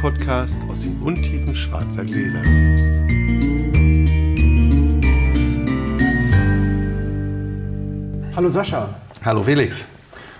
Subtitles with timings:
[0.00, 2.40] Podcast aus den Untiefen schwarzer Gläser.
[8.34, 8.88] Hallo Sascha.
[9.22, 9.84] Hallo Felix.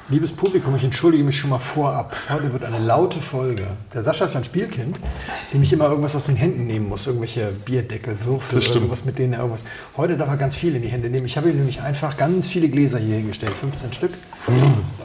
[0.08, 2.16] Liebes Publikum, ich entschuldige mich schon mal vorab.
[2.30, 3.66] Heute wird eine laute Folge.
[3.92, 4.98] Der Sascha ist ein Spielkind,
[5.52, 7.06] dem ich immer irgendwas aus den Händen nehmen muss.
[7.06, 9.64] Irgendwelche Bierdeckel, Würfel oder sowas, mit denen er irgendwas.
[9.98, 11.26] Heute darf er ganz viel in die Hände nehmen.
[11.26, 14.12] Ich habe ihm nämlich einfach ganz viele Gläser hier hingestellt, 15 Stück.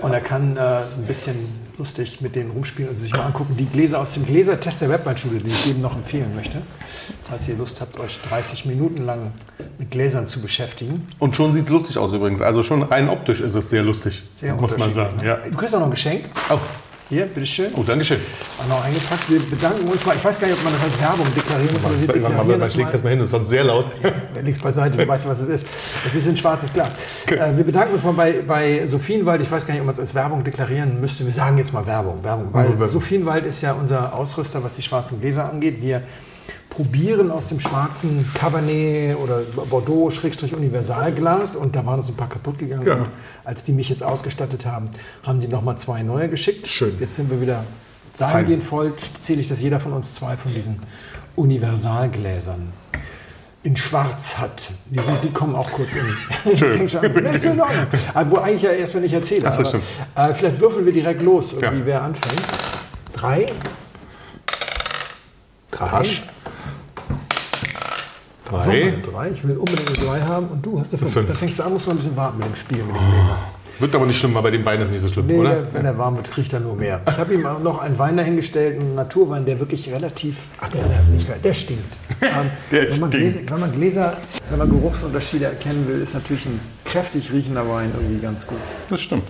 [0.01, 3.55] Und er kann äh, ein bisschen lustig mit denen rumspielen und sich mal angucken.
[3.57, 6.61] Die Gläser aus dem Gläsertest der Webweinschule, die ich jedem noch empfehlen möchte.
[7.23, 9.31] Falls ihr Lust habt, euch 30 Minuten lang
[9.77, 11.07] mit Gläsern zu beschäftigen.
[11.19, 12.41] Und schon sieht es lustig aus übrigens.
[12.41, 14.23] Also schon rein optisch ist es sehr lustig.
[14.35, 15.17] Sehr muss man sagen.
[15.17, 15.25] ne?
[15.27, 15.37] Ja.
[15.49, 16.25] Du kriegst auch noch ein Geschenk.
[16.49, 16.57] Oh,
[17.07, 17.71] Hier, bitteschön.
[17.75, 18.17] oh Dankeschön.
[18.57, 19.29] Auch noch eingepackt.
[19.29, 20.15] Wir bedanken uns mal.
[20.15, 22.47] Ich weiß gar nicht, ob man das als Werbung deklarieren muss, aber wir Ich deklarieren
[22.47, 22.91] leg's das mal.
[22.91, 23.85] erstmal hin, das ist sonst sehr laut.
[24.41, 25.67] Links beiseite, du weißt, was es ist.
[26.03, 26.93] Es ist ein schwarzes Glas.
[27.27, 29.39] Äh, wir bedanken uns mal bei, bei Sophienwald.
[29.41, 31.23] Ich weiß gar nicht, ob man es als Werbung deklarieren müsste.
[31.25, 32.23] Wir sagen jetzt mal Werbung.
[32.23, 32.89] Werbung weil Werbung.
[32.89, 35.81] Sophienwald ist ja unser Ausrüster, was die schwarzen Gläser angeht.
[35.81, 36.01] Wir
[36.69, 42.29] probieren aus dem schwarzen Cabernet oder Bordeaux Schrägstrich Universalglas und da waren uns ein paar
[42.29, 42.85] kaputt gegangen.
[42.85, 42.95] Ja.
[42.95, 43.07] Und
[43.45, 44.89] als die mich jetzt ausgestattet haben,
[45.23, 46.67] haben die nochmal zwei neue geschickt.
[46.67, 46.97] Schön.
[46.99, 47.63] Jetzt sind wir wieder
[48.13, 48.31] Fein.
[48.31, 50.79] dahingehend voll, zähle ich, dass jeder von uns zwei von diesen
[51.35, 52.73] Universalgläsern
[53.63, 54.69] in Schwarz hat.
[54.91, 56.55] Die, sind, die kommen auch kurz in.
[56.55, 56.87] Schön.
[57.23, 57.87] Das ist in Ordnung.
[58.13, 59.47] Aber Wo eigentlich ja erst, wenn ich erzähle.
[59.49, 61.85] Ach aber, äh, vielleicht würfeln wir direkt los, irgendwie, Ja.
[61.85, 62.41] wer anfängt.
[63.13, 63.47] Drei.
[65.71, 65.85] Drei.
[65.85, 66.23] Rasch.
[68.49, 68.93] Drei.
[69.11, 69.29] drei.
[69.31, 71.13] Ich will unbedingt eine drei haben und du hast eine fünf.
[71.13, 71.27] Fünf.
[71.27, 73.11] Da fängst du an, musst du noch ein bisschen warten mit dem Spiel, mit dem
[73.11, 73.37] Gläser.
[73.77, 75.49] Wird aber nicht schlimm, weil bei dem Wein ist nicht so schlimm, Nee, oder?
[75.49, 77.01] der, wenn er warm wird, kriegt er nur mehr.
[77.09, 80.39] Ich habe ihm auch noch einen Wein dahingestellt, einen Naturwein, der wirklich relativ.
[80.61, 81.97] Ach, der, der, nicht, geil, der stinkt.
[82.21, 83.11] Ähm, Der wenn, man stinkt.
[83.35, 84.17] Gläser, wenn man Gläser,
[84.49, 88.57] wenn man Geruchsunterschiede erkennen will, ist natürlich ein kräftig riechender Wein irgendwie ganz gut.
[88.89, 89.27] Das stimmt.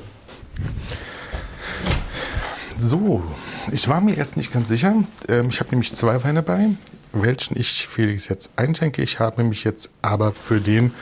[2.78, 3.24] So,
[3.72, 4.94] ich war mir erst nicht ganz sicher.
[5.28, 6.68] Ähm, ich habe nämlich zwei Weine bei,
[7.22, 9.02] welchen ich Felix jetzt einschenke.
[9.02, 10.94] Ich habe mich jetzt aber für den,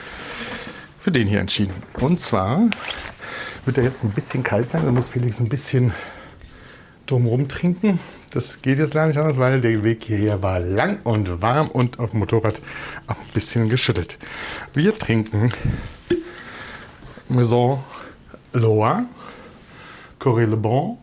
[1.00, 1.74] für den hier entschieden.
[2.00, 2.68] Und zwar
[3.64, 4.84] wird er jetzt ein bisschen kalt sein.
[4.84, 5.92] Da muss Felix ein bisschen
[7.06, 7.98] drumherum trinken.
[8.30, 11.98] Das geht jetzt leider nicht anders, weil der Weg hierher war lang und warm und
[11.98, 12.60] auf dem Motorrad
[13.06, 14.18] auch ein bisschen geschüttet.
[14.72, 15.52] Wir trinken
[17.28, 17.82] Maison
[18.52, 19.04] Loire
[20.18, 20.98] Corée Le Bon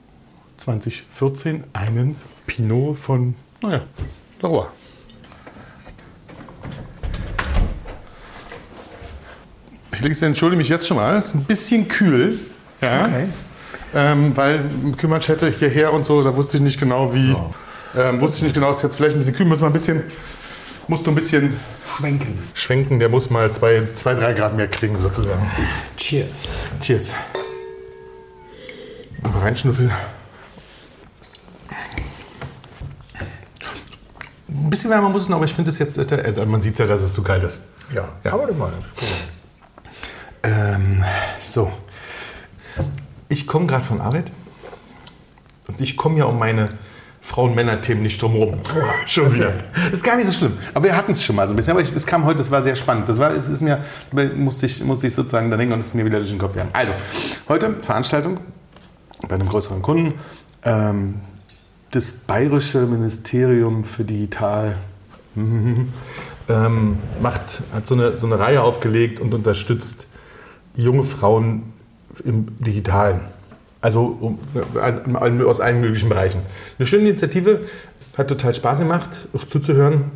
[0.57, 3.83] 2014 einen Pinot von, naja,
[4.41, 4.71] Loire.
[10.01, 12.39] Felix, entschuldige mich jetzt schon mal, es ist ein bisschen kühl.
[12.81, 13.25] Ja, Okay.
[13.93, 14.61] ähm, weil
[14.97, 17.35] Kümmerstätte hierher und so, da wusste ich nicht genau, wie.
[17.95, 20.01] Ähm, wusste ich nicht genau, ist jetzt vielleicht ein bisschen kühl, müssen wir ein bisschen,
[20.87, 21.55] musst du ein bisschen
[21.97, 22.39] Schwenken.
[22.55, 25.45] schwenken, der muss mal zwei, zwei drei Grad mehr kriegen sozusagen.
[25.97, 26.27] Cheers.
[26.79, 27.13] Cheers.
[29.21, 29.91] Mal reinschnüffeln.
[34.49, 36.87] Ein bisschen wärmer muss es noch, aber ich finde es jetzt, also man sieht ja,
[36.87, 37.59] dass es zu kalt ist.
[37.93, 38.33] Ja, Ja.
[38.33, 39.09] aber das gut.
[40.43, 41.03] Ähm,
[41.37, 41.71] so.
[43.29, 44.31] Ich komme gerade von Arbeit
[45.67, 46.69] und ich komme ja um meine
[47.21, 48.59] Frauen-Männer-Themen nicht drum rum.
[49.05, 49.53] schon wieder.
[49.73, 50.57] Das ist gar nicht so schlimm.
[50.73, 51.71] Aber wir hatten es schon mal so ein bisschen.
[51.71, 53.07] Aber es kam heute, das war sehr spannend.
[53.07, 53.83] Das war, es ist mir,
[54.35, 56.53] musste ich, musste ich sozusagen da denken und es ist mir wieder durch den Kopf
[56.53, 56.71] gegangen.
[56.73, 56.93] Also,
[57.47, 58.39] heute Veranstaltung
[59.27, 60.13] bei einem größeren Kunden.
[60.63, 61.21] Ähm,
[61.91, 64.75] das Bayerische Ministerium für Digital
[65.35, 70.07] ähm, macht, hat so eine, so eine Reihe aufgelegt und unterstützt
[70.75, 71.73] junge Frauen
[72.23, 73.21] im Digitalen.
[73.81, 74.37] Also
[75.45, 76.41] aus allen möglichen Bereichen.
[76.77, 77.61] Eine schöne Initiative,
[78.17, 80.11] hat total Spaß gemacht, auch zuzuhören.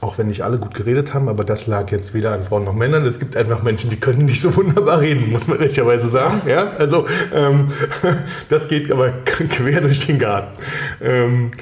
[0.00, 2.74] Auch wenn nicht alle gut geredet haben, aber das lag jetzt weder an Frauen noch
[2.74, 3.06] Männern.
[3.06, 6.42] Es gibt einfach Menschen, die können nicht so wunderbar reden, muss man ehrlicherweise sagen.
[6.46, 6.72] Ja?
[6.78, 7.72] Also ähm,
[8.48, 10.58] das geht aber quer durch den Garten.
[11.00, 11.52] Ähm,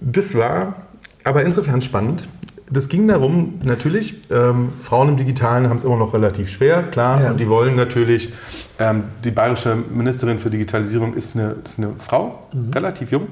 [0.00, 0.76] das war
[1.24, 2.28] aber insofern spannend.
[2.70, 7.22] Das ging darum, natürlich, ähm, Frauen im Digitalen haben es immer noch relativ schwer, klar,
[7.22, 7.30] Ja.
[7.30, 8.32] und die wollen natürlich,
[8.78, 13.28] ähm, die bayerische Ministerin für Digitalisierung ist eine, ist eine Frau, relativ jung.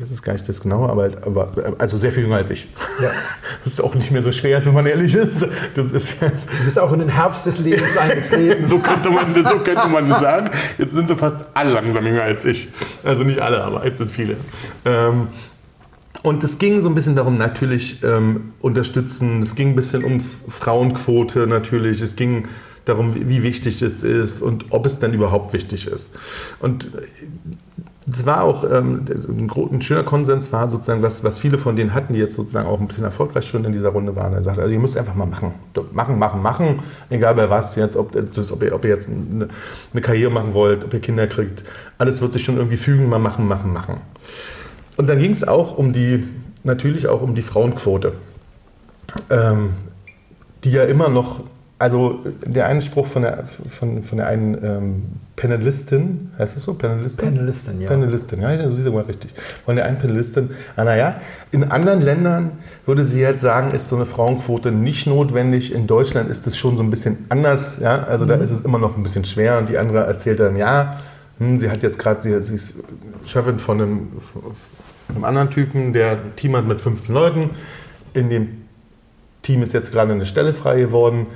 [0.00, 2.68] Das ist gar nicht das Genaue, aber, aber also sehr viel jünger als ich.
[3.02, 3.10] Ja.
[3.64, 5.44] Das ist auch nicht mehr so schwer, wenn man ehrlich ist.
[5.74, 8.64] Das ist jetzt, Du bist auch in den Herbst des Lebens eingetreten.
[8.66, 10.50] so könnte man, so könnte man das sagen.
[10.78, 12.68] Jetzt sind sie fast alle langsam jünger als ich.
[13.02, 14.36] Also nicht alle, aber jetzt sind viele.
[14.84, 15.28] Ähm,
[16.22, 19.42] und es ging so ein bisschen darum, natürlich ähm, unterstützen.
[19.42, 22.00] Es ging ein bisschen um Frauenquote natürlich.
[22.00, 22.48] Es ging
[22.84, 26.12] darum, wie wichtig es ist und ob es dann überhaupt wichtig ist.
[26.60, 27.02] Und äh,
[28.10, 31.92] es war auch ähm, ein, ein schöner Konsens war sozusagen, was, was viele von denen
[31.92, 34.32] hatten, die jetzt sozusagen auch ein bisschen erfolgreich schon in dieser Runde waren.
[34.32, 35.54] Er sagte, also ihr müsst einfach mal machen.
[35.92, 36.80] Machen, machen, machen.
[37.10, 39.48] Egal bei was jetzt, ob, das, ob, ihr, ob ihr jetzt eine,
[39.92, 41.64] eine Karriere machen wollt, ob ihr Kinder kriegt.
[41.98, 44.00] Alles wird sich schon irgendwie fügen, mal machen, machen, machen.
[44.96, 46.26] Und dann ging es auch um die,
[46.64, 48.12] natürlich auch um die Frauenquote,
[49.30, 49.70] ähm,
[50.64, 51.40] die ja immer noch,
[51.78, 55.02] also der eine Spruch von der, von, von der einen ähm,
[55.36, 56.72] Panelistin, heißt das so?
[56.72, 57.34] Panelistin?
[57.34, 57.88] Panelistin, ja.
[57.88, 59.32] Panelistin, ja, das ist immer richtig.
[59.66, 61.20] Von der einen Panelistin, ah, naja,
[61.52, 62.52] in anderen Ländern
[62.86, 65.74] würde sie jetzt sagen, ist so eine Frauenquote nicht notwendig.
[65.74, 68.78] In Deutschland ist es schon so ein bisschen anders, ja, also da ist es immer
[68.78, 70.96] noch ein bisschen schwer und die andere erzählt dann, ja,
[71.38, 72.74] hm, sie hat jetzt gerade, sie, sie ist
[73.26, 74.08] Chefin von einem,
[75.08, 77.50] einem anderen Typen, der ein Team hat mit 15 Leuten.
[78.14, 78.48] In dem
[79.42, 81.26] Team ist jetzt gerade eine Stelle frei geworden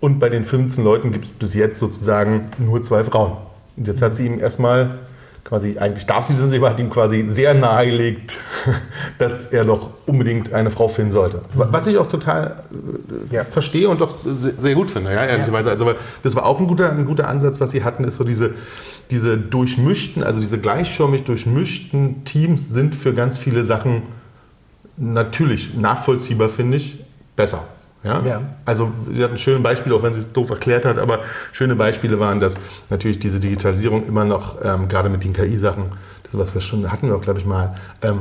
[0.00, 3.32] und bei den 15 Leuten gibt es bis jetzt sozusagen nur zwei Frauen.
[3.76, 4.98] Und jetzt hat sie ihm erstmal
[5.44, 8.36] quasi, eigentlich darf sie das nicht, aber hat ihm quasi sehr nahegelegt,
[9.18, 11.42] dass er doch unbedingt eine Frau finden sollte.
[11.54, 12.64] Was ich auch total
[13.30, 13.44] äh, Ja.
[13.44, 15.70] verstehe und doch sehr, gut finde, ja, ehrlicherweise.
[15.70, 18.24] Also, weil das war auch ein guter, ein guter Ansatz, was sie hatten, ist so
[18.24, 18.54] diese,
[19.10, 24.02] diese durchmischten, also diese gleichschirmig durchmischten Teams sind für ganz viele Sachen
[24.96, 26.98] natürlich nachvollziehbar, finde ich,
[27.36, 27.64] besser.
[28.02, 28.22] Ja?
[28.24, 28.42] Ja.
[28.64, 31.20] Also sie hat ein schönes Beispiel, auch wenn sie es doof erklärt hat, aber
[31.52, 32.56] schöne Beispiele waren, dass
[32.88, 35.84] natürlich diese Digitalisierung immer noch, ähm, gerade mit den KI-Sachen,
[36.22, 38.20] das was wir schon hatten wir auch, glaube ich, mal, ähm,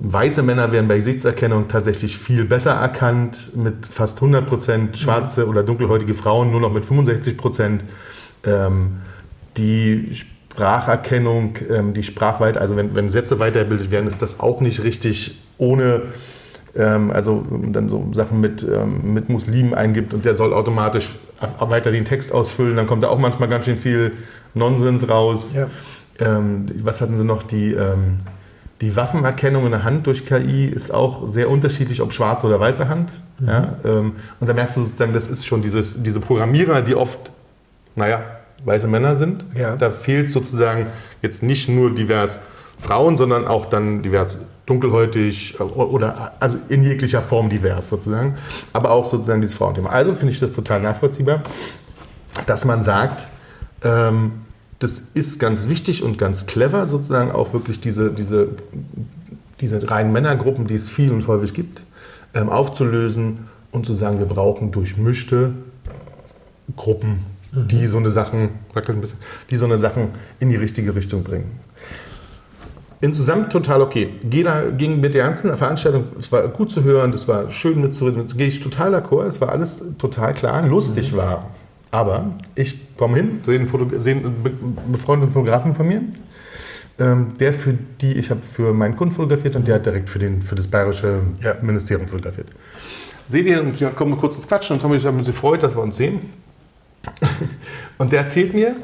[0.00, 5.62] weiße Männer werden bei Gesichtserkennung tatsächlich viel besser erkannt, mit fast 100 Prozent, schwarze oder
[5.62, 7.82] dunkelhäutige Frauen nur noch mit 65 Prozent.
[8.44, 8.98] Ähm,
[9.58, 10.16] die
[10.58, 15.38] Spracherkennung, ähm, die Sprachweite, also wenn, wenn Sätze weitergebildet werden, ist das auch nicht richtig
[15.58, 16.02] ohne,
[16.74, 21.14] ähm, also dann so Sachen mit, ähm, mit Muslimen eingibt und der soll automatisch
[21.60, 24.12] weiter den Text ausfüllen, dann kommt da auch manchmal ganz schön viel
[24.54, 25.54] Nonsens raus.
[25.54, 25.68] Ja.
[26.18, 27.44] Ähm, was hatten sie noch?
[27.44, 27.76] Die,
[28.80, 32.88] die Waffenerkennung in der Hand durch KI ist auch sehr unterschiedlich, ob schwarze oder weiße
[32.88, 33.10] Hand.
[33.44, 37.30] Ja, ähm, und da merkst du sozusagen, das ist schon dieses, diese Programmierer, die oft,
[37.94, 38.20] naja,
[38.68, 39.44] weiße Männer sind.
[39.54, 39.76] Ja.
[39.76, 40.86] Da fehlt sozusagen
[41.22, 42.38] jetzt nicht nur divers
[42.80, 44.36] Frauen, sondern auch dann divers
[44.66, 48.36] dunkelhäutig äh, oder also in jeglicher Form divers sozusagen.
[48.72, 49.90] Aber auch sozusagen dieses Frauenthema.
[49.90, 51.42] Also finde ich das total nachvollziehbar,
[52.46, 53.26] dass man sagt,
[53.82, 54.32] ähm,
[54.78, 58.48] das ist ganz wichtig und ganz clever, sozusagen auch wirklich diese, diese,
[59.60, 61.82] diese reinen Männergruppen, die es viel und häufig gibt,
[62.34, 65.52] ähm, aufzulösen und zu sagen, wir brauchen durchmischte
[66.76, 69.18] Gruppen, die so eine Sachen, ein bisschen,
[69.50, 70.08] die so eine Sachen
[70.40, 71.50] in die richtige Richtung bringen.
[73.00, 74.08] Insgesamt total okay.
[74.28, 78.26] Jeder ging mit der ganzen Veranstaltung, es war gut zu hören, das war schön mitzureden,
[78.36, 81.50] gehe ich total d'accord, es war alles total klar, lustig war.
[81.90, 84.52] Aber ich komme hin, sehe einen, Foto, sehe einen be-
[84.92, 86.02] befreundeten Fotografen von mir,
[86.98, 90.18] ähm, der für die, ich habe für meinen Kunden fotografiert und der hat direkt für,
[90.18, 91.54] den, für das bayerische Ja.
[91.62, 92.48] Ministerium fotografiert.
[93.28, 95.74] Seht ihr, und ja, kommen wir kurz ins Quatschen und Tommy hat mich gefreut, dass
[95.76, 96.20] wir uns sehen.
[97.98, 98.76] Und der erzählt mir,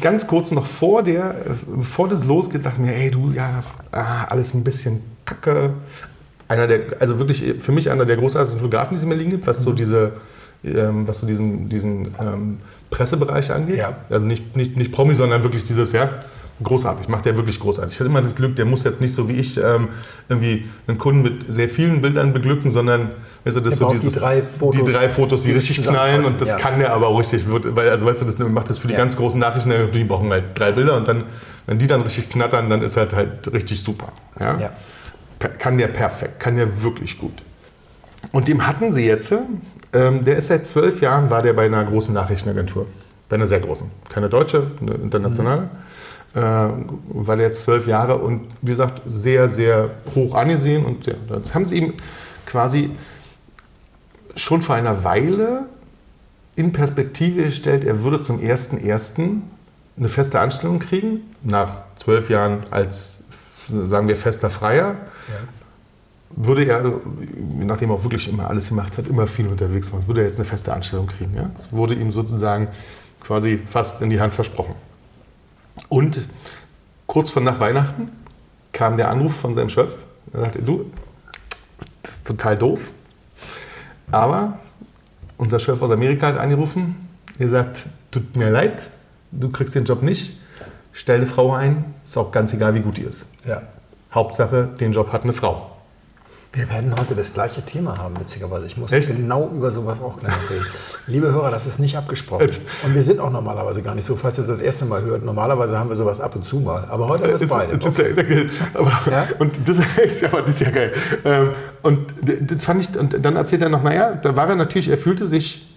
[0.00, 1.34] ganz kurz noch vor der,
[1.66, 3.62] bevor das losgeht, sagt mir, ey du, ja,
[3.92, 5.70] ah, alles ein bisschen kacke.
[6.48, 9.46] Einer der, also wirklich für mich einer der großartigsten Fotografen, die es mir liegen gibt,
[9.46, 10.12] was so diese,
[10.64, 12.58] ähm, was so diesen, diesen ähm,
[12.90, 13.76] Pressebereich angeht.
[13.76, 13.96] Ja.
[14.08, 16.10] Also nicht, nicht, nicht Promi, sondern wirklich dieses, ja,
[16.62, 17.94] großartig, macht der wirklich großartig.
[17.94, 19.88] Ich hatte immer das Glück, der muss jetzt nicht so wie ich ähm,
[20.28, 23.10] irgendwie einen Kunden mit sehr vielen Bildern beglücken, sondern
[23.48, 25.84] weißt du, das so braucht die dieses, drei Fotos, die drei Fotos, die die richtig
[25.84, 26.56] knallen und das ja.
[26.58, 28.92] kann der aber auch richtig, wird- weil also weißt du, das macht das für die
[28.94, 28.98] Ja.
[29.00, 31.24] ganz großen Nachrichten, die brauchen halt drei Bilder und dann,
[31.66, 34.12] wenn die dann richtig knattern, dann ist halt halt richtig super.
[34.38, 34.58] Ja?
[34.58, 34.70] Ja.
[35.58, 37.34] Kann der perfekt, kann der wirklich gut.
[38.32, 39.32] Und dem hatten sie jetzt,
[39.92, 42.86] ähm, der ist seit zwölf Jahren, war der bei einer großen Nachrichtenagentur.
[43.28, 43.86] Bei einer sehr großen.
[44.08, 45.68] Keine deutsche, eine internationale.
[46.34, 50.84] Äh, war der jetzt zwölf Jahre und wie gesagt, sehr, sehr hoch angesehen.
[50.84, 51.94] Und ja, das haben sie ihm
[52.46, 52.90] quasi
[54.38, 55.66] schon vor einer Weile
[56.56, 59.40] in Perspektive gestellt, er würde zum 1.1.
[59.96, 63.24] eine feste Anstellung kriegen, nach zwölf Jahren als,
[63.68, 64.96] sagen wir, fester Freier
[66.30, 67.00] würde er,
[67.58, 70.36] nachdem er auch wirklich immer alles gemacht hat, immer viel unterwegs war, würde er jetzt
[70.36, 71.34] eine feste Anstellung kriegen.
[71.34, 71.50] Ja?
[71.56, 72.68] Das wurde ihm sozusagen
[73.20, 74.74] quasi fast in die Hand versprochen.
[75.88, 76.26] Und
[77.06, 78.10] kurz vor nach Weihnachten
[78.72, 79.94] kam der Anruf von seinem Chef.
[80.32, 80.90] Er sagte, du,
[82.02, 82.90] das ist total doof,
[84.10, 84.58] aber
[85.36, 86.96] unser Chef aus Amerika hat angerufen,
[87.38, 88.88] er sagt, tut mir leid,
[89.30, 90.36] du kriegst den Job nicht,
[90.92, 93.26] stell eine Frau ein, ist auch ganz egal, wie gut die ist.
[93.46, 93.62] Ja.
[94.12, 95.67] Hauptsache, den Job hat eine Frau.
[96.50, 98.66] Wir werden heute das gleiche Thema haben, witzigerweise.
[98.66, 99.08] Ich muss Echt?
[99.14, 100.64] genau über sowas auch gleich reden.
[101.06, 102.42] Liebe Hörer, das ist nicht abgesprochen.
[102.46, 102.62] Jetzt.
[102.82, 105.24] Und wir sind auch normalerweise gar nicht so, falls ihr es das erste Mal hört.
[105.24, 106.86] Normalerweise haben wir sowas ab und zu mal.
[106.88, 107.76] Aber heute haben wir es beide.
[107.76, 109.28] das ist ja- aber, Ja?
[109.38, 110.92] Und das ist ja, das ist ja geil.
[111.24, 111.50] Ähm,
[111.82, 112.14] Und
[112.50, 115.26] das fand ich, und dann erzählt er noch, naja, da war er natürlich, er fühlte
[115.26, 115.68] sich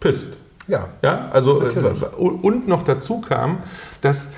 [0.00, 0.26] pisst.
[0.66, 0.88] Ja.
[1.02, 2.02] Ja, also Natürlich.
[2.02, 3.58] äh, und noch dazu kam,
[4.02, 4.28] dass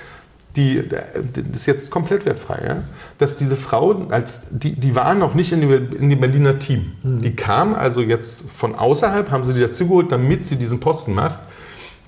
[0.56, 2.76] die, das ist jetzt komplett wertfrei, ja?
[3.18, 6.92] dass diese Frau, als, die, die war noch nicht in, die, in dem Berliner Team.
[7.02, 7.22] Mhm.
[7.22, 11.38] Die kam also jetzt von außerhalb, haben sie die dazugeholt, damit sie diesen Posten macht,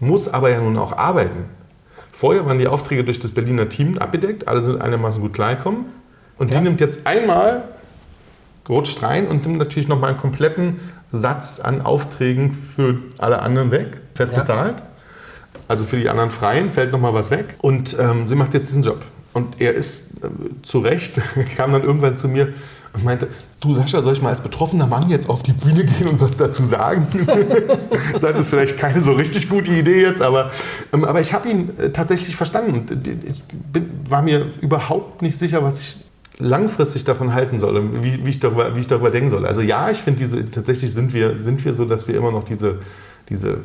[0.01, 1.45] muss aber ja nun auch arbeiten.
[2.13, 5.87] Vorher waren die Aufträge durch das Berliner Team abgedeckt, alle sind einigermaßen gut klargekommen.
[6.37, 6.59] Und Ja.
[6.59, 7.65] die nimmt jetzt einmal,
[8.69, 10.77] rutscht rein und nimmt natürlich nochmal einen kompletten
[11.13, 14.41] Satz an Aufträgen für alle anderen weg, fest Ja.
[15.69, 17.55] Also für die anderen Freien fällt nochmal was weg.
[17.61, 19.03] Und ähm, sie macht jetzt diesen Job.
[19.33, 20.29] Und er ist äh,
[20.63, 21.15] zu Recht,
[21.57, 22.53] kam dann irgendwann zu mir
[22.95, 23.29] und meinte,
[23.61, 26.37] du Sascha, soll ich mal als betroffener Mann jetzt auf die Bühne gehen und was
[26.37, 27.09] dazu sagen?
[28.21, 30.53] das ist vielleicht keine so richtig gute Idee jetzt, aber,
[30.93, 32.75] ähm, aber ich habe ihn äh, tatsächlich verstanden.
[32.75, 33.43] Und äh, ich
[33.73, 35.97] bin, war mir überhaupt nicht sicher, was ich
[36.39, 39.45] langfristig davon halten soll, und wie, wie, ich, darüber, wie ich darüber denken soll.
[39.47, 42.45] Also ja, ich finde, diese tatsächlich sind wir, sind wir so, dass wir immer noch
[42.45, 42.79] diese,
[43.29, 43.59] diese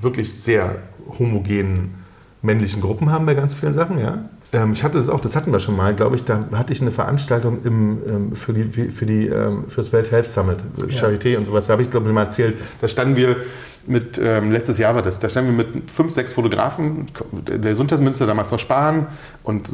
[0.00, 0.76] wirklich sehr
[1.18, 1.94] homogenen
[2.42, 4.18] männlichen Gruppen haben bei ganz vielen Sachen, ja.
[4.52, 6.80] Ähm, ich hatte das auch, das hatten wir schon mal, glaube ich, da hatte ich
[6.80, 10.58] eine Veranstaltung im, ähm, für, die, für, die, ähm, für das Welt Health Summit,
[10.88, 13.36] Charité und sowas, da habe ich, glaube ich, mal erzählt, da standen wir
[13.86, 18.26] mit, ähm, letztes Jahr war das, da standen wir mit fünf, sechs Fotografen, der Gesundheitsminister
[18.26, 19.08] damals noch Spahn
[19.42, 19.70] und,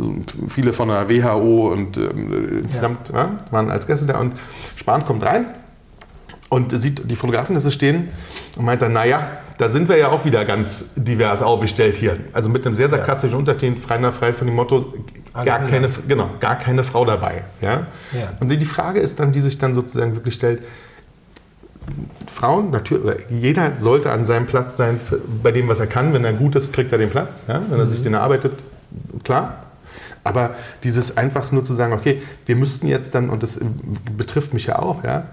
[0.48, 4.32] viele von der WHO und ähm, insgesamt ja, waren als Gäste da und
[4.76, 5.46] Spahn kommt rein
[6.48, 8.08] und sieht die Fotografen, dass sie stehen
[8.56, 9.28] und meint dann, naja,
[9.60, 12.16] da sind wir ja auch wieder ganz divers aufgestellt hier.
[12.32, 14.94] Also mit einem sehr sarkastischen Unterton, frei nach frei von dem Motto,
[15.34, 17.44] Alles gar keine, genau, gar keine Frau dabei.
[17.60, 17.86] Ja?
[18.12, 18.32] Ja.
[18.40, 20.62] Und die Frage ist dann, die sich dann sozusagen wirklich stellt,
[22.32, 26.14] Frauen, natürlich, jeder sollte an seinem Platz sein, für, bei dem, was er kann.
[26.14, 27.44] Wenn er gut ist, kriegt er den Platz.
[27.46, 27.60] Ja?
[27.68, 28.54] Wenn er sich den erarbeitet,
[29.24, 29.64] klar.
[30.24, 33.60] Aber dieses einfach nur zu sagen, okay, wir müssten jetzt dann, und das
[34.16, 35.24] betrifft mich ja auch, ja,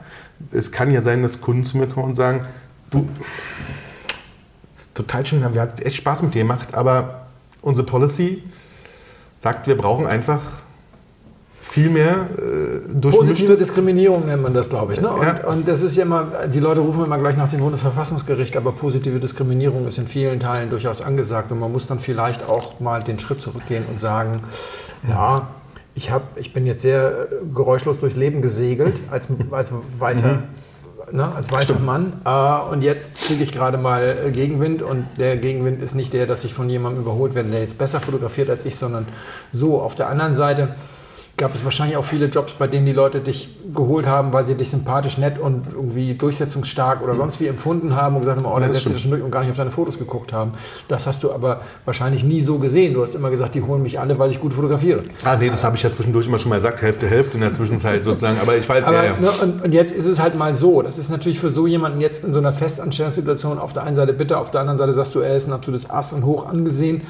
[0.51, 2.45] es kann ja sein, dass Kunden zu mir kommen und sagen,
[2.89, 3.07] du,
[4.97, 7.27] total schön, wir haben echt Spaß mit dir gemacht, aber
[7.61, 8.43] unsere Policy
[9.39, 10.41] sagt, wir brauchen einfach
[11.61, 15.01] viel mehr äh, Positive Diskriminierung nennt man das, glaube ich.
[15.01, 15.09] Ne?
[15.09, 15.47] Und, Ja.
[15.47, 19.19] und das ist ja immer, die Leute rufen immer gleich nach dem Bundesverfassungsgericht, aber positive
[19.19, 21.51] Diskriminierung ist in vielen Teilen durchaus angesagt.
[21.51, 24.39] Und man muss dann vielleicht auch mal den Schritt zurückgehen und sagen,
[25.07, 25.47] ja,
[25.93, 30.43] ich, hab, ich bin jetzt sehr äh, geräuschlos durchs Leben gesegelt als, als weißer.
[31.09, 32.21] Ne, als weißer Mann.
[32.25, 34.81] Äh, und jetzt kriege ich gerade mal äh, Gegenwind.
[34.81, 38.01] Und der Gegenwind ist nicht der, dass ich von jemandem überholt werde, der jetzt besser
[38.01, 39.07] fotografiert als ich, sondern
[39.53, 39.81] so.
[39.81, 40.75] Auf der anderen Seite
[41.37, 44.55] gab es wahrscheinlich auch viele Jobs, bei denen die Leute dich geholt haben, weil sie
[44.55, 48.57] dich sympathisch, nett und irgendwie durchsetzungsstark oder sonst wie empfunden haben und gesagt haben, oh,
[48.57, 48.95] das setzt stimmt.
[48.95, 50.53] das schon durch und gar nicht auf deine Fotos geguckt haben.
[50.87, 52.95] Das hast du aber wahrscheinlich nie so gesehen.
[52.95, 55.03] Du hast immer gesagt, die holen mich alle, weil ich gut fotografiere.
[55.23, 57.53] Ah, nee, das habe ich ja zwischendurch immer schon mal gesagt, Hälfte, Hälfte in der
[57.53, 58.39] Zwischenzeit sozusagen.
[58.41, 59.19] Aber ich weiß Aber, ja, ja.
[59.19, 60.81] ne, und, und jetzt ist es halt mal so.
[60.81, 64.13] Das ist natürlich für so jemanden jetzt in so einer Festanstellungssituation auf der einen Seite
[64.13, 67.03] bitter, auf der anderen Seite sagst du, er ist ein absolutes Ass und hoch angesehen.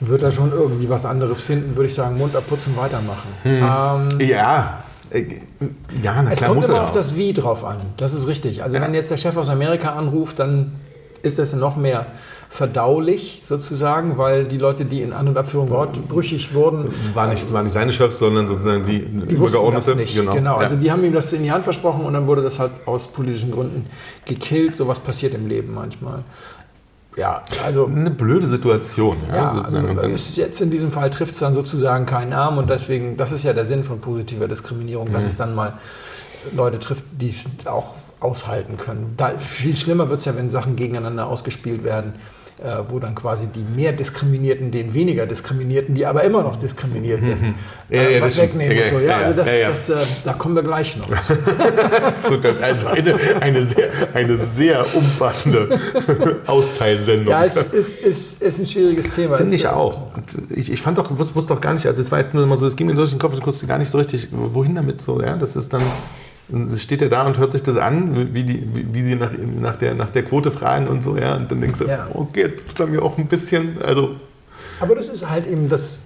[0.00, 3.28] Wird er schon irgendwie was anderes finden, würde ich sagen, Mund abputzen, weitermachen.
[3.44, 5.24] Ähm, Ja, äh,
[6.02, 7.76] ja, na Es klar kommt muss immer er auf das Wie drauf an.
[7.98, 8.62] Das ist richtig.
[8.62, 8.82] Also Ja.
[8.82, 10.72] wenn jetzt der Chef aus Amerika anruft, dann
[11.22, 12.06] ist das noch mehr
[12.48, 17.62] verdaulich sozusagen, weil die Leute, die in An- und Abführung wortbrüchig wurden, War nicht, war
[17.62, 20.16] nicht seine Chefs, sondern sozusagen die, die das nicht.
[20.16, 20.56] Genau, ja.
[20.56, 23.06] also die haben ihm das in die Hand versprochen und dann wurde das halt aus
[23.06, 23.86] politischen Gründen
[24.24, 24.74] gekillt.
[24.74, 26.24] Sowas passiert im Leben manchmal.
[27.16, 29.18] Ja, also eine blöde Situation.
[29.28, 32.70] Ja, Ja, also ist jetzt in diesem Fall trifft es dann sozusagen keinen Arm und
[32.70, 35.12] deswegen, das ist ja der Sinn von positiver Diskriminierung, Mhm.
[35.12, 35.74] dass es dann mal
[36.54, 39.14] Leute trifft, die es auch aushalten können.
[39.16, 42.14] Da, viel schlimmer wird es ja, wenn Sachen gegeneinander ausgespielt werden,
[42.62, 47.24] äh, wo dann quasi die mehr Diskriminierten den weniger Diskriminierten, die aber immer noch diskriminiert
[47.24, 47.54] sind, Mhm.
[47.88, 48.98] Ja, äh, ja, was wegnehmen Ja, und so.
[48.98, 49.70] ja, Ja, ja, also das, ja, ja.
[49.70, 51.34] Das, äh, da kommen wir gleich noch zu.
[52.62, 55.80] also eine, eine, sehr, eine sehr umfassende
[56.46, 57.28] Austeilsendung.
[57.28, 59.38] Ja, es ist, ist, ist ein schwieriges Thema.
[59.38, 60.14] Finde ich auch.
[60.14, 62.44] Und ich, ich fand doch, wusste, wusste doch gar nicht, also es war jetzt nur
[62.44, 64.74] immer so, es ging mir durch den Kopf, ich wusste gar nicht so richtig, wohin
[64.74, 65.82] damit so, ja, das ist dann,
[66.76, 69.30] steht ja da und hört sich das an, wie, die, wie, wie sie nach,
[69.60, 72.08] nach, der, nach der Quote fragen und so, ja, und dann denkst du, Ja.
[72.14, 74.16] okay, jetzt tut er mir auch ein bisschen, also,
[74.80, 76.00] Aber das ist halt eben das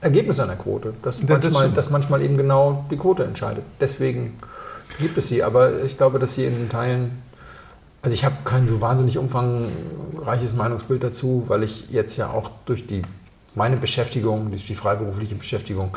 [0.00, 1.76] Ergebnis einer Quote, dass, das manchmal, stimmt.
[1.78, 3.64] dass manchmal eben genau die Quote entscheidet.
[3.80, 4.34] Deswegen
[4.98, 5.42] gibt es sie.
[5.42, 7.22] Aber ich glaube, dass sie in den Teilen.
[8.02, 12.86] Also ich habe kein so wahnsinnig umfangreiches Meinungsbild dazu, weil ich jetzt ja auch durch
[12.86, 13.00] die
[13.54, 15.96] meine Beschäftigung, durch die freiberufliche Beschäftigung,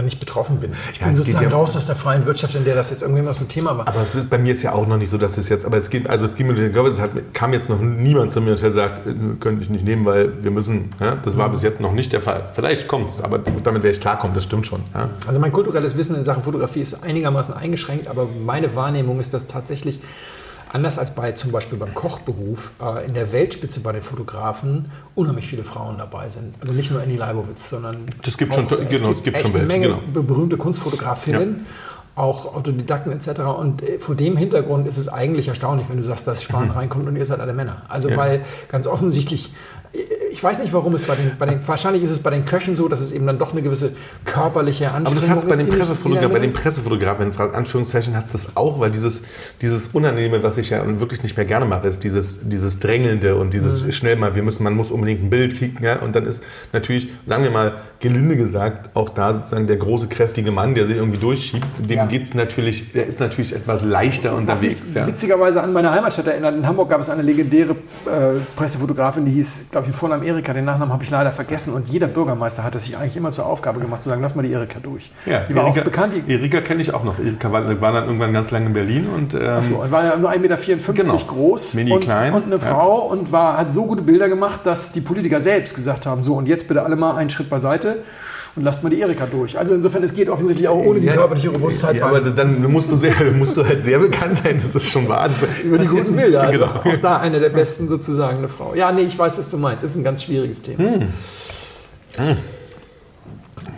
[0.00, 0.72] nicht betroffen bin.
[0.90, 3.20] Ich Ja, bin sozusagen ja- raus aus der freien Wirtschaft, in der das jetzt irgendwie
[3.20, 3.86] immer so ein Thema war.
[3.86, 6.08] aber bei mir ist ja auch noch nicht so, dass es jetzt, aber es geht,
[6.08, 8.62] also es ging mir, ich glaube, es hat, kam jetzt noch niemand zu mir und
[8.62, 11.80] der sagt, äh, könnte ich nicht nehmen, weil wir müssen, ja, das war bis jetzt
[11.82, 12.48] noch nicht der Fall.
[12.54, 15.10] Vielleicht kommt es, aber damit werde ich klarkommen, das stimmt schon, ja.
[15.26, 19.46] Also mein kulturelles Wissen in Sachen Fotografie ist einigermaßen eingeschränkt, aber meine Wahrnehmung ist, dass
[19.46, 20.00] tatsächlich
[20.72, 25.46] anders als bei zum Beispiel beim Kochberuf äh, in der Weltspitze bei den Fotografen unheimlich
[25.46, 26.54] viele Frauen dabei sind.
[26.60, 29.66] Also nicht nur Annie Leibovitz, sondern Das gibt schon- genau, es gibt schon eine welche,
[29.66, 30.22] Menge genau.
[30.22, 31.66] berühmte Kunstfotografinnen.
[32.14, 33.40] Auch Autodidakten etc.
[33.58, 37.06] Und äh, vor dem Hintergrund ist es eigentlich erstaunlich, wenn du sagst, dass Spahn reinkommt
[37.08, 37.82] und ihr seid alle Männer.
[37.88, 38.12] Also Mhm.
[38.14, 38.20] Ja.
[38.20, 39.54] weil ganz offensichtlich,
[40.32, 42.74] ich weiß nicht, warum es bei den, bei den, wahrscheinlich ist es bei den Köchen
[42.74, 43.92] so, dass es eben dann doch eine gewisse
[44.24, 48.26] körperliche Anstrengung Aber das hat es bei den Pressefotografen, bei den Pressefotografen, in Anführungszeichen, hat
[48.26, 49.22] es das auch, weil dieses,
[49.60, 53.52] dieses Unangenehme, was ich ja wirklich nicht mehr gerne mache, ist dieses, dieses Drängelnde und
[53.52, 53.92] dieses Mhm.
[53.92, 57.08] schnell mal, wir müssen, man muss unbedingt ein Bild kriegen, ja, und dann ist natürlich,
[57.26, 61.18] sagen wir mal, gelinde gesagt, auch da sozusagen der große, kräftige Mann, der sich irgendwie
[61.18, 62.04] durchschiebt, dem Ja.
[62.04, 64.92] geht's natürlich, der ist natürlich etwas leichter unterwegs.
[64.92, 65.06] Ja.
[65.06, 66.54] witzigerweise an meine Heimatstadt erinnert.
[66.54, 70.52] In Hamburg gab es eine legendäre äh, Pressefotografin, die hieß, glaube ich, in Vollamerika.
[70.52, 71.72] Den Nachnamen habe ich leider vergessen.
[71.72, 74.42] Und jeder Bürgermeister hat es sich eigentlich immer zur Aufgabe gemacht, zu sagen, lass mal
[74.42, 75.10] die Erika durch.
[75.24, 76.14] Ja, die war Erika, auch bekannt.
[76.28, 77.18] Erika kenne ich auch noch.
[77.18, 80.16] Erika war, war dann irgendwann ganz lange in Berlin und ähm, so, und war ja
[80.16, 81.16] nur 1,54 Meter Genau.
[81.16, 82.58] groß Mini und, klein, und eine.
[82.58, 86.34] Frau und war, hat so gute Bilder gemacht, dass die Politiker selbst gesagt haben, so
[86.34, 87.91] und jetzt bitte alle mal einen Schritt beiseite
[88.54, 89.58] und lasst mal die Erika durch.
[89.58, 91.96] Also insofern, es geht offensichtlich auch ohne die Ja, körperliche Robustheit.
[91.96, 95.08] Ja, aber dann musst du, sehr, musst du halt sehr bekannt sein, das ist schon
[95.08, 95.30] wahr.
[95.64, 96.42] Über die guten Bilder.
[96.42, 96.66] Also genau.
[96.66, 98.74] auch da eine der besten sozusagen eine Frau.
[98.74, 99.84] Ja, nee, ich weiß, was du meinst.
[99.84, 101.00] Ist ein ganz schwieriges Thema.
[102.16, 102.36] Hm.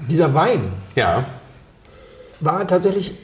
[0.09, 1.25] Dieser Wein Ja,
[2.41, 3.15] war tatsächlich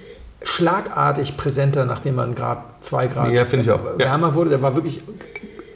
[0.43, 3.85] schlagartig präsenter, nachdem man Grad, zwei Grad Ja, ich auch.
[3.85, 3.99] Ja.
[3.99, 4.51] wärmer wurde.
[4.51, 5.03] Der war wirklich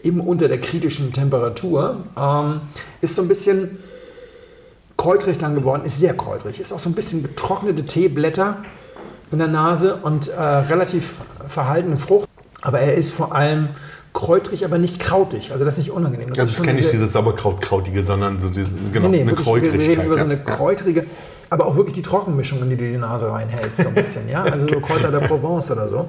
[0.03, 2.05] eben unter der kritischen Temperatur.
[2.17, 2.61] Ähm,
[3.01, 3.79] ist so ein bisschen
[5.05, 6.61] kräutrig dann geworden, ist sehr kräutrig.
[6.61, 8.57] Ist auch so ein bisschen getrocknete Teeblätter
[9.31, 12.27] in der Nase und äh, relativ verhaltene Frucht.
[12.63, 13.69] Aber er ist vor allem
[14.15, 15.53] kräutrig, aber nicht krautig.
[15.53, 16.31] Also das ist nicht unangenehm.
[16.31, 19.79] also ist das kenne ich, dieses Sauerkraut-Krautige, sondern so dieses, genau, Nee, nee, eine Kräutrigkeit.
[19.79, 21.05] Wir reden über so eine kräutrige,
[21.51, 24.43] aber auch wirklich die Trockenmischung, in die du die Nase reinhältst, so ein bisschen, ja.
[24.51, 26.09] Also so Kräuter der Provence oder so.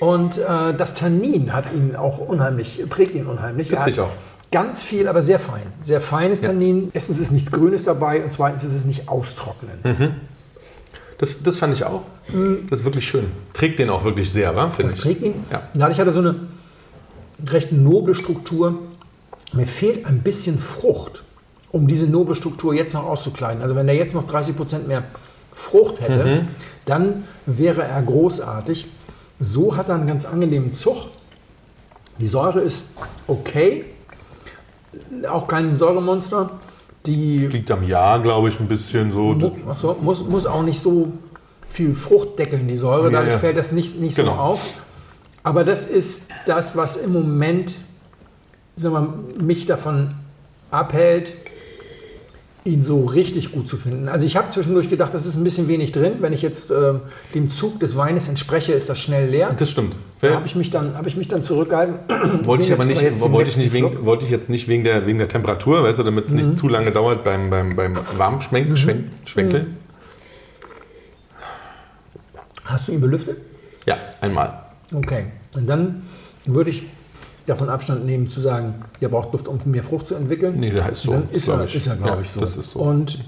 [0.00, 3.68] Und äh, das Tannin hat ihn auch unheimlich, prägt ihn unheimlich.
[3.68, 4.10] Das Er ich auch.
[4.50, 5.62] Ganz viel, aber sehr fein.
[5.82, 6.90] Sehr feines Tannin.
[6.94, 9.84] Erstens ist nichts Grünes dabei und zweitens ist es nicht austrocknend.
[9.84, 10.14] Mhm.
[11.18, 12.02] Das, das fand ich auch.
[12.70, 13.26] Das ist wirklich schön.
[13.52, 14.70] Trägt den auch wirklich sehr, wa?
[14.78, 15.00] Das ich.
[15.00, 15.34] trägt ihn.
[15.50, 15.62] Ja.
[15.74, 16.36] Dadurch hat er so eine
[17.46, 18.78] recht noble Struktur.
[19.52, 21.24] Mir fehlt ein bisschen Frucht,
[21.72, 23.62] um diese noble Struktur jetzt noch auszukleiden.
[23.62, 25.04] Also wenn er jetzt noch 30 Prozent mehr
[25.52, 26.48] Frucht hätte, Mhm.
[26.84, 28.86] dann wäre er großartig.
[29.40, 31.08] So hat er einen ganz angenehmen Zug.
[32.18, 32.84] Die Säure ist
[33.26, 33.84] okay,
[35.28, 36.50] auch kein Säuremonster.
[37.06, 39.52] Die Liegt am Jahr, glaube ich, ein bisschen so.
[39.74, 41.12] So, muss, muss auch nicht so
[41.68, 43.10] viel Frucht deckeln, die Säure.
[43.10, 43.38] Dadurch ja.
[43.38, 44.34] fällt das nicht, nicht Genau.
[44.34, 44.64] so auf.
[45.42, 47.76] Aber das ist das, was im Moment
[48.76, 48.94] sagen
[49.36, 50.14] wir, mich davon
[50.70, 51.34] abhält,
[52.68, 54.08] ihn so richtig gut zu finden.
[54.08, 56.14] Also ich habe zwischendurch gedacht, das ist ein bisschen wenig drin.
[56.20, 57.00] Wenn ich jetzt ähm,
[57.34, 59.54] dem Zug des Weines entspreche, ist das schnell leer.
[59.58, 59.94] Das stimmt.
[60.20, 61.96] Da habe ich, mich dann- habe ich mich dann zurückgehalten.
[62.44, 65.06] wollte ich aber jetzt nicht, wollte ich nicht wegen, wollte ich jetzt nicht wegen der,
[65.06, 66.36] wegen der Temperatur, weißt du, damit es Mhm.
[66.38, 69.62] nicht zu lange dauert beim, beim, beim warmen Schwenken, Schwenk, Schwenkeln.
[69.62, 69.76] Mhm.
[72.64, 73.38] Hast du ihn belüftet?
[73.86, 74.64] Ja, einmal.
[74.94, 75.26] Okay.
[75.56, 76.02] Und dann
[76.46, 76.82] würde ich
[77.48, 80.58] davon Abstand nehmen zu sagen, der braucht Luft, um mehr Frucht zu entwickeln.
[80.58, 81.12] Nee, der heißt so.
[81.12, 81.74] Dann ist er, ich.
[81.74, 82.40] ist er glaube Ja, ich, so.
[82.40, 82.80] Das ist so.
[82.80, 83.18] Und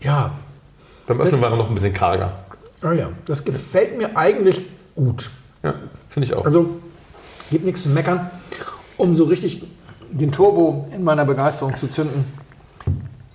[0.00, 0.32] ja,
[1.06, 2.32] Beim Öffnen das- war er noch ein bisschen karger.
[2.82, 4.62] oh ja, das gefällt mir eigentlich
[4.94, 5.30] gut.
[5.62, 5.74] Ja,
[6.10, 6.44] finde ich auch.
[6.44, 6.68] Also
[7.50, 8.30] gibt nichts zu meckern.
[8.96, 9.66] Um so richtig
[10.10, 12.24] den Turbo in meiner Begeisterung zu zünden,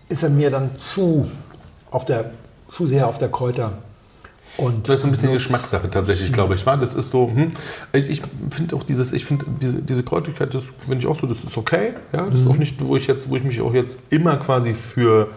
[0.07, 1.29] ist er mir dann zu,
[1.91, 2.31] auf der,
[2.67, 3.73] zu sehr auf der Kräuter.
[4.59, 6.65] Und Das ist ein bisschen Geschmackssache tatsächlich, glaube ich.
[6.65, 6.77] War.
[6.77, 7.51] Das ist so, hm.
[7.93, 11.27] ich ich finde auch dieses, ich finde diese, diese Kräutrigkeit, das finde ich auch so,
[11.27, 11.93] das ist okay.
[12.13, 12.51] Ja, das ist Mhm.
[12.51, 15.27] auch nicht, wo ich jetzt, wo ich mich auch jetzt immer quasi für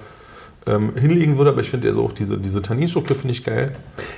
[0.65, 3.75] ähm, hinlegen würde, aber ich finde ja so auch diese, diese Tanninstruktur finde ich geil.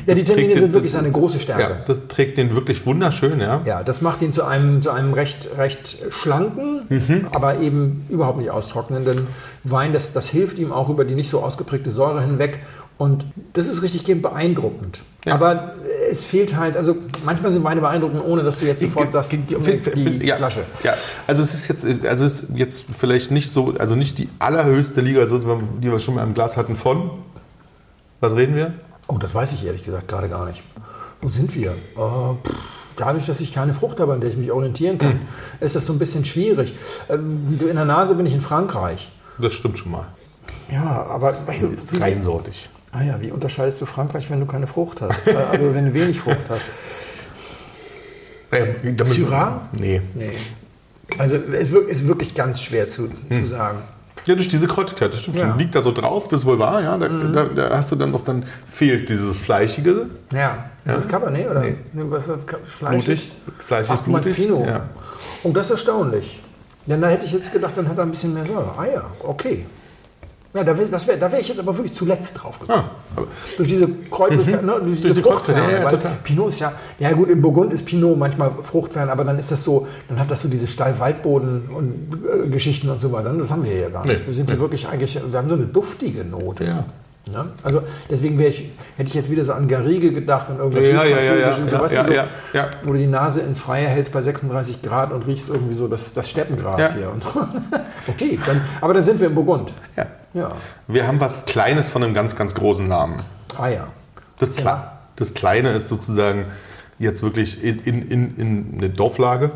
[0.07, 1.63] ja, die Das Termine den- sind wirklich seine große Stärke.
[1.63, 3.63] Ja, das trägt den wirklich wunderschön, ja.
[3.65, 7.29] Ja, das macht ihn zu einem, zu einem recht, recht schlanken, Mhm.
[7.33, 9.27] aber eben überhaupt nicht austrocknenden
[9.63, 9.95] Wein.
[9.95, 12.61] Das, das hilft ihm auch über die nicht so ausgeprägte Säure hinweg.
[12.99, 15.03] Und das ist richtig beeindruckend.
[15.25, 15.35] Ja.
[15.35, 15.75] Aber
[16.11, 19.59] es fehlt halt, also manchmal sind Weine beeindruckend, ohne dass du jetzt sofort sagst, gib
[19.97, 20.65] mir die ja, Flasche.
[20.83, 20.95] Ja,
[21.27, 25.01] also es ist jetzt, also es ist jetzt vielleicht nicht so, also nicht die allerhöchste
[25.01, 27.11] Liga, so, die wir schon mal im Glas hatten von.
[28.21, 28.75] Was reden wir?
[29.09, 30.63] Oh, das weiß ich ehrlich gesagt gerade gar nicht.
[31.21, 31.71] Wo sind wir?
[31.71, 32.55] Äh, pff,
[32.97, 35.21] dadurch, dass ich keine Frucht habe, an der ich mich orientieren kann,
[35.61, 36.75] ist das so ein bisschen schwierig.
[37.09, 39.11] Ähm, in der Nase bin ich in Frankreich.
[39.39, 40.07] Das stimmt schon mal.
[40.71, 42.69] Ja, aber weißt du, wie, Reinsortig.
[42.97, 45.27] Ah ja, wie unterscheidest du Frankreich, wenn du keine Frucht hast?
[45.27, 46.65] Äh, also wenn du wenig Frucht hast?
[48.53, 49.63] Ja, Syrah?
[49.73, 50.01] Nee.
[50.15, 50.31] Nee.
[51.19, 53.79] Also es ist wirklich ganz schwer zu, zu sagen.
[54.27, 55.49] Ja, durch diese Kräuterigkeit, das stimmt Ja.
[55.51, 55.59] schon.
[55.59, 56.97] Liegt da so drauf, das ist wohl wahr, ja.
[56.97, 60.07] Da, da, da hast du dann noch, dann fehlt dieses Fleischige.
[60.33, 60.71] Ja.
[60.85, 61.61] Ist das Cabernet oder?
[61.61, 61.75] Nee.
[61.93, 62.47] Nee, was ist das?
[62.47, 63.05] Ka- Fleischig?
[63.07, 63.33] Blutig.
[63.67, 64.37] Fleischig, Ach, blutig.
[64.37, 64.67] Pinot.
[64.67, 64.89] Ja.
[65.43, 66.43] Und das ist erstaunlich.
[66.87, 68.73] Ja, da hätte ich jetzt gedacht, dann hat er ein bisschen mehr Säure.
[68.79, 69.67] Ah ja, okay.
[70.55, 72.85] Ja, da wäre wär, wär ich jetzt aber wirklich zuletzt drauf gekommen.
[73.17, 73.23] Ah,
[73.57, 75.15] Durch diese Kräutrigkeit, ne, durch diese Mhm.
[75.15, 75.73] die Fruchtferne.
[75.73, 75.99] Ja, ja.
[76.23, 79.65] Pinot ist ja, ja gut, im Burgund ist Pinot manchmal fruchtfern, aber dann ist das
[79.65, 83.33] so, dann hat das so diese Steilwaldboden und äh, Geschichten und so weiter.
[83.33, 84.21] Das haben wir hier ja gar nicht.
[84.21, 86.65] Nee, wir sind hier wirklich eigentlich, wir haben so eine duftige Note.
[86.65, 86.85] Ja.
[87.33, 91.05] Ja, also deswegen ich, hätte ich jetzt wieder so an Garrigue gedacht und irgendwas Ja,
[91.05, 94.21] ja, ja, ja, so, ja, so, ja, wo du die Nase ins Freie hältst bei
[94.21, 97.11] 36 Grad und riechst irgendwie so das, das Steppengras hier.
[97.11, 97.25] Und
[98.09, 99.73] okay, dann, aber dann sind wir im Burgund.
[99.97, 100.07] ja.
[100.35, 100.49] Ja.
[100.89, 103.23] Wir haben was Kleines von einem ganz, ganz großen Namen.
[103.57, 103.87] Ah ja.
[104.41, 106.47] Das, Kle das Kleine ist sozusagen
[106.99, 109.53] jetzt wirklich in, in, in, in eine Dorflage.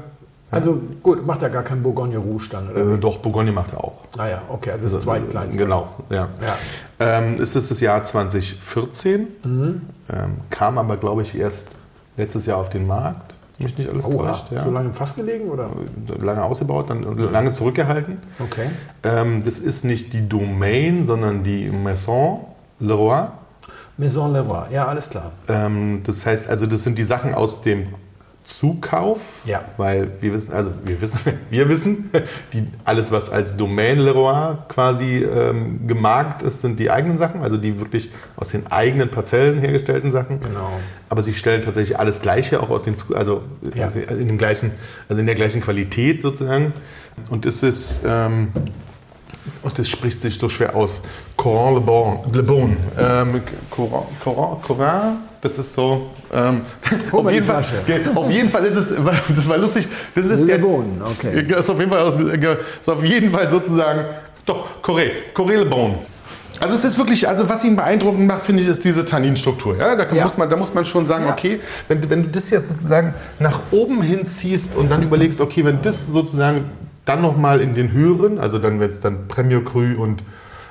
[0.51, 2.71] Also gut, macht ja gar kein Bourgogne Rouge dann.
[2.71, 2.95] Oder?
[2.95, 3.99] Äh, doch, Bourgogne macht er auch.
[4.17, 5.63] ah ja, okay, also das zweitkleinste.
[5.63, 6.29] Genau, ja.
[6.41, 6.57] Ja.
[7.01, 9.83] Ähm, ist es das Jahr 2014, Mhm.
[10.11, 11.69] ähm, kam aber, glaube ich, erst
[12.17, 13.35] letztes Jahr auf den Markt.
[13.59, 14.53] Mich nicht alles Oha, täuscht.
[14.53, 14.63] Ja.
[14.63, 15.69] so lange im Fass gelegen oder?
[16.21, 18.19] lange ausgebaut, dann lange zurückgehalten.
[18.39, 18.71] Okay.
[19.03, 22.47] Ähm, das ist nicht die Domain, sondern die Maison
[22.79, 23.27] Leroy.
[23.97, 25.33] Maison Leroy, ja, alles klar.
[25.49, 27.89] Ähm, das heißt, also das sind die Sachen aus dem
[28.49, 29.63] Zukauf, Ja.
[29.77, 31.19] weil wir wissen, also wir wissen,
[31.51, 32.11] wir wissen,
[32.53, 37.57] die, alles was als Domaine Leroy quasi ähm, gemarkt ist, sind die eigenen Sachen, also
[37.59, 40.41] die wirklich aus den eigenen Parzellen hergestellten Sachen.
[40.41, 40.71] Genau.
[41.09, 43.43] Aber sie stellen tatsächlich alles Gleiche auch aus Zu- also
[43.75, 43.89] Ja.
[43.89, 44.73] in dem gleichen,
[45.09, 46.73] also in der gleichen Qualität sozusagen.
[47.29, 48.49] Und es ist ähm,
[49.63, 51.01] und das spricht sich so schwer aus.
[51.37, 52.19] Coran Le Bon.
[52.33, 52.77] Le bon.
[52.99, 56.11] Ähm, Coran, Coran, Coran, das ist so.
[56.33, 56.63] Ähm,
[57.13, 57.63] auf, jeden Fall,
[58.15, 58.93] auf jeden Fall ist es,
[59.35, 60.65] das war lustig, das ist Le der.
[60.65, 61.47] Okay.
[61.49, 62.49] Das ist auf jeden Fall,
[62.81, 64.05] ist auf jeden Fall sozusagen,
[64.47, 65.97] doch, Corée, Corée Le Bon.
[66.61, 69.77] Also es ist wirklich, also was ihn beeindruckend macht, finde ich, ist diese Tanninstruktur.
[69.77, 69.95] Ja?
[69.95, 70.25] Da, Ja.
[70.25, 71.33] Muss man, da muss man schon sagen, Ja.
[71.33, 75.65] okay, wenn, du- wenn du das jetzt sozusagen nach oben hinziehst und dann überlegst, okay,
[75.65, 76.65] wenn das sozusagen
[77.05, 80.23] dann nochmal in den höheren, also dann, wenn es dann Premier Cru und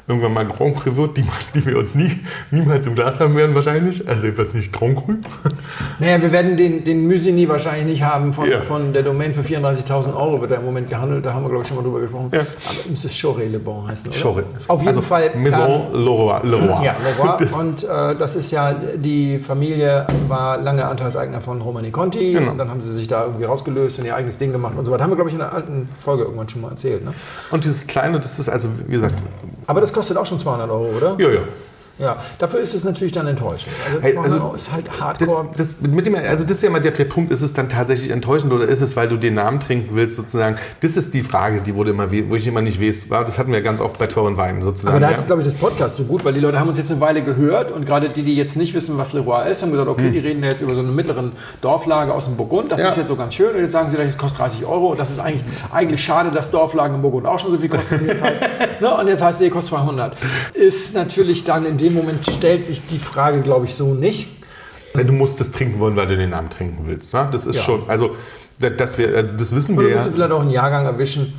[0.07, 3.53] irgendwann mal Grand Cru wird, die, die wir uns nie, niemals im Glas haben werden
[3.55, 5.13] wahrscheinlich, also jedenfalls nicht Grand Cru.
[5.99, 8.61] Naja, wir werden den, den Musigny wahrscheinlich nicht haben von, Ja.
[8.61, 11.25] von der Domain für 34.000 Euro wird er im Moment gehandelt.
[11.25, 12.29] Da haben wir, glaube ich, schon mal drüber gesprochen.
[12.31, 12.41] Ja.
[12.41, 14.17] Aber müsste Choré Le Bon heißen, oder?
[14.17, 14.43] Choré.
[14.67, 15.31] Auf jeden also Fall.
[15.35, 16.39] Maison Leroy.
[16.43, 16.85] Leroy.
[16.85, 17.47] Ja, Leroy.
[17.59, 22.33] Und äh, das ist ja, die Familie war lange Anteilseigner von Romani Conti.
[22.33, 22.51] Genau.
[22.51, 24.91] Und dann haben sie sich da irgendwie rausgelöst und ihr eigenes Ding gemacht und so
[24.91, 25.03] weiter.
[25.03, 27.03] Haben wir, glaube ich, in einer alten Folge irgendwann schon mal erzählt.
[27.03, 27.13] Ne?
[27.51, 29.23] Und dieses kleine, das ist also, wie gesagt,
[29.65, 31.15] Aber das kostet auch schon 200 Euro, oder?
[31.17, 31.39] ja, ja.
[31.99, 33.73] Ja, dafür ist es natürlich dann enttäuschend.
[33.87, 35.47] Also, Hey, 200 also ist halt Das, Hardcore.
[35.57, 38.11] das, mit dem, also das ist ja mal der, der Punkt, ist es dann tatsächlich
[38.11, 40.57] enttäuschend oder ist es, weil du den Namen trinken willst sozusagen?
[40.81, 43.09] Das ist die Frage, die wurde immer, wo ich immer nicht weiß.
[43.09, 44.95] War, das hatten wir ganz oft bei teuren Weinen sozusagen.
[44.95, 45.17] Aber da ja.
[45.17, 47.23] ist, glaube ich, das Podcast so gut, weil die Leute haben uns jetzt eine Weile
[47.23, 50.19] gehört und gerade die, die jetzt nicht wissen, was Leroy ist, haben gesagt, okay, die
[50.19, 51.31] reden jetzt über so eine mittleren
[51.61, 52.71] Dorflage aus dem Burgund.
[52.71, 52.85] Das Hm.
[52.85, 52.91] Ja.
[52.91, 53.55] ist jetzt so ganz schön.
[53.55, 54.91] Und jetzt sagen sie, das kostet 30 Euro.
[54.91, 57.95] Und das ist eigentlich, eigentlich schade, dass Dorflagen im Burgund auch schon so viel kosten.
[57.95, 58.41] Und jetzt heißt,
[58.81, 60.15] ne, und jetzt heißt, nee, kostet 200.
[60.53, 64.27] Ist natürlich dann in dem Moment stellt sich die Frage, glaube ich, so nicht.
[64.93, 67.13] du musst das trinken wollen, weil du den Namen trinken willst.
[67.13, 67.27] Ne?
[67.31, 67.61] Das ist Ja.
[67.61, 68.15] schon, also
[68.59, 70.09] da- dass wir, äh, das wissen Oder wir musst ja.
[70.11, 71.33] du vielleicht auch einen Jahrgang erwischen.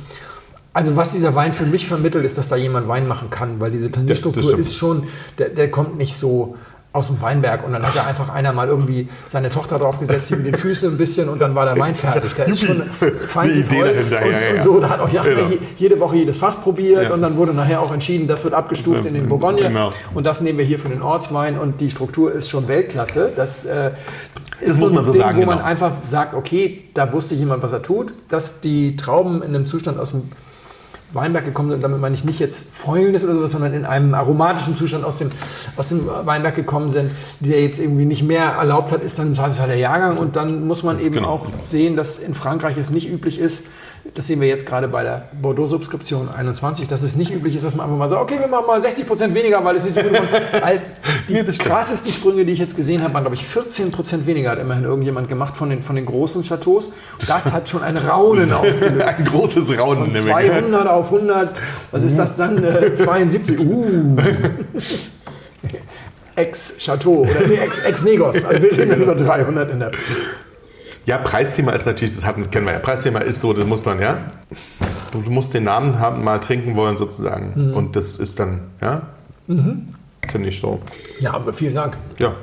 [0.71, 3.71] Also was dieser Wein für mich vermittelt, ist, dass da jemand Wein machen kann, weil
[3.71, 4.59] diese Tannierstruktur stimmt.
[4.59, 5.07] ist schon,
[5.37, 6.55] der, der kommt nicht so
[6.91, 10.35] aus dem Weinberg und dann hat da einfach einer mal irgendwie seine Tochter draufgesetzt, die
[10.37, 12.33] mit den Füßen ein bisschen und dann war der Wein fertig.
[12.33, 12.81] Da ist schon
[13.27, 14.55] feines Holz und, ja, ja, ja.
[14.55, 14.79] und so.
[14.79, 15.49] Da hat auch Jana Genau.
[15.49, 17.13] je- jede Woche jedes Fass probiert Ja.
[17.13, 19.93] und dann wurde nachher auch entschieden, das wird abgestuft in den Bourgogne Genau.
[20.15, 23.31] und das nehmen wir hier für den Ortswein und die Struktur ist schon Weltklasse.
[23.35, 23.91] Das, äh,
[24.59, 25.69] ist muss ein man so Ding, sagen, wo man genau.
[25.69, 29.99] einfach sagt, okay, da wusste jemand, was er tut, dass die Trauben in einem Zustand
[29.99, 30.23] aus dem
[31.11, 34.75] Weinberg gekommen sind, damit meine ich nicht jetzt Fäulnis oder sowas, sondern in einem aromatischen
[34.77, 35.31] Zustand aus dem,
[35.75, 39.35] aus dem Weinberg gekommen sind, der jetzt irgendwie nicht mehr erlaubt hat, ist dann im
[39.35, 41.29] Zweifelsfall der Jahrgang und dann muss man eben Genau.
[41.29, 43.65] auch sehen, dass in Frankreich es nicht üblich ist,
[44.15, 47.75] das sehen wir jetzt gerade bei der Bordeaux-Subskription 21, dass es nicht üblich ist, dass
[47.75, 50.11] man einfach mal sagt, okay, wir machen mal 60% weniger, weil es nicht so gut
[50.13, 50.21] ist.
[51.29, 54.59] Die Nee, krassesten Sprünge, die ich jetzt gesehen habe, waren, glaube ich, 14% weniger hat
[54.59, 56.89] immerhin irgendjemand gemacht von den, von den großen Chateaus.
[57.27, 59.19] Das hat schon ein Raunen ausgelöst.
[59.19, 60.03] Ein großes Raunen.
[60.03, 60.33] Von nämlich.
[60.33, 62.63] 200 auf 100, was ist das dann?
[62.63, 63.59] Äh, 72.
[63.59, 64.15] Uh.
[66.35, 68.43] Ex-Chateau oder nee, Ex- Ex-Negos.
[68.45, 69.91] Also wir reden über 300 in der.
[71.09, 72.77] Ja, Preisthema ist natürlich, das hatten, kennen wir ja.
[72.77, 74.29] Preisthema ist so, das muss man, ja.
[75.11, 77.53] Du, du musst den Namen haben, mal trinken wollen sozusagen.
[77.55, 77.73] Mhm.
[77.73, 79.07] Und das ist dann, ja.
[79.47, 80.79] Finde ich so.
[81.19, 81.97] Ja, aber vielen Dank.
[82.19, 82.35] Ja.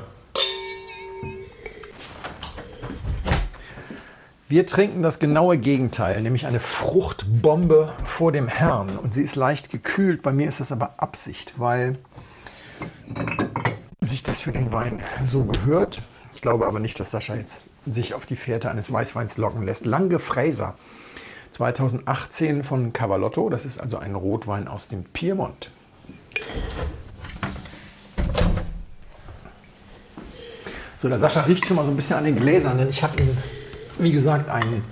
[4.49, 8.99] Wir trinken das genaue Gegenteil, nämlich eine Fruchtbombe vor dem Herrn.
[9.01, 10.23] Und sie ist leicht gekühlt.
[10.23, 11.99] Bei mir ist das aber Absicht, weil
[14.01, 16.03] sich das für den Wein so gehört.
[16.35, 19.87] Ich glaube aber nicht, dass Sascha jetzt sich auf die Fährte eines Weißweins locken lässt.
[19.87, 20.75] Lange Fräser
[21.53, 23.49] 2018 von Cavalotto.
[23.49, 25.71] Das ist also ein Rotwein aus dem Piemont.
[30.97, 33.21] So, der Sascha riecht schon mal so ein bisschen an den Gläsern, denn ich habe
[33.21, 33.37] ihm,
[33.99, 34.83] wie gesagt, einen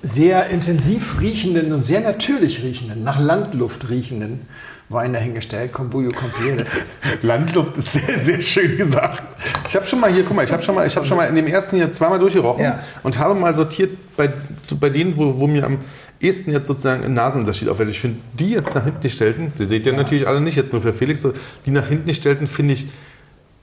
[0.00, 4.48] sehr intensiv riechenden und sehr natürlich riechenden, nach Landluft riechenden
[4.90, 5.72] Wein dahingestellt.
[5.72, 6.70] Kombuyo Compleres.
[7.22, 9.22] Landluft ist sehr, sehr schön gesagt.
[9.68, 11.26] Ich habe schon mal hier, guck mal, ich habe schon mal, ich habe schon mal
[11.26, 12.78] in dem ersten hier zweimal durchgerochen Ja.
[13.02, 14.32] und habe mal sortiert bei,
[14.80, 15.78] bei denen, wo, wo mir am
[16.20, 17.90] ehesten jetzt sozusagen ein Nasenunterschied auffällt.
[17.90, 20.80] Ich finde, die jetzt nach hinten gestellten, die seht ihr natürlich alle nicht, jetzt nur
[20.82, 21.26] für Felix,
[21.66, 22.86] die nach hinten gestellten finde ich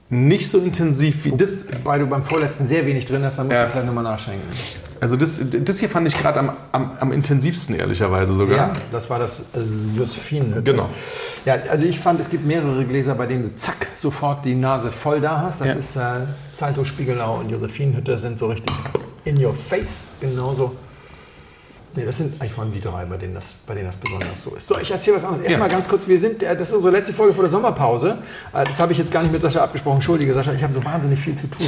[0.08, 1.66] nicht so intensiv wie das.
[1.84, 3.64] Weil du beim vorletzten sehr wenig drin hast, dann musst Ja.
[3.64, 4.42] du vielleicht nochmal nachschenken.
[4.98, 8.56] Also das, das hier fand ich gerade am, am, am intensivsten, ehrlicherweise sogar.
[8.56, 10.62] Ja, das war das äh, Josephine.
[10.62, 10.88] Genau.
[11.44, 14.90] Ja, also ich fand, es gibt mehrere Gläser, bei denen du zack sofort die Nase
[14.90, 15.60] voll da hast.
[15.60, 15.74] Das Ja.
[15.74, 18.72] ist äh, Salto, Spiegelau und Josephinenhütte sind so richtig
[19.26, 20.04] in your face.
[20.20, 20.76] Genauso.
[21.96, 24.42] Nee, das sind eigentlich vor allem die drei, bei denen das, bei denen das besonders
[24.42, 24.68] so ist.
[24.68, 25.44] So, ich erzähle was anderes.
[25.46, 25.74] Erstmal Ja.
[25.74, 28.18] ganz kurz, wir sind, äh, das ist unsere letzte Folge vor der Sommerpause.
[28.52, 29.96] Äh, Das habe ich jetzt gar nicht mit Sascha abgesprochen.
[29.96, 31.66] Entschuldige, Sascha, ich habe so wahnsinnig viel zu tun.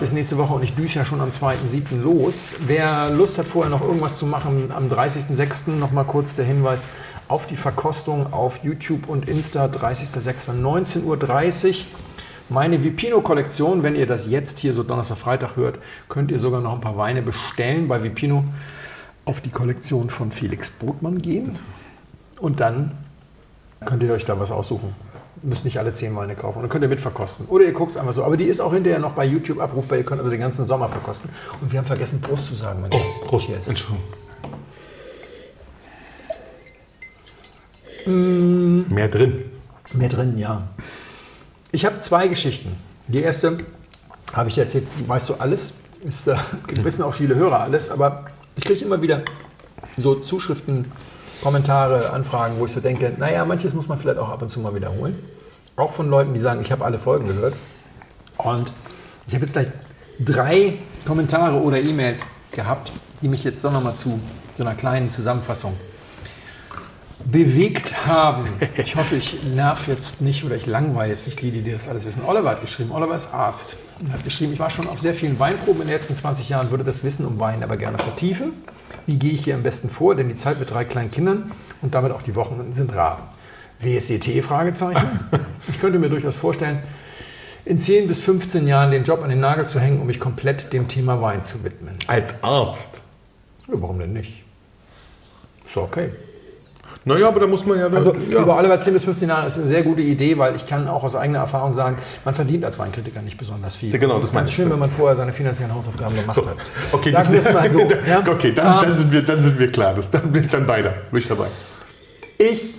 [0.00, 2.00] Bis nächste Woche und ich düse ja schon am 2.7.
[2.02, 2.50] los.
[2.66, 5.70] Wer Lust hat, vorher noch irgendwas zu machen, am 30.6.
[5.78, 6.84] noch mal kurz der Hinweis
[7.26, 10.52] auf die Verkostung auf YouTube und Insta, 30.06.
[10.62, 11.74] 19.30 Uhr.
[12.50, 15.78] Meine Vipino-Kollektion, wenn ihr das jetzt hier so Donnerstag, Freitag hört,
[16.10, 18.44] könnt ihr sogar noch ein paar Weine bestellen bei Vipino
[19.24, 21.58] auf die Kollektion von Felix Botmann gehen.
[22.40, 22.92] Und dann
[23.84, 24.94] könnt ihr euch da was aussuchen.
[25.42, 26.58] Ihr müsst nicht alle zehn Weine kaufen.
[26.58, 27.46] Und dann könnt ihr mitverkosten.
[27.46, 28.24] Oder ihr guckt es einfach so.
[28.24, 29.98] Aber die ist auch hinterher noch bei YouTube abrufbar.
[29.98, 31.30] Ihr könnt also den ganzen Sommer verkosten.
[31.60, 32.80] Und wir haben vergessen, Prost zu sagen.
[32.82, 32.96] Mensch.
[33.26, 33.46] Prost.
[33.46, 33.68] Cheers.
[33.68, 34.02] Entschuldigung.
[38.94, 39.44] Mehr drin.
[39.94, 40.68] Mehr drin, ja.
[41.72, 42.76] Ich habe zwei Geschichten.
[43.08, 43.58] Die erste
[44.32, 45.72] habe ich dir erzählt, weißt du alles?
[46.04, 46.36] Ist, äh,
[46.82, 48.26] wissen auch viele Hörer alles, aber
[48.56, 49.22] ich kriege immer wieder
[49.96, 50.90] so Zuschriften,
[51.42, 54.60] Kommentare, Anfragen, wo ich so denke, naja, manches muss man vielleicht auch ab und zu
[54.60, 55.18] mal wiederholen.
[55.76, 57.54] Auch von Leuten, die sagen, ich habe alle Folgen gehört.
[58.38, 58.72] Und
[59.26, 59.68] ich habe jetzt gleich
[60.18, 64.20] drei Kommentare oder E-Mails gehabt, die mich jetzt doch nochmal zu
[64.56, 65.74] so einer kleinen Zusammenfassung
[67.24, 68.48] bewegt haben.
[68.76, 72.04] Ich hoffe, ich nerv jetzt nicht oder ich langweile jetzt nicht die, die das alles
[72.04, 72.22] wissen.
[72.24, 75.38] Oliver hat geschrieben, Oliver ist Arzt und hat geschrieben, ich war schon auf sehr vielen
[75.38, 78.52] Weinproben in den letzten 20 Jahren, würde das Wissen um Wein aber gerne vertiefen.
[79.06, 80.14] Wie gehe ich hier am besten vor?
[80.14, 83.34] Denn die Zeit mit drei kleinen Kindern und damit auch die Wochenenden sind rar.
[83.80, 84.42] WSET?
[84.42, 85.20] Fragezeichen.
[85.68, 86.82] Ich könnte mir durchaus vorstellen,
[87.64, 90.72] in 10 bis 15 Jahren den Job an den Nagel zu hängen, um mich komplett
[90.72, 91.94] dem Thema Wein zu widmen.
[92.06, 93.00] Als Arzt.
[93.66, 94.42] Ja, warum denn nicht?
[95.66, 96.10] Ist okay.
[97.04, 97.86] Naja, aber da muss man ja...
[97.86, 98.42] Also ja.
[98.42, 101.04] über Oliver 10 bis 15 Jahre ist eine sehr gute Idee, weil ich kann auch
[101.04, 103.92] aus eigener Erfahrung sagen, man verdient als Weinkritiker nicht besonders viel.
[103.92, 106.56] Ja, genau, das das ist ganz schön, wenn man vorher seine finanziellen Hausaufgaben gemacht hat.
[106.92, 107.80] Okay, wir es mal so.
[108.08, 108.22] ja?
[108.26, 109.94] okay dann, Ähm, dann, sind wir, dann sind wir klar.
[109.94, 110.94] Das, dann bin ich dann beide.
[111.10, 111.46] Bin ich dabei.
[112.38, 112.74] Ich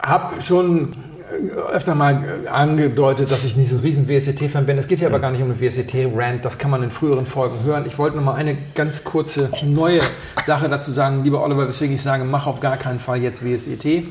[0.00, 0.92] habe schon
[1.72, 4.78] öfter mal äh, angedeutet, dass ich nicht so ein riesen WSET-Fan bin.
[4.78, 7.64] Es geht hier aber gar nicht um eine WSET-Rant, das kann man in früheren Folgen
[7.64, 7.84] hören.
[7.86, 10.00] Ich wollte noch mal eine ganz kurze neue
[10.46, 14.04] Sache dazu sagen, lieber Oliver, weswegen ich sage, mach auf gar keinen Fall jetzt WSET.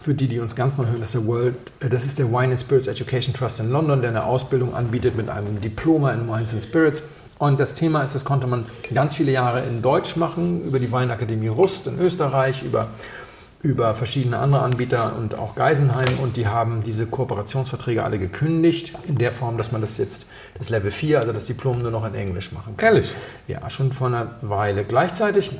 [0.00, 2.30] Für die, die uns ganz neu hören, das ist der, World, äh, das ist der
[2.30, 6.28] Wine and Spirits Education Trust in London, der eine Ausbildung anbietet mit einem Diploma in
[6.28, 7.02] Wines and Spirits.
[7.38, 10.90] Und das Thema ist, das konnte man ganz viele Jahre in Deutsch machen, über die
[10.90, 12.88] Weinakademie Rust in Österreich, über,
[13.62, 16.18] über verschiedene andere Anbieter und auch Geisenheim.
[16.22, 20.68] Und die haben diese Kooperationsverträge alle gekündigt, in der Form, dass man das jetzt, das
[20.68, 22.86] Level 4, also das Diplom, nur noch in Englisch machen kann.
[22.94, 23.12] Ehrlich?
[23.48, 24.84] Ja, schon vor einer Weile.
[24.84, 25.50] Gleichzeitig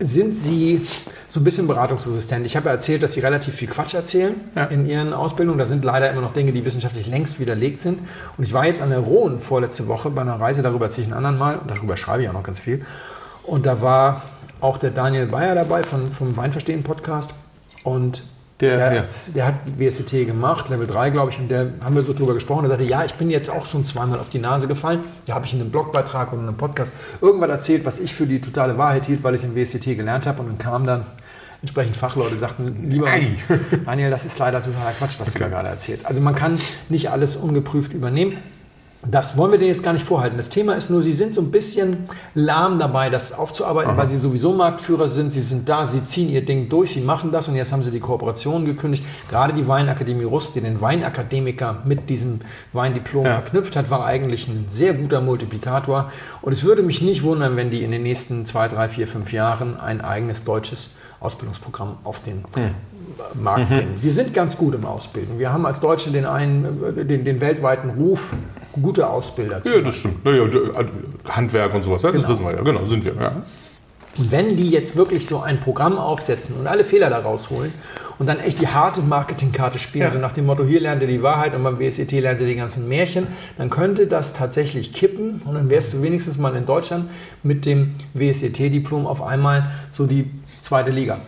[0.00, 0.86] sind Sie
[1.28, 2.44] so ein bisschen beratungsresistent.
[2.46, 4.64] Ich habe ja erzählt, dass Sie relativ viel Quatsch erzählen Ja.
[4.64, 5.58] in Ihren Ausbildungen.
[5.58, 8.00] Da sind leider immer noch Dinge, die wissenschaftlich längst widerlegt sind.
[8.36, 11.12] Und ich war jetzt an der Rhone vorletzte Woche bei einer Reise, darüber erzähle ich
[11.12, 12.84] ein anderen Mal darüber schreibe ich auch noch ganz viel.
[13.44, 14.22] Und da war
[14.62, 17.34] auch der Daniel Bayer dabei von, vom Weinverstehen-Podcast.
[17.84, 18.22] Und
[18.60, 19.00] Der- der, ja.
[19.02, 22.32] hat, der hat WSCT gemacht, Level 3, glaube ich, und der haben wir so drüber
[22.34, 22.64] gesprochen.
[22.64, 25.00] Er sagte, ja, ich bin jetzt auch schon zweimal auf die Nase gefallen.
[25.26, 28.26] Da habe ich in einem Blogbeitrag oder in einem Podcast irgendwann erzählt, was ich für
[28.26, 30.40] die totale Wahrheit hielt, weil ich es im WSCT gelernt habe.
[30.42, 31.04] Und dann kamen dann
[31.60, 33.36] entsprechend Fachleute, die sagten, lieber Ei.
[33.84, 36.06] Daniel, das ist leider totaler Quatsch, was du da gerade erzählst.
[36.06, 38.36] Also man kann nicht alles ungeprüft übernehmen.
[39.04, 40.36] Das wollen wir denen jetzt gar nicht vorhalten.
[40.36, 44.16] Das Thema ist nur, sie sind so ein bisschen lahm dabei, das aufzuarbeiten, weil sie
[44.16, 45.32] sowieso Marktführer sind.
[45.32, 47.90] Sie sind da, sie ziehen ihr Ding durch, sie machen das und jetzt haben sie
[47.90, 49.04] die Kooperation gekündigt.
[49.28, 53.32] Gerade die Weinakademie Rust, die den Weinakademiker mit diesem Weindiplom Ja.
[53.32, 56.12] verknüpft hat, war eigentlich ein sehr guter Multiplikator.
[56.40, 59.32] Und es würde mich nicht wundern, wenn die in den nächsten zwei, drei, vier, fünf
[59.32, 62.44] Jahren ein eigenes deutsches Ausbildungsprogramm auf den
[63.34, 63.94] Markt bringen.
[64.00, 65.38] Wir sind ganz gut im Ausbilden.
[65.38, 68.34] Wir haben als Deutsche den, einen, äh, den, den weltweiten Ruf,
[68.72, 70.24] gute Ausbilder zu Ja, das stimmt.
[70.24, 70.44] Naja,
[71.28, 72.62] Handwerk und sowas, ja, das wissen wir ja.
[72.62, 73.14] Genau, sind wir.
[73.14, 73.32] Ja.
[74.18, 77.72] Und wenn die jetzt wirklich so ein Programm aufsetzen und alle Fehler da rausholen
[78.18, 80.12] und dann echt die harte Marketingkarte spielen, Ja.
[80.12, 82.56] so nach dem Motto, hier lernt ihr die Wahrheit und beim WSET lernt ihr die
[82.56, 87.08] ganzen Märchen, dann könnte das tatsächlich kippen und dann wärst du wenigstens mal in Deutschland
[87.42, 90.30] mit dem WSET-Diplom auf einmal so die
[90.72, 91.18] zweite Liga.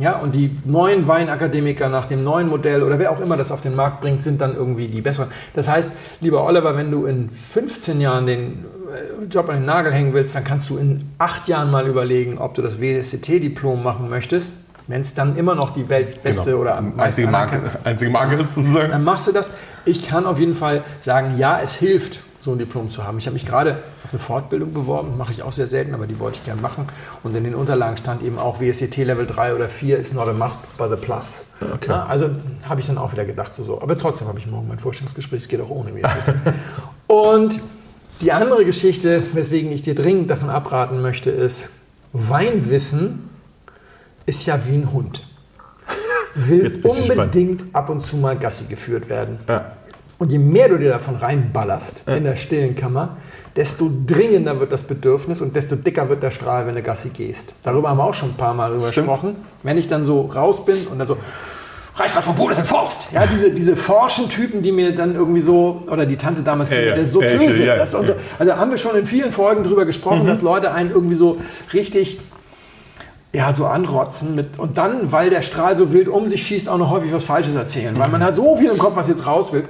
[0.00, 3.60] Ja, und die neuen Weinakademiker nach dem neuen Modell oder wer auch immer das auf
[3.60, 5.30] den Markt bringt, sind dann irgendwie die besseren.
[5.54, 5.88] Das heißt,
[6.20, 8.64] lieber Oliver, wenn du in 15 Jahren den
[9.22, 12.38] äh, Job an den Nagel hängen willst, dann kannst du in acht Jahren mal überlegen,
[12.38, 14.54] ob du das WSCT-Diplom machen möchtest.
[14.88, 16.62] Wenn es dann immer noch die weltbeste Genau.
[16.62, 18.90] oder am einzige, Marke, einzige Marke ist sozusagen.
[18.90, 19.50] dann machst du das.
[19.84, 23.18] Ich kann auf jeden Fall sagen, ja, es hilft, so ein Diplom zu haben.
[23.18, 26.18] Ich habe mich gerade auf eine Fortbildung beworben, mache ich auch sehr selten, aber die
[26.18, 26.86] wollte ich gern machen.
[27.22, 30.32] Und in den Unterlagen stand eben auch WSCT Level 3 oder 4 ist not a
[30.32, 31.44] must, but a plus.
[31.86, 32.30] Ja, also
[32.66, 33.82] habe ich dann auch wieder gedacht, so, so.
[33.82, 36.34] aber trotzdem habe ich morgen mein Vorstellungsgespräch, es geht auch ohne WSCT.
[37.06, 37.60] Und
[38.22, 41.68] die andere Geschichte, weswegen ich dir dringend davon abraten möchte, ist,
[42.12, 43.28] Weinwissen
[44.24, 45.26] ist ja wie ein Hund.
[46.34, 49.38] Will unbedingt ab und zu mal Gassi geführt werden.
[49.46, 49.72] Ja.
[50.20, 53.16] Und je mehr du dir davon reinballerst in der stillen Kammer,
[53.56, 57.54] desto dringender wird das Bedürfnis und desto dicker wird der Strahl, wenn du Gassi gehst.
[57.64, 59.08] Darüber haben wir auch schon ein paar Mal drüber Stimmt.
[59.08, 59.36] gesprochen.
[59.62, 61.16] Wenn ich dann so raus bin und dann so,
[61.96, 63.08] Reichsrat von Bodes in Forst.
[63.12, 66.76] Ja, diese, diese forschen Typen, die mir dann irgendwie so, oder die Tante damals, die
[66.76, 66.94] Ja, mir ja.
[66.96, 67.64] der so Ja, töse.
[67.64, 68.12] ja, das und so.
[68.12, 68.18] ja.
[68.38, 71.38] Also haben wir schon in vielen Folgen drüber gesprochen, dass Leute einen irgendwie so
[71.72, 72.20] richtig
[73.32, 76.78] ja, so anrotzen mit, und dann, weil der Strahl so wild um sich schießt, auch
[76.78, 77.96] noch häufig was Falsches erzählen.
[77.96, 79.64] Weil man hat so viel im Kopf, was jetzt raus will.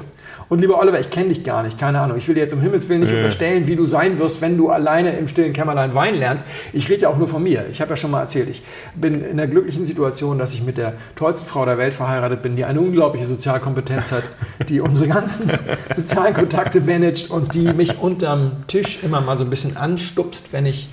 [0.51, 2.19] Und lieber Oliver, ich kenne dich gar nicht, keine Ahnung.
[2.19, 3.19] Ich will dir jetzt um Himmels Willen nicht Nee.
[3.19, 6.45] unterstellen, wie du sein wirst, wenn du alleine im stillen Kämmerlein Wein lernst.
[6.73, 7.65] Ich rede ja auch nur von mir.
[7.71, 8.61] Ich habe ja schon mal erzählt, ich
[8.97, 12.57] bin in der glücklichen Situation, dass ich mit der tollsten Frau der Welt verheiratet bin,
[12.57, 14.25] die eine unglaubliche Sozialkompetenz hat,
[14.69, 15.51] die unsere ganzen
[15.95, 20.67] sozialen Kontakte managt und die mich unterm Tisch immer mal so ein bisschen anstupst, wenn
[20.67, 20.89] ich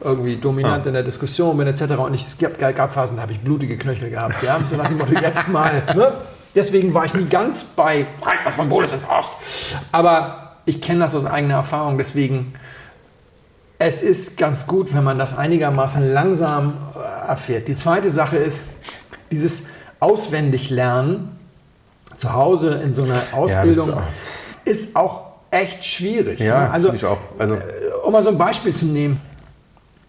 [0.00, 1.82] irgendwie dominant in der Diskussion bin etc.
[1.98, 4.42] Und ich, gab, gab Phasen, da habe ich blutige Knöchel gehabt.
[4.42, 4.58] Ja?
[4.68, 5.70] So nach dem Motto, jetzt mal.
[5.94, 6.12] Ne?
[6.54, 9.32] Deswegen war ich nie ganz bei Reichsrat von Bodes in Forst.
[9.92, 11.98] Aber ich kenne das aus eigener Erfahrung.
[11.98, 12.54] Deswegen,
[13.78, 17.68] es ist ganz gut, wenn man das einigermaßen langsam äh, erfährt.
[17.68, 18.62] Die zweite Sache ist,
[19.30, 19.64] dieses
[20.00, 21.36] Auswendiglernen
[22.16, 24.02] zu Hause in so einer Ausbildung auch-
[24.64, 26.38] ist auch echt schwierig.
[26.38, 26.70] Ja, ne?
[26.70, 27.18] also ich auch.
[27.38, 27.58] Also,
[28.04, 29.20] um mal so ein Beispiel zu nehmen.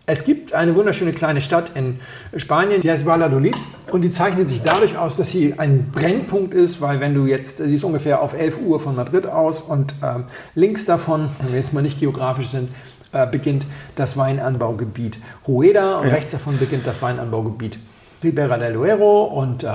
[0.07, 1.99] Es gibt eine wunderschöne kleine Stadt in
[2.37, 3.55] Spanien, die heißt Valladolid
[3.91, 7.57] und die zeichnet sich dadurch aus, dass sie ein Brennpunkt ist, weil wenn du jetzt,
[7.57, 11.59] sie ist ungefähr auf 11 Uhr von Madrid aus und ähm, links davon, wenn wir
[11.59, 12.69] jetzt mal nicht geografisch sind,
[13.13, 13.65] äh, beginnt
[13.95, 16.13] das Weinanbaugebiet Rueda und Ja.
[16.13, 17.79] rechts davon beginnt das Weinanbaugebiet
[18.23, 19.67] Ribera del Duero und äh,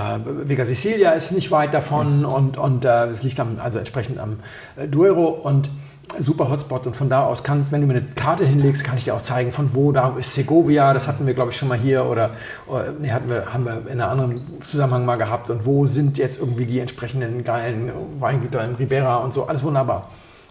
[0.45, 4.39] Vega Sicilia ist nicht weit davon und, und äh, es liegt am, also entsprechend am
[4.77, 5.71] äh, Duero und
[6.19, 9.05] super Hotspot und von da aus kann, wenn du mir eine Karte hinlegst, kann ich
[9.05, 11.79] dir auch zeigen, von wo da ist Segovia, das hatten wir glaube ich schon mal
[11.79, 12.31] hier oder,
[12.67, 16.19] oder nee, hatten wir, haben wir in einem anderen Zusammenhang mal gehabt und wo sind
[16.19, 20.09] jetzt irgendwie die entsprechenden geilen Weingüter in Ribera und so, alles wunderbar.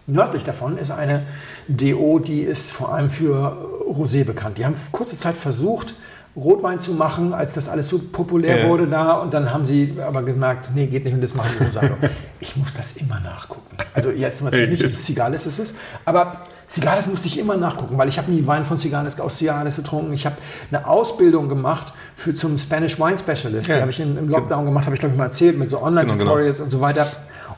[0.07, 1.23] Nördlich davon ist eine
[1.67, 3.55] DO, die ist vor allem für
[3.87, 4.57] Rosé bekannt.
[4.57, 5.93] Die haben kurze Zeit versucht,
[6.35, 8.67] Rotwein zu machen, als das alles so populär Ja.
[8.69, 9.13] wurde da.
[9.13, 11.95] Und dann haben sie aber gemerkt, nee, geht nicht und das machen die Rosado.
[12.39, 13.75] ich muss das immer nachgucken.
[13.93, 15.73] Also jetzt natürlich nicht, dass Cigales ist es,
[16.05, 19.75] aber Cigales musste ich immer nachgucken, weil ich habe nie Wein von Cigales aus Cigales
[19.77, 20.13] getrunken.
[20.13, 20.35] Ich habe
[20.71, 23.67] eine Ausbildung gemacht für zum Spanish Wine Specialist.
[23.67, 23.81] Die Ja.
[23.81, 26.59] habe ich im, im Lockdown gemacht, habe ich glaube ich mal erzählt, mit so Online-Tutorials
[26.59, 27.07] und so weiter.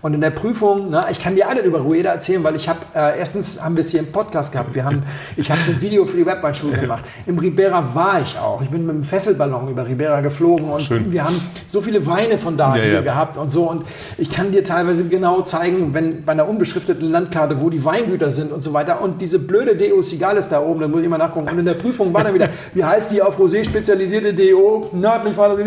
[0.01, 2.79] Und in der Prüfung, na, ich kann dir alle über Rueda erzählen, weil ich habe,
[2.95, 5.03] äh, erstens haben wir es hier im Podcast gehabt, wir haben,
[5.37, 7.03] ich habe ein Video für die Webweinschule gemacht.
[7.27, 8.61] Im Ribera war ich auch.
[8.63, 11.11] Ich bin mit einem Fesselballon über Ribera geflogen und Schön.
[11.11, 13.01] wir haben so viele Weine von da Ja, hier ja.
[13.01, 13.69] gehabt und so.
[13.69, 13.85] Und
[14.17, 18.51] ich kann dir teilweise genau zeigen, wenn bei einer unbeschrifteten Landkarte, wo die Weingüter sind
[18.51, 19.01] und so weiter.
[19.01, 21.47] Und diese blöde DO Cigales da oben, da muss ich immer nachgucken.
[21.49, 24.89] Und in der Prüfung war dann wieder, wie heißt die auf Rosé spezialisierte DO?
[24.93, 25.59] Nördlich war das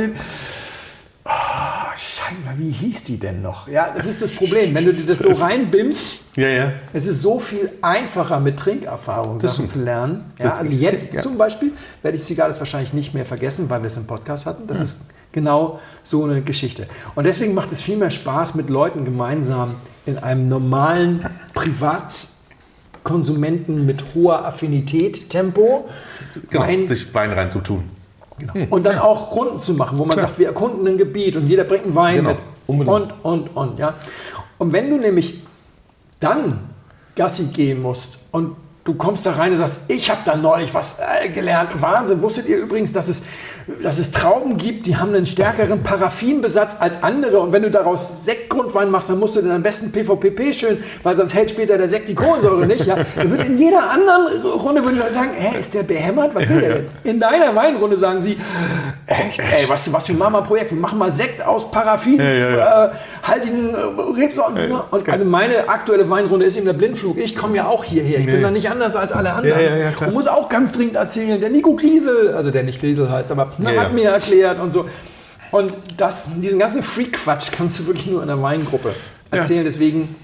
[2.27, 3.69] Ah, Scheinbar, wie hieß die denn noch?
[3.69, 4.75] Ja, das ist das Problem.
[4.75, 6.73] Wenn du dir das so reinbimmst, ja, ja.
[6.93, 10.25] es ist so viel einfacher mit Trinkerfahrung Sachen zu lernen.
[10.39, 11.21] Ja, Das also jetzt ja.
[11.21, 11.73] zum Beispiel
[12.03, 14.67] werde ich Cigales wahrscheinlich nicht mehr vergessen, weil wir es im Podcast hatten.
[14.67, 14.99] Das ist
[15.33, 16.87] genau so eine Geschichte.
[17.15, 21.27] Und deswegen macht es viel mehr Spaß, mit Leuten gemeinsam in einem normalen
[23.03, 25.89] Konsumenten mit hoher Affinität, Tempo.
[26.51, 27.91] Genau, Wein- sich Wein reinzutun.
[28.71, 30.29] Und dann auch Runden zu machen, wo man Klar.
[30.29, 32.39] sagt, wir erkunden ein Gebiet und jeder bringt einen Wein Genau, mit.
[32.67, 33.13] unbedingt.
[33.23, 33.95] Und, und, und, ja.
[34.59, 35.43] Und wenn du nämlich
[36.21, 36.71] dann
[37.17, 40.97] Gassi gehen musst und du kommst da rein und sagst, ich habe da neulich was
[40.99, 42.21] äh, gelernt, Wahnsinn.
[42.23, 43.23] Wusstet ihr übrigens, dass es,
[43.83, 48.25] dass es Trauben gibt, die haben einen stärkeren Paraffinbesatz als andere und wenn du daraus
[48.25, 51.89] Sektgrundwein machst, dann musst du den am besten PVPP schön, weil sonst hält später der
[51.89, 52.85] Sekt die Kohlensäure nicht.
[52.87, 52.97] Ja?
[53.17, 56.35] Dann wird in jeder anderen Runde würde ich sagen, hä, ist der behämmert?
[56.35, 56.87] Was will der denn?
[57.05, 58.37] In deiner Weinrunde sagen sie,
[59.07, 62.19] echt, ey, was, was wir machen mal ein Projekt, wir machen mal Sekt aus Paraffin,
[62.19, 62.85] Ja, ja, ja.
[62.87, 62.91] Äh,
[63.23, 64.55] haltigen äh, Rebsorten.
[64.69, 64.83] ne?
[64.91, 67.19] also meine aktuelle Weinrunde ist eben der Blindflug.
[67.19, 68.19] Ich komme ja auch hierher.
[68.21, 68.43] Ich bin Nee.
[68.43, 69.59] da nicht anders als alle anderen.
[69.61, 70.09] Ja, ja, ja, klar.
[70.09, 73.47] und muss auch ganz dringend erzählen, der Nico Griesel, also der nicht Griesel heißt, aber
[73.59, 73.95] ne, Ja, hat ja.
[73.95, 74.87] mir erklärt und so.
[75.51, 78.95] Und das, diesen ganzen Freak-Quatsch kannst du wirklich nur in einer Weingruppe
[79.31, 79.65] erzählen.
[79.65, 80.17] Deswegen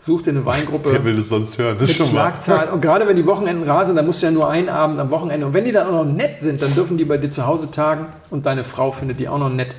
[0.00, 1.76] such dir eine Weingruppe Wer will das sonst hören?
[1.78, 2.30] Das mit ist schon mal.
[2.30, 2.68] Schlagzahl.
[2.70, 5.10] Und gerade wenn die Wochenenden rar sind, dann musst du ja nur einen Abend am
[5.10, 5.46] Wochenende.
[5.46, 7.70] Und wenn die dann auch noch nett sind, dann dürfen die bei dir zu Hause
[7.70, 9.76] tagen und deine Frau findet die auch noch nett.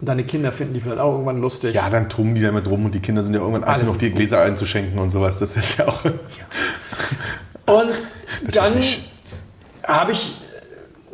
[0.00, 1.74] Und deine Kinder finden die vielleicht auch irgendwann lustig.
[1.74, 3.92] Ja, dann trummen die da immer drum und die Kinder sind ja irgendwann alt, Alles
[3.92, 4.16] noch gut.
[4.16, 5.38] Gläser einzuschenken und sowas.
[5.38, 6.04] Das ist ja auch.
[6.04, 6.12] Und
[8.52, 8.72] dann
[9.84, 10.41] habe ich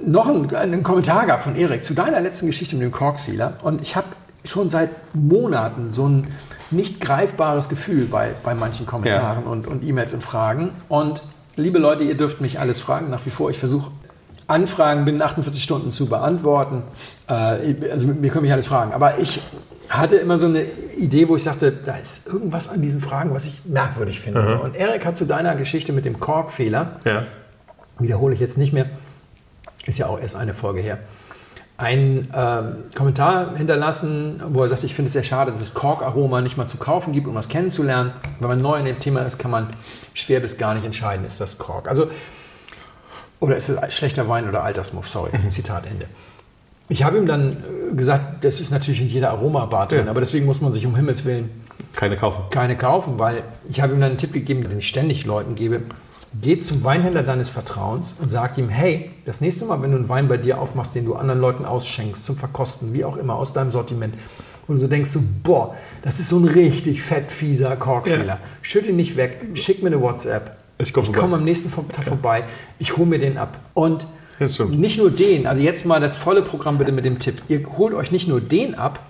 [0.05, 3.55] noch einen, einen Kommentar gehabt von Erik zu deiner letzten Geschichte mit dem Korkfehler.
[3.62, 4.07] Und ich habe
[4.44, 6.28] schon seit Monaten so ein
[6.70, 10.70] nicht greifbares Gefühl bei, bei manchen Kommentaren und, und E-Mails und Fragen.
[10.88, 11.22] Und
[11.57, 13.11] liebe Leute, ihr dürft mich alles fragen.
[13.11, 13.90] Nach wie vor, ich versuche
[14.46, 16.82] Anfragen binnen 48 Stunden zu beantworten.
[17.28, 18.92] Äh, also mir können mich alles fragen.
[18.92, 19.42] Aber ich
[19.90, 20.62] hatte immer so eine
[20.96, 24.59] Idee, wo ich sagte, da ist irgendwas an diesen Fragen, was ich merkwürdig finde.
[24.61, 27.24] Und Erik hat zu deiner Geschichte mit dem Korkfehler Ja.
[27.99, 28.86] wiederhole ich jetzt nicht mehr,
[29.89, 30.99] ist ja auch erst eine Folge her,
[31.76, 36.41] einen ähm, Kommentar hinterlassen, wo er sagt, ich finde es sehr schade, dass es Korkaroma
[36.41, 38.12] nicht mal zu kaufen gibt, um das kennenzulernen.
[38.41, 39.68] Wenn man neu in dem Thema ist, kann man
[40.12, 41.89] schwer bis gar nicht entscheiden, ist das Kork.
[41.89, 42.09] Also,
[43.41, 46.07] oder ist es schlechter Wein oder Altersmuff, sorry, Zitat Ende.
[46.89, 47.59] Ich habe ihm dann
[47.93, 50.11] äh, gesagt, das ist natürlich in jeder Aromabar drin, Ja.
[50.11, 51.51] aber deswegen muss man sich um Himmels Willen
[51.95, 52.43] Keine kaufen.
[52.51, 55.82] keine kaufen, weil ich habe ihm dann einen Tipp gegeben, den ich ständig Leuten gebe.
[56.41, 60.09] Geh zum Weinhändler deines Vertrauens und sag ihm, hey, das nächste Mal, wenn du einen
[60.09, 63.53] Wein bei dir aufmachst, den du anderen Leuten ausschenkst, zum Verkosten, wie auch immer, aus
[63.53, 64.14] deinem Sortiment,
[64.68, 68.24] und so denkst du, boah, das ist so ein richtig fett fieser Korkfehler.
[68.24, 68.41] Ja.
[68.61, 70.57] Schütt ihn nicht weg, schick mir eine WhatsApp.
[70.76, 72.45] Ich komm komme am nächsten Tag vorbei,
[72.78, 73.59] ich hole mir den ab.
[73.74, 74.07] Und
[74.68, 77.43] nicht nur den, also jetzt mal das volle Programm bitte mit dem Tipp.
[77.49, 79.01] Ihr holt euch nicht nur den ab,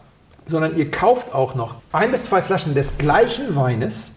[0.47, 4.13] sondern ihr kauft auch noch ein bis zwei Flaschen des gleichen Weines.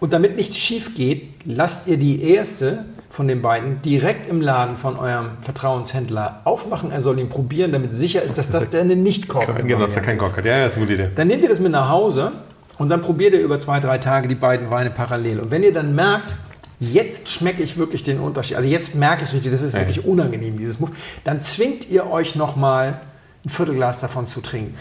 [0.00, 4.76] Und damit nichts schief geht, lasst ihr die erste von den beiden direkt im Laden
[4.76, 6.90] von eurem Vertrauenshändler aufmachen.
[6.90, 10.02] Er soll ihn probieren, damit sicher ist, dass das eine nicht korkende Genau, dass er
[10.02, 10.22] keinen ist.
[10.22, 10.44] Kork hat.
[10.44, 11.10] Ja, ja, ist eine gute Idee.
[11.14, 12.32] Dann nehmt ihr das mit nach Hause
[12.78, 15.38] und dann probiert ihr über zwei, drei Tage die beiden Weine parallel.
[15.40, 16.34] Und wenn ihr dann merkt,
[16.80, 19.80] jetzt schmecke ich wirklich den Unterschied, also jetzt merke ich richtig, das ist Ja.
[19.80, 20.90] wirklich unangenehm, dieses Move,
[21.22, 23.00] dann zwingt ihr euch nochmal
[23.44, 24.74] ein Viertelglas davon zu trinken.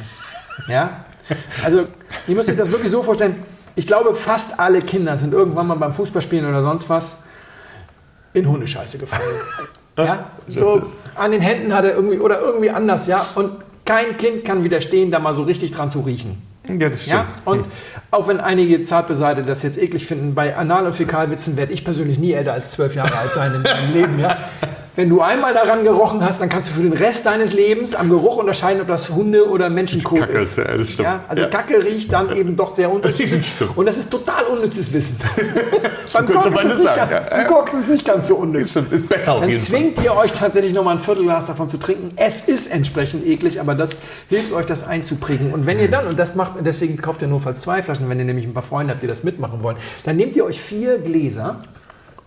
[0.67, 1.05] Ja?
[1.63, 1.85] Also,
[2.27, 3.35] ihr müsst euch das wirklich so vorstellen.
[3.75, 7.17] Ich glaube, fast alle Kinder sind irgendwann mal beim Fußballspielen oder sonst was
[8.33, 9.23] in Hundescheiße gefallen.
[9.95, 10.31] Ja?
[10.47, 10.81] So
[11.13, 13.27] an den Händen hat er irgendwie oder irgendwie anders, ja.
[13.35, 13.51] Und
[13.85, 16.41] kein Kind kann widerstehen, da mal so richtig dran zu riechen.
[16.67, 17.19] Ja, das stimmt.
[17.19, 17.27] Ja?
[17.45, 17.65] Und
[18.09, 22.17] auch wenn einige Zartbeseite das jetzt eklig finden, bei Anal- und Fäkalwitzen werde ich persönlich
[22.17, 24.19] nie älter als zwölf Jahre alt sein in meinem Leben.
[24.19, 24.37] Ja?
[24.95, 28.09] Wenn du einmal daran gerochen hast, dann kannst du für den Rest deines Lebens am
[28.09, 30.55] Geruch unterscheiden, ob das Hunde- oder Menschenkot Kacke ist.
[30.57, 31.07] ja, das stimmt.
[31.07, 31.23] Ja?
[31.27, 31.49] Also Ja.
[31.49, 33.55] Kacke riecht dann eben doch sehr unterschiedlich.
[33.57, 33.69] Das.
[33.75, 35.17] Und das ist total unnützes Wissen.
[36.13, 38.73] Beim man ist, es nicht ganz, ist es nicht ganz so unnütz.
[38.73, 38.91] Das.
[38.91, 39.79] Ist besser auf Dann jeden Fall.
[39.79, 42.11] zwingt ihr euch tatsächlich noch mal ein Viertelglas davon zu trinken.
[42.15, 43.91] Es ist entsprechend eklig, aber das
[44.29, 45.53] hilft euch, das einzuprägen.
[45.53, 48.25] Und wenn ihr dann, und das macht, deswegen kauft ihr notfalls zwei Flaschen, wenn ihr
[48.25, 51.63] nämlich ein paar Freunde habt, die das mitmachen wollen, dann nehmt ihr euch vier Gläser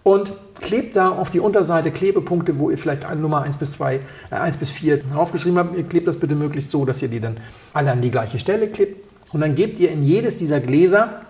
[0.02, 3.96] und klebt da auf die Unterseite Klebepunkte, wo ihr vielleicht Nummer 1 bis 2,
[4.30, 5.76] äh, 1 bis 4 draufgeschrieben habt.
[5.76, 7.38] Ihr klebt das bitte möglichst so, dass ihr die dann
[7.72, 9.04] alle an die gleiche Stelle klebt.
[9.32, 11.20] Und dann gebt ihr in jedes dieser Gläser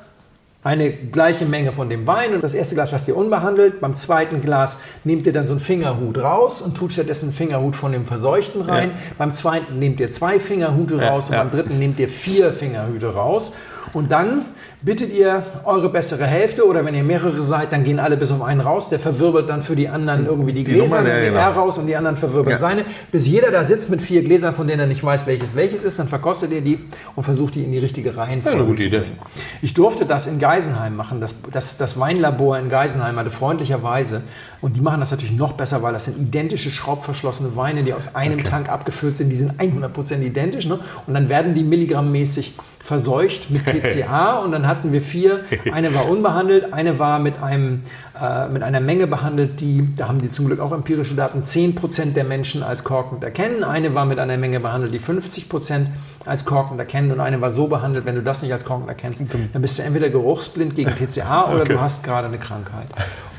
[0.66, 3.80] eine gleiche Menge von dem Wein und das erste Glas lasst ihr unbehandelt.
[3.80, 7.76] Beim zweiten Glas nehmt ihr dann so einen Fingerhut raus und tut stattdessen einen Fingerhut
[7.76, 8.90] von dem Verseuchten rein.
[8.90, 8.96] Ja.
[9.16, 11.44] Beim zweiten nehmt ihr zwei Fingerhute Ja, raus und ja.
[11.44, 13.52] beim dritten nehmt ihr vier Fingerhüte raus.
[13.92, 14.44] Und dann
[14.82, 18.42] bittet ihr eure bessere Hälfte oder wenn ihr mehrere seid, dann gehen alle bis auf
[18.42, 18.88] einen raus.
[18.88, 21.38] Der verwirbelt dann für die anderen irgendwie die Die Gläser, dann geht genau.
[21.40, 22.58] er raus und die anderen verwirbeln Ja.
[22.58, 22.84] seine.
[23.10, 25.98] Bis jeder da sitzt mit vier Gläsern, von denen er nicht weiß, welches welches ist,
[25.98, 26.78] dann verkostet ihr die
[27.16, 28.98] und versucht die in die richtige Reihenfolge Ja, eine gute zu Idee.
[29.00, 29.18] bringen.
[29.62, 31.20] Ich durfte das in Geisenheim machen.
[31.20, 34.22] Das, das, das Weinlabor in Geisenheim hatte freundlicherweise,
[34.60, 38.14] und die machen das natürlich noch besser, weil das sind identische schraubverschlossene Weine, die aus
[38.14, 39.30] einem Tank abgefüllt sind.
[39.30, 40.66] Die sind 100% identisch.
[40.66, 40.78] Ne?
[41.06, 45.40] Und dann werden die milligrammmäßig verseucht mit TCA und dann hatten wir vier.
[45.72, 47.82] Eine war unbehandelt, eine war mit, einem,
[48.20, 52.14] äh, mit einer Menge behandelt, die, da haben die zum Glück auch empirische Daten, 10%
[52.14, 53.64] der Menschen als korkend erkennen.
[53.64, 55.86] Eine war mit einer Menge behandelt, die 50%
[56.24, 59.22] als korkend erkennen und eine war so behandelt, wenn du das nicht als korkend erkennst,
[59.52, 62.86] dann bist du entweder geruchsblind gegen TCA oder du hast gerade eine Krankheit.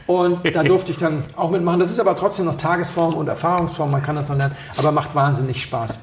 [0.07, 1.79] Und da durfte ich dann auch mitmachen.
[1.79, 5.13] Das ist aber trotzdem noch Tagesform und Erfahrungsform, man kann das noch lernen, aber macht
[5.13, 5.99] wahnsinnig Spaß.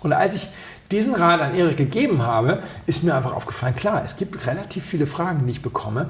[0.00, 0.48] Und als ich
[0.90, 5.06] diesen Rat an Erik gegeben habe, ist mir einfach aufgefallen, klar, es gibt relativ viele
[5.06, 6.08] Fragen, die ich bekomme,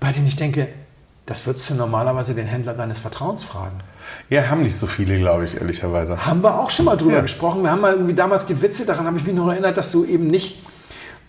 [0.00, 0.68] bei denen ich denke,
[1.26, 3.78] das würdest du normalerweise den Händler deines Vertrauens fragen.
[4.28, 6.24] Ja, haben nicht so viele, glaube ich, ehrlicherweise.
[6.24, 7.20] Haben wir auch schon mal drüber ja.
[7.22, 7.62] gesprochen.
[7.62, 10.26] Wir haben mal irgendwie damals gewitzelt, daran habe ich mich noch erinnert, dass du eben
[10.26, 10.62] nicht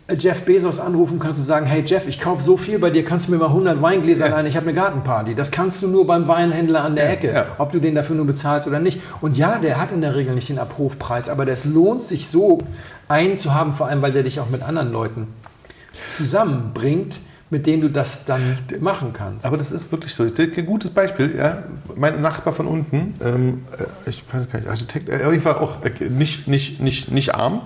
[0.08, 3.28] Jeff Bezos anrufen kannst und sagen, hey Jeff, ich kaufe so viel bei dir, kannst
[3.28, 4.36] du mir mal 100 Weingläser ja.
[4.36, 5.34] leihen, ich habe eine Gartenparty.
[5.34, 7.46] Das kannst du nur beim Weinhändler an der ja, Ecke, ja.
[7.58, 9.02] ob du den dafür nur bezahlst oder nicht.
[9.22, 12.60] Und ja, der hat in der Regel nicht den Abrufpreis, aber das lohnt sich so
[13.08, 15.28] einen zu haben, vor allem weil der dich auch mit anderen Leuten
[16.08, 19.44] zusammenbringt, mit denen du das dann machen kannst.
[19.46, 20.24] Aber das ist wirklich so.
[20.24, 21.36] Ein gutes Beispiel.
[21.36, 21.64] Ja,
[21.96, 25.84] mein Nachbar von unten, ähm, äh, ich weiß gar nicht, Architekt, äh, jeden Fall auch
[25.84, 27.62] äh, nicht, nicht, nicht, nicht arm.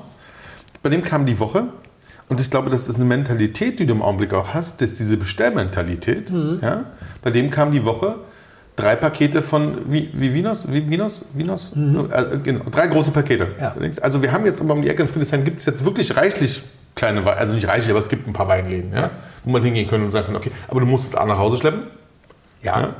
[0.81, 1.67] Bei dem kam die Woche
[2.29, 4.99] und ich glaube, das ist eine Mentalität, die du im Augenblick auch hast, das ist
[4.99, 6.31] diese Bestellmentalität.
[6.31, 6.59] Mhm.
[6.61, 6.85] Ja?
[7.23, 8.15] Bei dem kam die Woche
[8.75, 12.07] drei Pakete von wie, wie Vinos, wie Vinos, Vinos, mhm.
[12.11, 13.47] also, genau, drei große Pakete.
[13.59, 13.75] Ja.
[14.01, 16.63] Also wir haben jetzt um die Ecke in Friedrichshain gibt es jetzt wirklich reichlich
[16.95, 19.09] kleine Weine, also nicht reichlich, aber es gibt ein paar Weinläden, ja,
[19.43, 21.57] wo man hingehen kann und sagen kann, okay, aber du musst es auch nach Hause
[21.57, 21.83] schleppen.
[22.61, 22.81] Ja.
[22.81, 22.95] ja.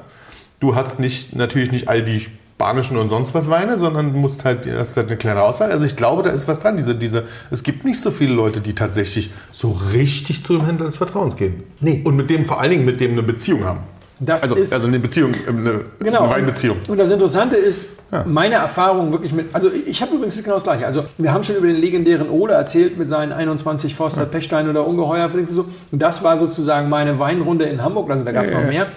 [0.59, 2.27] Du hast nicht, natürlich nicht all die
[2.59, 5.71] spanischen und sonst was Weine, sondern musst halt, hast halt eine kleine Auswahl.
[5.71, 6.75] Also ich glaube, da ist was dran.
[6.75, 10.87] Diese, diese, es gibt nicht so viele Leute, die tatsächlich so richtig zu dem Händler
[10.87, 11.63] des Vertrauens gehen.
[11.79, 12.01] Nee.
[12.03, 13.79] Und mit dem vor allen Dingen mit dem eine Beziehung haben.
[14.19, 16.75] Das also, ist, also eine Beziehung, eine, genau, eine Weinbeziehung.
[16.81, 18.25] Und, und das Interessante ist, ja.
[18.27, 20.85] meine Erfahrung wirklich mit, also ich habe übrigens genau das Gleiche.
[20.85, 24.27] Also wir haben schon über den legendären Ole erzählt mit seinen 21 Forster ja.
[24.27, 25.29] Pechstein oder Ungeheuer.
[25.47, 25.65] So.
[25.93, 28.87] Und das war sozusagen meine Weinrunde in Hamburg, also da gab es ja, noch mehr.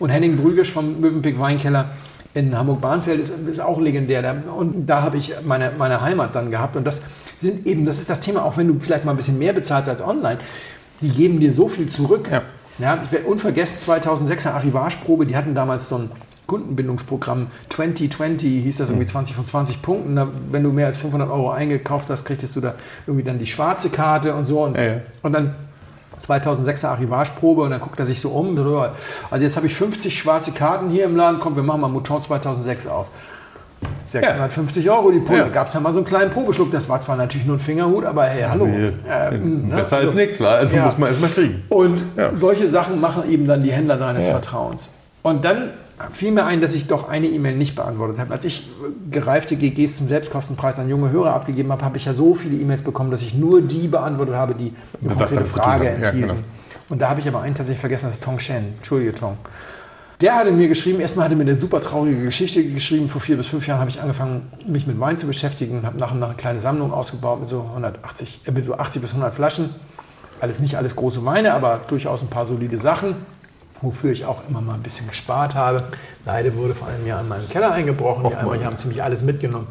[0.00, 1.90] Und Henning Brügisch vom Mövenpick Weinkeller
[2.34, 4.42] in Hamburg-Bahnfeld ist, ist, auch legendär.
[4.56, 6.76] Und da habe ich meine, meine Heimat dann gehabt.
[6.76, 7.00] Und das
[7.38, 9.88] sind eben, das ist das Thema, auch wenn du vielleicht mal ein bisschen mehr bezahlst
[9.88, 10.38] als online,
[11.00, 12.28] die geben dir so viel zurück.
[12.30, 12.42] Ja.
[12.78, 16.10] Ja, ich werde unvergessen, 2006er Arrivageprobe, die hatten damals so ein
[16.46, 20.16] Kundenbindungsprogramm 2020, hieß das irgendwie 20 von 20 Punkten.
[20.16, 22.74] Da, wenn du mehr als 500 Euro eingekauft hast, kriegtest du da
[23.06, 24.64] irgendwie dann die schwarze Karte und so.
[24.64, 25.00] Und, ja, ja.
[25.22, 25.54] und dann
[26.28, 28.56] 2006er Arrivageprobe und dann guckt er sich so um.
[29.30, 32.22] Also jetzt habe ich 50 schwarze Karten hier im Laden, komm, wir machen mal Mouton
[32.22, 33.10] 2006 auf.
[34.06, 34.92] 650 ja.
[34.92, 35.40] Euro die Pulle.
[35.40, 35.48] Ja.
[35.48, 36.70] Gab es da mal so einen kleinen Probeschluck.
[36.70, 38.66] Das war zwar natürlich nur ein Fingerhut, aber hey, hallo.
[38.66, 39.76] Nee, äh, ne?
[39.76, 40.12] Besser als so.
[40.12, 40.56] nichts war.
[40.56, 40.84] Also ja.
[40.84, 41.62] muss man erstmal kriegen.
[41.68, 44.90] Und solche Sachen machen eben dann die Händler deines Vertrauens.
[45.22, 45.70] Und dann
[46.10, 48.32] fiel mir ein, dass ich doch eine E-Mail nicht beantwortet habe.
[48.32, 48.68] Als ich
[49.10, 52.82] gereifte GGs zum Selbstkostenpreis an junge Hörer abgegeben habe, habe ich ja so viele E-Mails
[52.82, 54.72] bekommen, dass ich nur die beantwortet habe, die
[55.02, 56.20] eine konkrete Frage enthielten.
[56.20, 56.34] Genau.
[56.88, 58.74] Und da habe ich aber einen tatsächlich vergessen, das ist Tong Shen.
[58.76, 59.38] Entschuldige, Tong.
[60.20, 63.08] Der hatte mir geschrieben, erstmal hat er mir eine super traurige Geschichte geschrieben.
[63.08, 66.12] Vor vier bis fünf Jahren habe ich angefangen, mich mit Wein zu beschäftigen, habe nach
[66.12, 69.34] und nach eine kleine Sammlung ausgebaut mit so, 180, äh, mit so 80 bis 100
[69.34, 69.70] Flaschen.
[70.40, 73.16] Alles nicht alles große Weine, aber durchaus ein paar solide Sachen,
[73.80, 75.84] wofür ich auch immer mal ein bisschen gespart habe.
[76.24, 78.24] Leider wurde vor einem Jahr in meinem Keller eingebrochen.
[78.28, 79.66] Die Einbrecher haben ziemlich alles mitgenommen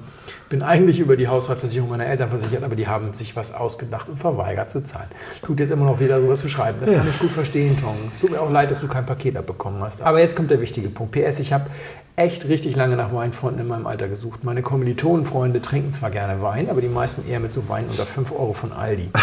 [0.53, 4.17] bin eigentlich über die Hausratversicherung meiner Eltern versichert, aber die haben sich was ausgedacht und
[4.17, 5.07] verweigert zu zahlen.
[5.41, 6.77] Tut jetzt immer noch wieder sowas zu schreiben.
[6.79, 6.97] Das ja.
[6.97, 7.95] kann ich gut verstehen, Tom.
[8.11, 10.03] Es tut mir auch leid, dass du kein Paket abbekommen hast.
[10.03, 11.13] Aber jetzt kommt der wichtige Punkt.
[11.13, 11.71] PS, ich habe
[12.15, 14.43] echt richtig lange nach Weinfreunden in meinem Alter gesucht.
[14.43, 18.31] Meine Kommilitonenfreunde trinken zwar gerne Wein, aber die meisten eher mit so Wein unter 5
[18.31, 19.09] Euro von Aldi.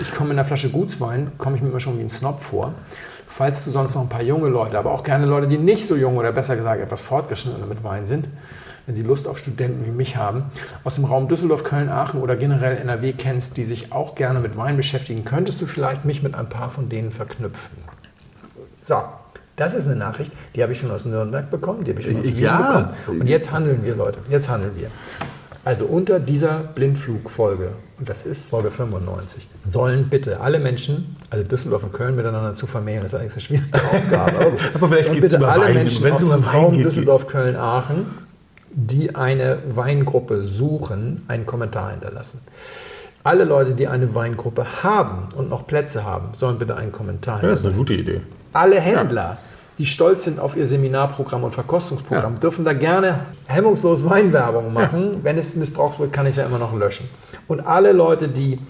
[0.00, 2.74] Ich komme in einer Flasche Gutswein, komme ich mir immer schon wie ein Snob vor.
[3.26, 5.96] Falls du sonst noch ein paar junge Leute, aber auch gerne Leute, die nicht so
[5.96, 8.28] jung oder besser gesagt etwas fortgeschrittener mit Wein sind,
[8.86, 10.44] wenn Sie Lust auf Studenten wie mich haben,
[10.84, 14.56] aus dem Raum Düsseldorf, Köln, Aachen oder generell NRW kennst, die sich auch gerne mit
[14.56, 17.78] Wein beschäftigen, könntest du vielleicht mich mit ein paar von denen verknüpfen.
[18.80, 19.02] So,
[19.56, 22.18] das ist eine Nachricht, die habe ich schon aus Nürnberg bekommen, die habe ich schon
[22.18, 22.58] aus Wien ja.
[22.58, 23.20] bekommen.
[23.20, 24.90] Und jetzt handeln wir, Leute, jetzt handeln wir.
[25.64, 31.84] Also unter dieser Blindflugfolge, und das ist Folge 95, sollen bitte alle Menschen, also Düsseldorf
[31.84, 34.52] und Köln miteinander zu vermehren, das ist eigentlich eine schwierige Aufgabe.
[34.74, 38.06] Aber vielleicht gibt es alle Menschen aus dem Raum Düsseldorf, Köln, Aachen
[38.74, 42.40] die eine Weingruppe suchen, einen Kommentar hinterlassen.
[43.22, 47.64] Alle Leute, die eine Weingruppe haben und noch Plätze haben, sollen bitte einen Kommentar hinterlassen.
[47.64, 48.20] Ja, das ist eine gute Idee.
[48.52, 49.38] Alle Händler, ja.
[49.78, 52.40] Die stolz sind auf ihr Seminarprogramm und Verkostungsprogramm, ja.
[52.40, 55.14] dürfen da gerne hemmungslos Weinwerbung machen.
[55.14, 55.18] Ja.
[55.22, 57.08] Wenn es missbraucht wird, kann ich es ja immer noch löschen.
[57.48, 58.60] Und alle Leute, die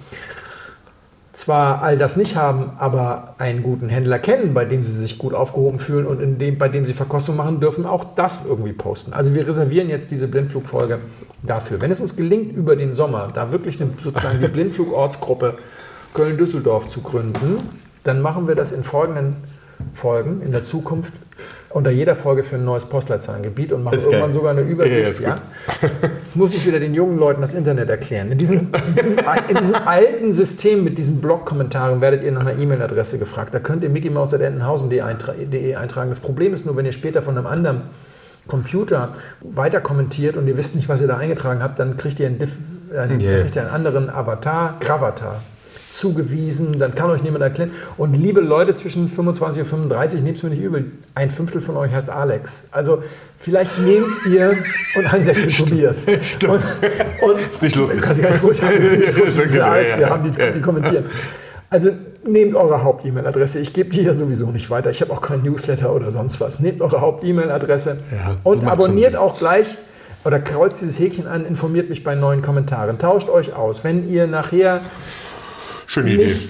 [1.34, 5.34] zwar all das nicht haben, aber einen guten Händler kennen, bei dem sie sich gut
[5.34, 9.12] aufgehoben fühlen und in dem, bei dem sie Verkostung machen dürfen, auch das irgendwie posten.
[9.12, 11.00] Also wir reservieren jetzt diese Blindflugfolge
[11.42, 11.80] dafür.
[11.80, 15.56] Wenn es uns gelingt, über den Sommer da wirklich eine, sozusagen die Blindflugortsgruppe
[16.14, 17.68] Köln-Düsseldorf zu gründen,
[18.04, 19.36] dann machen wir das in folgenden
[19.92, 21.12] Folgen in der Zukunft
[21.70, 24.12] unter jeder Folge für ein neues Postleitzahlengebiet und machen Ist geil.
[24.14, 25.20] irgendwann sogar eine Übersicht.
[25.20, 25.88] Ja, Ja,
[26.22, 28.30] Jetzt muss ich wieder den jungen Leuten das Internet erklären.
[28.30, 29.16] In diesem, in diesem,
[29.48, 33.52] in diesem alten System mit diesen Blog-Kommentaren werdet ihr nach einer E-Mail-Adresse gefragt.
[33.54, 36.10] Da könnt ihr Mickey Mouse Entenhausen.de eintra de eintragen.
[36.10, 37.82] Das Problem ist nur, wenn ihr später von einem anderen
[38.46, 42.26] Computer weiter kommentiert und ihr wisst nicht, was ihr da eingetragen habt, dann kriegt ihr
[42.26, 42.56] einen, Diff,
[42.96, 43.32] einen, Yeah.
[43.32, 45.42] dann kriegt ihr einen anderen Avatar, Gravatar
[45.94, 47.70] zugewiesen, dann kann euch niemand erklären.
[47.96, 51.76] Und liebe Leute zwischen 25 und 35, nehmt es mir nicht übel, ein Fünftel von
[51.76, 52.64] euch heißt Alex.
[52.70, 53.02] Also
[53.38, 54.56] vielleicht nehmt ihr
[54.96, 56.06] und ein Sechstel Tobias.
[56.44, 56.60] Und,
[57.22, 58.02] und, Ist nicht lustig.
[58.02, 61.04] Kann sich gar nicht vorstellen, viele wirklich, Alex wir haben, die, die kommentieren.
[61.70, 61.90] Also
[62.26, 63.58] nehmt eure Haupt-E-Mail-Adresse.
[63.58, 64.90] Ich gebe die ja sowieso nicht weiter.
[64.90, 66.60] Ich habe auch keinen Newsletter oder sonst was.
[66.60, 69.76] Nehmt eure Haupt-E-Mail-Adresse Ja, und abonniert auch gleich
[70.24, 72.98] oder kreuzt dieses Häkchen an, informiert mich bei neuen Kommentaren.
[72.98, 73.84] Tauscht euch aus.
[73.84, 74.80] Wenn ihr nachher
[75.86, 76.24] Schöne Idee.
[76.24, 76.48] nicht,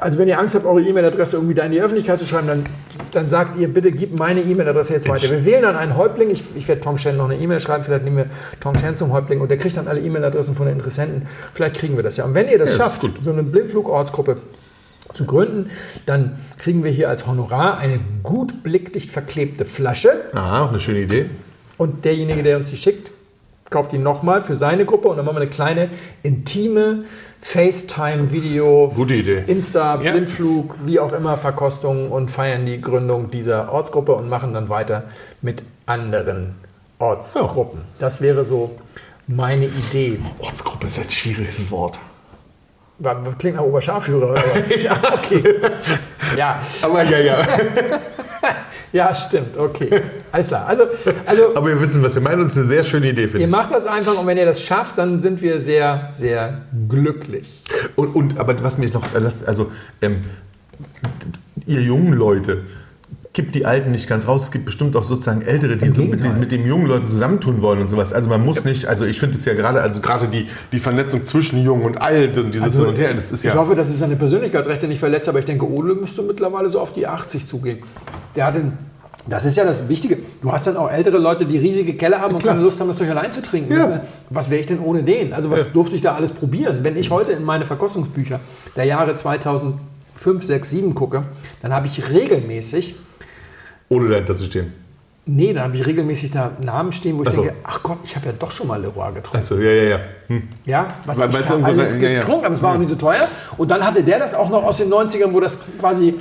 [0.00, 2.64] also wenn ihr Angst habt, eure E-Mail-Adresse irgendwie da in die Öffentlichkeit zu schreiben, dann,
[3.12, 5.28] dann sagt ihr, bitte gib meine E-Mail-Adresse jetzt weiter.
[5.28, 6.30] Wir wählen dann einen Häuptling.
[6.30, 7.84] Ich, ich werde Tom Shen noch eine E-Mail schreiben.
[7.84, 8.26] Vielleicht nehmen wir
[8.60, 11.28] Tom Shen zum Häuptling und der kriegt dann alle E-Mail-Adressen von den Interessenten.
[11.52, 12.24] Vielleicht kriegen wir das ja.
[12.24, 14.36] Und wenn ihr das Ja, schafft, so eine Blindflugortsgruppe
[15.12, 15.70] zu gründen,
[16.06, 20.12] dann kriegen wir hier als Honorar eine gut blickdicht verklebte Flasche.
[20.32, 21.26] Aha, eine schöne Idee.
[21.76, 23.12] Und derjenige, der uns die schickt,
[23.70, 25.90] kauft die nochmal für seine Gruppe und dann machen wir eine kleine
[26.22, 27.04] intime
[27.40, 28.92] FaceTime-Video.
[29.46, 30.12] Insta, Ja.
[30.12, 35.04] Blindflug, wie auch immer, Verkostung und feiern die Gründung dieser Ortsgruppe und machen dann weiter
[35.42, 36.54] mit anderen
[36.98, 37.80] Ortsgruppen.
[37.98, 38.78] Das wäre so
[39.26, 40.18] meine Idee.
[40.38, 41.98] Ortsgruppe ist ein schwieriges Wort.
[43.38, 44.82] Klingt nach Oberscharführer oder was?
[44.82, 45.42] ja, okay.
[46.36, 47.36] Ja, Aber ja, ja.
[48.92, 50.02] ja, stimmt, okay.
[50.32, 50.66] Alles klar.
[50.66, 50.84] Also,
[51.26, 52.40] also Aber wir wissen, was wir meinen.
[52.40, 53.50] Und es ist eine sehr schöne Idee, finde Ihr ich.
[53.50, 57.62] macht das einfach und wenn ihr das schafft, dann sind wir sehr, sehr glücklich.
[57.96, 59.70] Und, und aber was mich noch, äh, lasst- also
[60.02, 60.24] ähm,
[61.66, 62.64] ihr jungen Leute,
[63.40, 64.44] gibt die Alten nicht ganz raus.
[64.44, 67.62] Es gibt bestimmt auch sozusagen Ältere, die so mit, den, mit den jungen Leuten zusammentun
[67.62, 68.12] wollen und sowas.
[68.12, 71.24] Also man muss nicht, also ich finde es ja gerade, also gerade die, die Vernetzung
[71.24, 73.58] zwischen Jung und Alt und dieses Hin und Her, das ist ich ja.
[73.58, 76.92] hoffe, dass es seine Persönlichkeitsrechte nicht verletzt, aber ich denke, Ole müsste mittlerweile so auf
[76.92, 77.78] die 80 zugehen.
[78.36, 78.72] Der hat den,
[79.26, 80.18] das ist ja das Wichtige.
[80.42, 82.54] Du hast dann auch ältere Leute, die riesige Keller haben und Klar.
[82.54, 83.72] keine Lust haben, das Zeug allein zu trinken.
[83.72, 83.86] Ja.
[83.86, 85.32] Ist, was wäre ich denn ohne den?
[85.32, 85.72] Also was Ja.
[85.72, 86.80] durfte ich da alles probieren?
[86.82, 88.40] Wenn ich heute in meine Verkostungsbücher
[88.76, 89.78] der Jahre 2005,
[90.42, 91.24] 6, 7 gucke,
[91.62, 92.96] dann habe ich regelmäßig
[93.90, 94.72] Ohne dahinter zu stehen.
[95.26, 97.42] Nee, dann habe ich regelmäßig da Namen stehen, wo ich so.
[97.42, 99.36] denke, ach Gott, ich habe ja doch schon mal Leroy getrunken.
[99.44, 100.00] Achso, ja, ja, ja.
[100.28, 100.48] Hm.
[100.64, 102.20] Ja, was Weil- ich da alles ja, ja.
[102.20, 102.54] getrunken habe.
[102.54, 103.28] Es war auch nicht so teuer.
[103.58, 106.14] Und dann hatte der das auch noch aus den 90ern, wo das quasi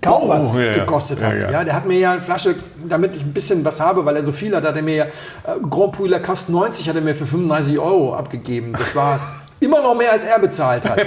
[0.00, 0.74] kaum Oh, was ja, ja.
[0.78, 1.42] gekostet Ja, hat.
[1.42, 1.64] Ja, ja.
[1.64, 2.54] der hat mir ja eine Flasche,
[2.88, 5.04] damit ich ein bisschen was habe, weil er so viel hat, hat er mir ja
[5.04, 5.10] äh,
[5.68, 8.72] Grand Puy Lacoste 90 hat er mir für 35 Euro abgegeben.
[8.72, 9.20] Das war
[9.60, 11.00] immer noch mehr, als er bezahlt hat.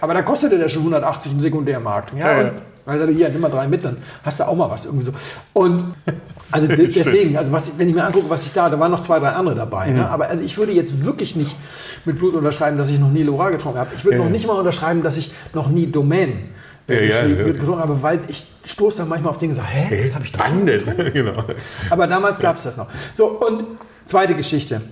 [0.00, 2.16] Aber da kostete der schon 180 im Sekundärmarkt.
[2.18, 2.52] Ja,
[2.86, 2.92] Ja.
[2.94, 5.12] und also hier, nimm mal drei mit, dann hast du auch mal was irgendwie so.
[5.52, 5.84] Und
[6.52, 8.90] also de- deswegen, also was, ich- wenn ich mir angucke, was ich da, da waren
[8.90, 9.88] noch zwei, drei andere dabei.
[9.88, 9.96] Mhm.
[9.96, 10.08] Ne?
[10.10, 11.54] Aber also ich würde jetzt wirklich nicht
[12.04, 13.90] mit Blut unterschreiben, dass ich noch nie Lora getrunken habe.
[13.96, 16.50] Ich würde Ja, noch nicht mal unterschreiben, dass ich noch nie Domain
[16.88, 20.02] äh, Ja, ja, getrunken habe, weil ich stoße dann manchmal auf Dinge und sage, hä,
[20.02, 21.10] das habe ich doch schon getrunken.
[21.12, 21.42] genau.
[21.90, 22.86] Aber damals gab es das noch.
[23.14, 23.64] So, und
[24.06, 24.82] zweite Geschichte.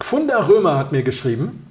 [0.00, 1.66] Funda Römer hat mir geschrieben.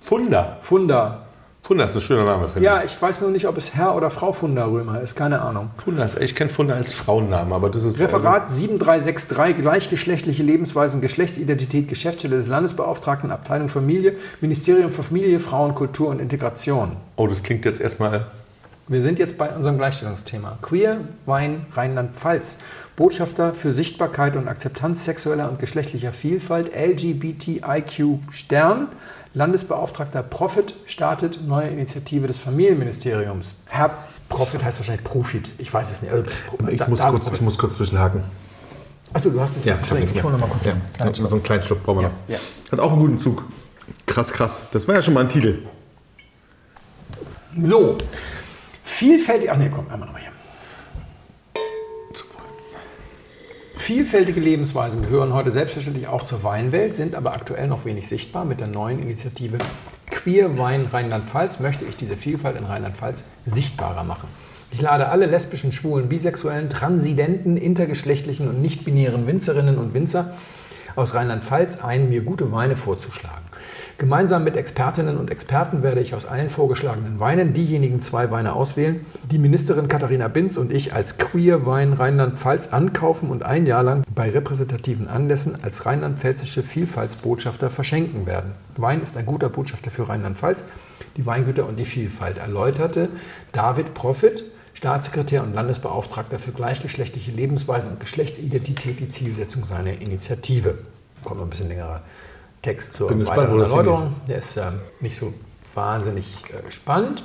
[0.00, 0.58] Funda.
[0.60, 1.26] Funda.
[1.62, 4.10] Funda ist ein schöner Name, finde Ja, ich weiß nur nicht, ob es Herr oder
[4.10, 5.14] Frau Funda Römer ist.
[5.14, 5.70] Keine Ahnung.
[5.76, 5.84] ich.
[5.84, 8.00] Funda ist, ich kenne Funda als Frauennamen, aber das ist.
[8.00, 16.08] Referat 7363, gleichgeschlechtliche Lebensweisen, Geschlechtsidentität, Geschäftsstelle des Landesbeauftragten, Abteilung Familie, Ministerium für Familie, Frauen, Kultur
[16.08, 16.80] und Integration.
[16.80, 18.26] Also, oh, das klingt jetzt erstmal.
[18.88, 20.58] Wir sind jetzt bei unserem Gleichstellungsthema.
[20.62, 22.58] Queer, Wein, Rheinland-Pfalz.
[22.96, 28.88] Botschafter für Sichtbarkeit und Akzeptanz sexueller und geschlechtlicher Vielfalt, LGBTIQ Stern,
[29.34, 33.54] Landesbeauftragter Profit startet neue Initiative des Familienministeriums.
[33.66, 33.94] Herr
[34.28, 36.12] Profit heißt wahrscheinlich Profit, ich weiß es nicht.
[36.12, 36.24] Also,
[36.68, 38.22] Ich, da- muss kurz, ich muss kurz zwischenhaken.
[39.12, 40.66] Achso, du hast jetzt Ja, ich Ich hole noch mal kurz.
[40.66, 42.12] Ja, Kleinen so einen kleinen Schluck brauchen wir noch.
[42.28, 42.40] Ja, ja.
[42.72, 43.44] Hat auch einen guten Zug.
[44.06, 44.62] Krass, krass.
[44.72, 45.58] Das war ja schon mal ein Titel.
[47.58, 47.98] So,
[48.84, 49.50] vielfältig.
[49.50, 50.29] Ach nee, komm, einmal nochmal hier.
[53.80, 58.44] Vielfältige Lebensweisen gehören heute selbstverständlich auch zur Weinwelt, sind aber aktuell noch wenig sichtbar.
[58.44, 59.56] Mit der neuen Initiative
[60.10, 64.28] Queer Wein Rheinland-Pfalz möchte ich diese Vielfalt in Rheinland-Pfalz sichtbarer machen.
[64.70, 70.34] Ich lade alle lesbischen, schwulen, bisexuellen, transidenten, intergeschlechtlichen und nicht-binären Winzerinnen und Winzer
[70.94, 73.39] aus Rheinland-Pfalz ein, mir gute Weine vorzuschlagen.
[74.00, 79.04] Gemeinsam mit Expertinnen und Experten werde ich aus allen vorgeschlagenen Weinen diejenigen zwei Weine auswählen,
[79.30, 84.02] die Ministerin Katharina Binz und ich als Queer Wein Rheinland-Pfalz ankaufen und ein Jahr lang
[84.14, 88.52] bei repräsentativen Anlässen als rheinland-pfälzische Vielfaltsbotschafter verschenken werden.
[88.78, 90.64] Wein ist ein guter Botschafter für Rheinland-Pfalz,
[91.18, 93.10] die Weingüter und die Vielfalt, erläuterte
[93.52, 100.78] David Profit, Staatssekretär und Landesbeauftragter für gleichgeschlechtliche Lebensweisen und Geschlechtsidentität, die Zielsetzung seiner Initiative.
[101.22, 102.00] Kommt noch ein bisschen längerer
[102.62, 104.14] Text zur Bin gespannt, weiteren das Erläuterung.
[104.28, 105.32] Der ist ähm, nicht so
[105.74, 107.22] wahnsinnig äh, spannend.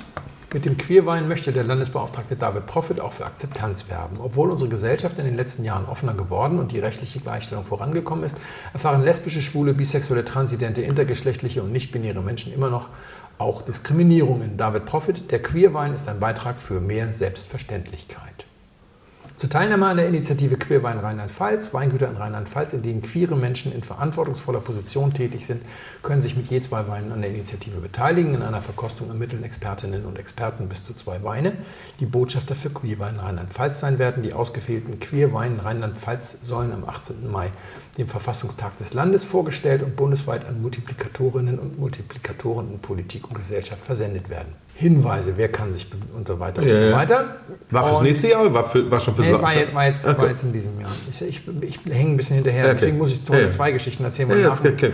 [0.52, 4.18] Mit dem Queerwein möchte der Landesbeauftragte David Profit auch für Akzeptanz werben.
[4.22, 8.38] Obwohl unsere Gesellschaft in den letzten Jahren offener geworden und die rechtliche Gleichstellung vorangekommen ist,
[8.72, 12.88] erfahren lesbische, schwule, bisexuelle, transidente, intergeschlechtliche und nicht-binäre Menschen immer noch
[13.38, 14.56] auch Diskriminierungen.
[14.56, 18.45] David Profit, der Queerwein ist ein Beitrag für mehr Selbstverständlichkeit.
[19.36, 23.82] Zur Teilnahme an der Initiative Queerwein Rheinland-Pfalz, Weingüter in Rheinland-Pfalz, in denen queere Menschen in
[23.82, 25.60] verantwortungsvoller Position tätig sind,
[26.02, 28.32] können sich mit je zwei Weinen an der Initiative beteiligen.
[28.32, 31.52] In einer Verkostung ermitteln Expertinnen und Experten bis zu zwei Weine,
[32.00, 34.22] die Botschafter für Queerwein Rheinland-Pfalz sein werden.
[34.22, 37.30] Die ausgewählten Queerwein Rheinland-Pfalz sollen am 18.
[37.30, 37.50] Mai,
[37.98, 43.84] dem Verfassungstag des Landes, vorgestellt und bundesweit an Multiplikatorinnen und Multiplikatoren in Politik und Gesellschaft
[43.84, 44.48] versendet werden.
[44.74, 47.36] Hinweise, wer kann sich und so weiter und so weiter.
[47.70, 49.86] War fürs Und- nächste Jahr oder war, für, war schon fürs Nee, war, jetzt, war,
[49.86, 50.26] jetzt, war Okay.
[50.28, 50.90] jetzt in diesem Jahr.
[51.10, 52.74] Ich, ich, ich hänge ein bisschen hinterher, okay.
[52.74, 54.28] deswegen muss ich Ja, zwei Geschichten erzählen.
[54.38, 54.92] Ja, das geht,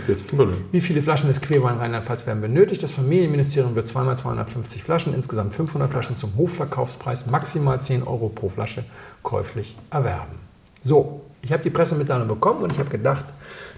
[0.71, 2.81] wie viele Flaschen des Queerwein Rheinland-Pfalz werden benötigt?
[2.85, 8.49] Das Familienministerium wird zweimal 250 Flaschen, insgesamt 500 Flaschen zum Hofverkaufspreis, maximal 10 Euro pro
[8.51, 8.85] Flasche
[9.25, 10.39] käuflich erwerben.
[10.85, 13.25] So, ich habe die Pressemitteilung bekommen und ich habe gedacht,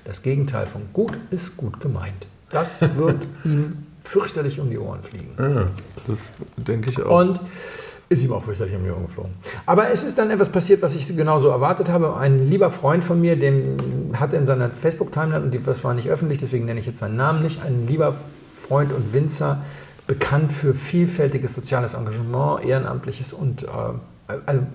[0.05, 2.27] das Gegenteil von gut ist gut gemeint.
[2.51, 5.35] Das wird ihm fürchterlich um die Ohren fliegen.
[5.39, 5.67] Ja,
[6.07, 7.21] das denke ich auch.
[7.21, 7.41] Und
[8.11, 9.33] ist ihm auch fürchterlich um die Ohren geflogen.
[9.65, 12.17] Aber es ist dann etwas passiert, was ich genauso erwartet habe.
[12.17, 13.79] Ein lieber Freund von mir, dem
[14.15, 17.43] hatte in seiner Facebook-Timeline, und das war nicht öffentlich, deswegen nenne ich jetzt seinen Namen
[17.43, 18.15] nicht, ein lieber
[18.55, 19.63] Freund und Winzer,
[20.07, 23.67] bekannt für vielfältiges soziales Engagement, ehrenamtliches und äh,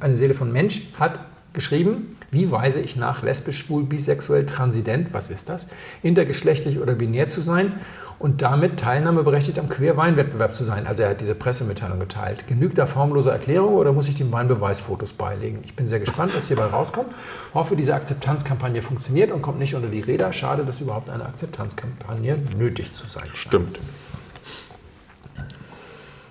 [0.02, 1.20] eine Seele von Mensch, hat
[1.54, 5.68] geschrieben, wie weise ich nach, lesbisch, schwul, bisexuell, transident, was ist das,
[6.04, 7.74] intergeschlechtlich oder binär zu sein
[8.20, 10.86] und damit teilnahmeberechtigt am Queer-Weinwettbewerb zu sein.
[10.88, 12.48] Also er hat diese Pressemitteilung geteilt.
[12.48, 15.60] Genügt da formlose Erklärung oder muss ich dem Wein Beweisfotos beilegen?
[15.64, 17.10] Ich bin sehr gespannt, was hierbei rauskommt.
[17.54, 20.34] Hoffe, diese Akzeptanzkampagne funktioniert und kommt nicht unter die Räder.
[20.34, 23.38] Schade, dass überhaupt eine Akzeptanzkampagne nötig zu sein scheint.
[23.38, 23.80] Stimmt.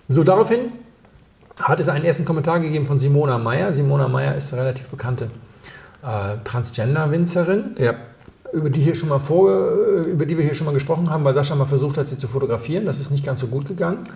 [0.08, 0.72] So, daraufhin
[1.58, 3.72] hat es einen ersten Kommentar gegeben von Simona Meyer.
[3.72, 5.30] Simona Meyer ist eine relativ bekannte
[6.02, 7.94] äh, Transgender-Winzerin, Ja.
[8.52, 11.24] über die, hier schon mal vor, äh, über die wir hier schon mal gesprochen haben,
[11.24, 12.86] weil Sascha mal versucht hat, sie zu fotografieren.
[12.86, 14.08] Das ist nicht ganz so gut gegangen.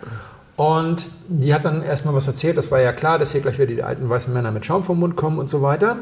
[0.56, 2.58] Und die hat dann erstmal was erzählt.
[2.58, 5.00] Das war ja klar, dass hier gleich wieder die alten weißen Männer mit Schaum vom
[5.00, 5.96] Mund kommen und so weiter.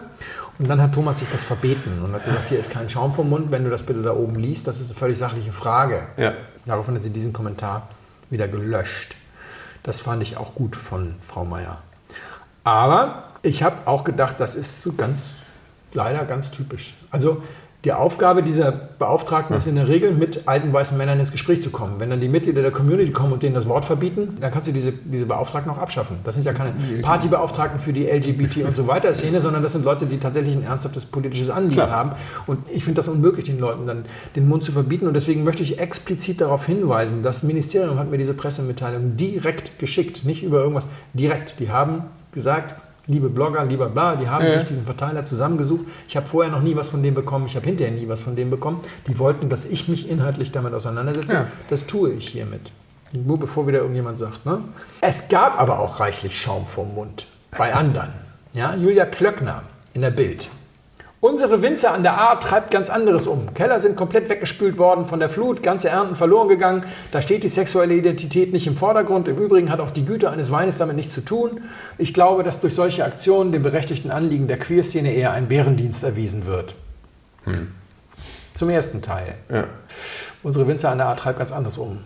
[0.59, 3.31] Und dann hat Thomas sich das verbeten und hat gesagt, hier ist kein Schaum vom
[3.31, 4.67] Mund, wenn du das bitte da oben liest.
[4.67, 6.03] Das ist eine völlig sachliche Frage.
[6.17, 6.33] Ja.
[6.67, 7.89] Daraufhin hat sie diesen Kommentar
[8.29, 9.15] wieder gelöscht.
[9.85, 11.79] Das fand ich auch gut von Frau Meier.
[12.65, 15.37] Aber ich habe auch gedacht, das ist so ganz,
[15.93, 16.95] leider ganz typisch.
[17.11, 17.43] Also
[17.85, 21.71] die Aufgabe dieser Beauftragten ist in der Regel, mit alten weißen Männern ins Gespräch zu
[21.71, 21.95] kommen.
[21.99, 24.73] Wenn dann die Mitglieder der Community kommen und denen das Wort verbieten, dann kannst du
[24.73, 26.19] diese, diese Beauftragten auch abschaffen.
[26.23, 29.87] Das sind ja keine Partybeauftragten für die LGBT und so weiter Szene, sondern das sind
[29.87, 31.91] Leute, die tatsächlich ein ernsthaftes politisches Anliegen Klar.
[31.91, 32.13] haben.
[32.47, 34.05] Und ich finde das unmöglich, den Leuten dann
[34.37, 35.07] den Mund zu verbieten.
[35.07, 40.27] Und deswegen möchte ich explizit darauf hinweisen, das Ministerium hat mir diese Pressemitteilung direkt geschickt,
[40.27, 41.59] nicht über irgendwas, direkt.
[41.61, 42.75] Die haben gesagt,
[43.07, 44.55] liebe Blogger, lieber bla, die haben Ja.
[44.55, 45.87] sich diesen Verteiler zusammengesucht.
[46.09, 48.37] Ich habe vorher noch nie was von dem bekommen, ich habe hinterher nie was von
[48.37, 48.81] dem bekommen.
[49.07, 51.33] Die wollten, dass ich mich inhaltlich damit auseinandersetze.
[51.35, 51.47] Ja.
[51.69, 52.71] Das tue ich hiermit.
[53.13, 54.47] Nur bevor wieder irgendjemand sagt.
[54.47, 54.61] Ne?
[55.01, 57.27] Es gab aber auch reichlich Schaum vom Mund
[57.59, 58.11] bei anderen.
[58.53, 59.63] Ja, Julia Klöckner
[59.95, 60.49] in der Bild.
[61.23, 63.53] Unsere Winzer an der A treibt ganz anderes um.
[63.53, 66.87] Keller sind komplett weggespült worden von der Flut, ganze Ernten verloren gegangen.
[67.13, 69.29] Da steht die sexuelle Identität nicht im Vordergrund.
[69.29, 71.61] Im Übrigen hat auch die Güte eines Weines damit nichts zu tun.
[71.99, 76.47] Ich glaube, dass durch solche Aktionen dem berechtigten Anliegen der Queerszene eher ein Bärendienst erwiesen
[76.47, 76.75] wird.
[78.55, 79.35] Zum ersten Teil.
[79.51, 79.67] Ja.
[80.43, 81.99] Unsere Winzer an der A treibt ganz anderes um.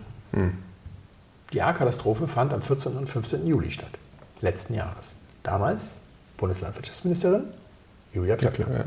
[1.53, 2.97] Die A-Katastrophe fand am 14.
[2.97, 3.47] und 15.
[3.47, 3.91] Juli statt,
[4.41, 5.15] letzten Jahres.
[5.41, 5.95] Damals
[6.35, 7.45] Bundeslandwirtschaftsministerin
[8.11, 8.67] Julia Klöckner.
[8.69, 8.85] Ja.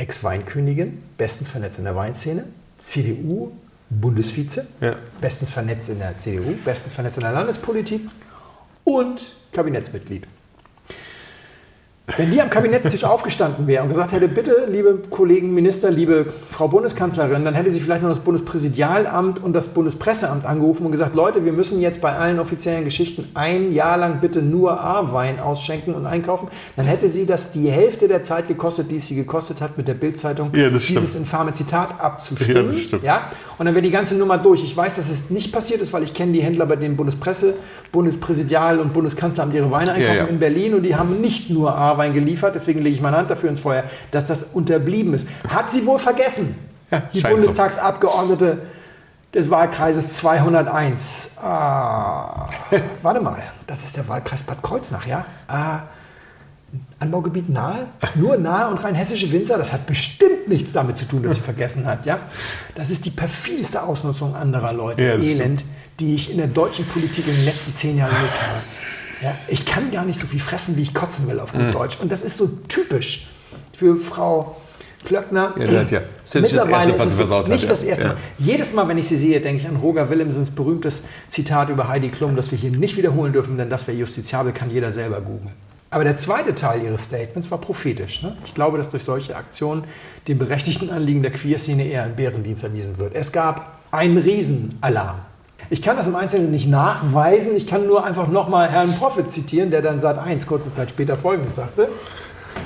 [0.00, 2.44] Ex-Weinkönigin, bestens vernetzt in der Weinszene,
[2.78, 3.52] CDU,
[3.90, 4.94] Bundesvize, Ja.
[5.20, 8.02] bestens vernetzt in der CDU, bestens vernetzt in der Landespolitik
[8.84, 10.26] und Kabinettsmitglied.
[12.16, 16.68] Wenn die am Kabinettstisch aufgestanden wäre und gesagt hätte, bitte, liebe Kollegen Minister, liebe Frau
[16.68, 21.44] Bundeskanzlerin, dann hätte sie vielleicht noch das Bundespräsidialamt und das Bundespresseamt angerufen und gesagt, Leute,
[21.44, 26.06] wir müssen jetzt bei allen offiziellen Geschichten ein Jahr lang bitte nur A-Wein ausschenken und
[26.06, 26.48] einkaufen.
[26.76, 29.86] Dann hätte sie das die Hälfte der Zeit gekostet, die es sie gekostet hat, mit
[29.88, 32.56] der Bildzeitung Ja, dieses infame Zitat abzustimmen.
[32.56, 33.02] Ja, das stimmt.
[33.02, 33.30] Ja?
[33.58, 34.64] Und dann wäre die ganze Nummer durch.
[34.64, 37.54] Ich weiß, dass es nicht passiert ist, weil ich kenne die Händler bei den Bundespresse,
[37.92, 40.28] Bundespräsidial und Bundeskanzleramt ihre Weine einkaufen Ja, ja.
[40.28, 43.48] in Berlin und die haben nicht nur A-Wein geliefert, deswegen lege ich meine Hand dafür
[43.50, 45.28] ins Feuer, dass das unterblieben ist.
[45.48, 46.54] Hat sie wohl vergessen,
[46.90, 47.20] Ja, die.
[47.30, 48.58] Bundestagsabgeordnete
[49.34, 51.32] des Wahlkreises 201.
[51.42, 52.46] Ah,
[53.02, 55.24] warte mal, das ist der Wahlkreis Bad Kreuznach, ja?
[55.46, 55.80] Ah,
[57.00, 61.22] Anbaugebiet nahe, nur nahe und rein hessische Winzer, das hat bestimmt nichts damit zu tun,
[61.22, 62.20] dass sie vergessen hat, ja?
[62.74, 65.64] Das ist die perfideste Ausnutzung anderer Leute, Ja, Elend,
[65.98, 68.58] die ich in der deutschen Politik in den letzten zehn Jahren erlebt habe.
[69.22, 71.72] Ja, ich kann gar nicht so viel fressen, wie ich kotzen will auf gut Mhm.
[71.72, 71.98] Deutsch.
[72.00, 73.28] Und das ist so typisch
[73.72, 74.56] für Frau
[75.04, 75.54] Klöckner.
[75.58, 77.64] Ja, hat das ist ja nicht das Mittlerweile Erste, was ist es versaut hat, nicht
[77.64, 77.68] ja.
[77.70, 78.12] das erste Ja.
[78.12, 78.18] Mal.
[78.38, 82.08] Jedes Mal, wenn ich sie sehe, denke ich an Roger Willemsens berühmtes Zitat über Heidi
[82.10, 85.54] Klum, das wir hier nicht wiederholen dürfen, denn das wäre justiziabel, kann jeder selber googeln.
[85.92, 88.22] Aber der zweite Teil ihres Statements war prophetisch.
[88.22, 88.36] Ne?
[88.44, 89.84] Ich glaube, dass durch solche Aktionen
[90.28, 93.14] dem berechtigten Anliegen der Queerszene eher ein Bärendienst erwiesen wird.
[93.14, 95.20] Es gab einen Riesenalarm.
[95.72, 99.70] Ich kann das im Einzelnen nicht nachweisen, ich kann nur einfach nochmal Herrn Prophet zitieren,
[99.70, 101.88] der dann seit 1 kurze Zeit später Folgendes sagte.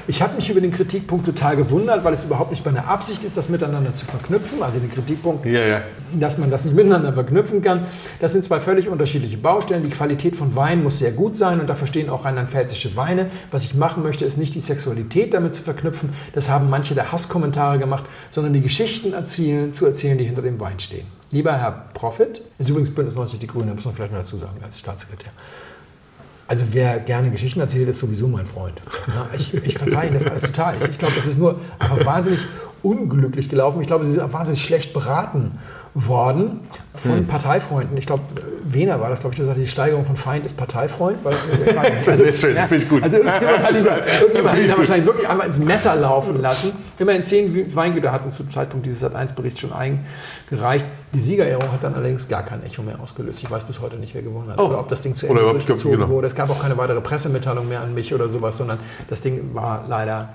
[0.06, 3.36] Ich habe mich über den Kritikpunkt total gewundert, weil es überhaupt nicht meine Absicht ist,
[3.36, 4.62] das miteinander zu verknüpfen.
[4.62, 5.80] Also den Kritikpunkt, Ja, ja.
[6.18, 7.86] dass man das nicht miteinander verknüpfen kann.
[8.20, 9.82] Das sind zwei völlig unterschiedliche Baustellen.
[9.82, 13.30] Die Qualität von Wein muss sehr gut sein und dafür stehen auch rheinland-pfälzische Weine.
[13.50, 16.14] Was ich machen möchte, ist nicht die Sexualität damit zu verknüpfen.
[16.34, 20.58] Das haben manche der Hasskommentare gemacht, sondern die Geschichten erzählen, zu erzählen, die hinter dem
[20.58, 21.06] Wein stehen.
[21.30, 24.58] Lieber Herr Profit, ist übrigens Bündnis 90 Die Grüne, muss man vielleicht mal dazu sagen,
[24.62, 25.32] als Staatssekretär.
[26.46, 28.80] Also wer gerne Geschichten erzählt, ist sowieso mein Freund.
[29.34, 30.76] Ich, ich verzeihe Ihnen das alles total.
[30.76, 32.40] Ich, ich glaube, das ist nur einfach wahnsinnig
[32.82, 33.80] unglücklich gelaufen.
[33.80, 35.58] Ich glaube, Sie sind auch wahnsinnig schlecht beraten
[35.94, 36.60] worden
[36.92, 37.96] von Parteifreunden.
[37.96, 38.22] Ich glaube,
[38.64, 41.24] Wehner war das, glaube ich, der sagte, die Steigerung von Feind ist Parteifreund.
[41.24, 41.76] Weil, nicht,
[42.06, 43.02] Das ist sehr schön, finde ich gut.
[43.02, 43.86] Also irgendjemand hat ihn,
[44.20, 46.72] irgendjemand hat ihn wahrscheinlich wirklich einmal ins Messer laufen lassen.
[46.98, 50.84] Immerhin zehn Weingüter hatten zum Zeitpunkt dieses Sat1-Berichts schon eingereicht.
[51.14, 53.42] Die Siegerehrung hat dann allerdings gar kein Echo mehr ausgelöst.
[53.44, 54.58] Ich weiß bis heute nicht, wer gewonnen hat.
[54.58, 54.66] Oh.
[54.66, 56.08] Oder ob das Ding zu Ende durchgezogen genau.
[56.08, 56.26] wurde.
[56.26, 58.78] Es gab auch keine weitere Pressemitteilung mehr an mich oder sowas, sondern
[59.08, 60.30] das Ding war leider,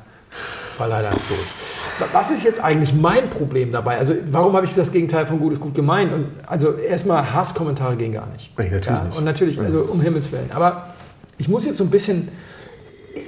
[0.77, 2.09] war leider durch.
[2.13, 3.97] Was ist jetzt eigentlich mein Problem dabei?
[3.97, 6.13] Also warum habe ich das Gegenteil von gut ist gut gemeint?
[6.13, 8.57] Und also erstmal Hasskommentare gehen gar nicht.
[8.57, 9.17] Nee, natürlich ja, nicht.
[9.17, 10.49] Und natürlich, also um Himmels Willen.
[10.53, 10.93] Aber
[11.37, 12.29] ich muss jetzt so ein bisschen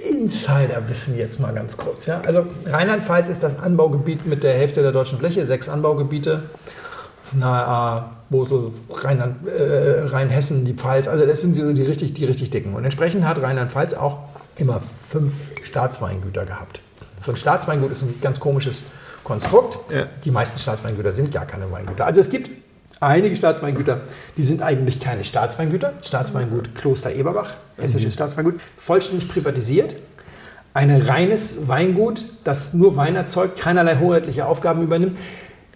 [0.09, 2.05] Insiderwissen jetzt mal ganz kurz.
[2.05, 2.21] Ja?
[2.25, 6.43] Also Rheinland-Pfalz ist das Anbaugebiet mit der Hälfte der deutschen Fläche, sechs Anbaugebiete.
[7.33, 12.25] Nahe A, Mosel, Rheinland, äh, Rheinhessen, die Pfalz, also das sind die, die, richtig, die
[12.25, 12.73] richtig dicken.
[12.73, 14.19] Und entsprechend hat Rheinland-Pfalz auch
[14.57, 16.81] immer fünf Staatsweingüter gehabt.
[17.23, 18.83] So ein Staatsweingut ist ein ganz komisches
[19.23, 19.77] Konstrukt.
[19.91, 20.07] Ja.
[20.23, 22.05] Die meisten Staatsweingüter sind gar keine Weingüter.
[22.05, 22.49] Also es gibt
[22.99, 24.01] einige Staatsweingüter,
[24.37, 25.93] die sind eigentlich keine Staatsweingüter.
[26.01, 29.95] Staatsweingut Kloster Eberbach, hessisches Staatsweingut, vollständig privatisiert.
[30.73, 35.17] Ein reines Weingut, das nur Wein erzeugt, keinerlei hoheitliche Aufgaben übernimmt.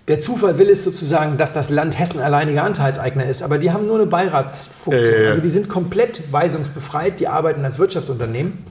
[0.07, 3.87] Der Zufall will es sozusagen, dass das Land Hessen alleiniger Anteilseigner ist, aber die haben
[3.87, 5.23] nur eine Beiratsfunktion.
[5.23, 5.29] Ja.
[5.29, 8.63] Also die sind komplett weisungsbefreit, die arbeiten als Wirtschaftsunternehmen.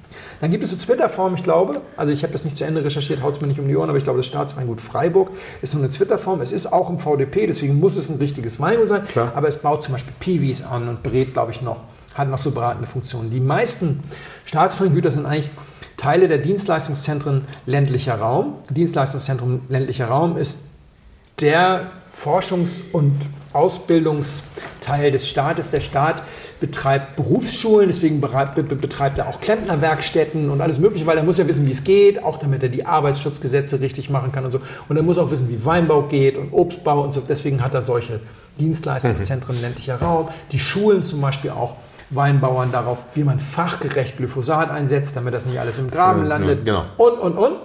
[0.44, 3.22] Dann gibt es so Twitter-Form, ich glaube, also ich habe das nicht zu Ende recherchiert,
[3.22, 5.30] haut es mir nicht um die Ohren, aber ich glaube, das Staatsweingut Freiburg
[5.62, 6.42] ist so eine Twitter-Form.
[6.42, 9.32] Es ist auch im VDP, deswegen muss es ein richtiges Weingut sein, Klar.
[9.34, 12.50] aber es baut zum Beispiel Piwis an und berät, glaube ich, noch, hat noch so
[12.50, 13.30] beratende Funktionen.
[13.30, 14.04] Die meisten
[14.44, 15.48] Staatsweingüter sind eigentlich
[15.96, 18.56] Teile der Dienstleistungszentren ländlicher Raum.
[18.68, 20.58] Dienstleistungszentrum ländlicher Raum ist
[21.40, 23.14] der Forschungs- und
[23.54, 25.70] Ausbildungsteil des Staates.
[25.70, 26.22] Der Staat
[26.64, 31.66] betreibt Berufsschulen, deswegen betreibt er auch Klempnerwerkstätten und alles Mögliche, weil er muss ja wissen,
[31.66, 34.60] wie es geht, auch damit er die Arbeitsschutzgesetze richtig machen kann und so.
[34.88, 37.20] Und er muss auch wissen, wie Weinbau geht und Obstbau und so.
[37.20, 38.20] Deswegen hat er solche
[38.58, 40.30] Dienstleistungszentren ländlicher Raum.
[40.52, 41.76] Die Schulen zum Beispiel auch
[42.08, 46.64] Weinbauern darauf, wie man fachgerecht Glyphosat einsetzt, damit das nicht alles im Graben Ja, landet.
[46.64, 46.84] genau.
[46.96, 47.56] Und, und, und.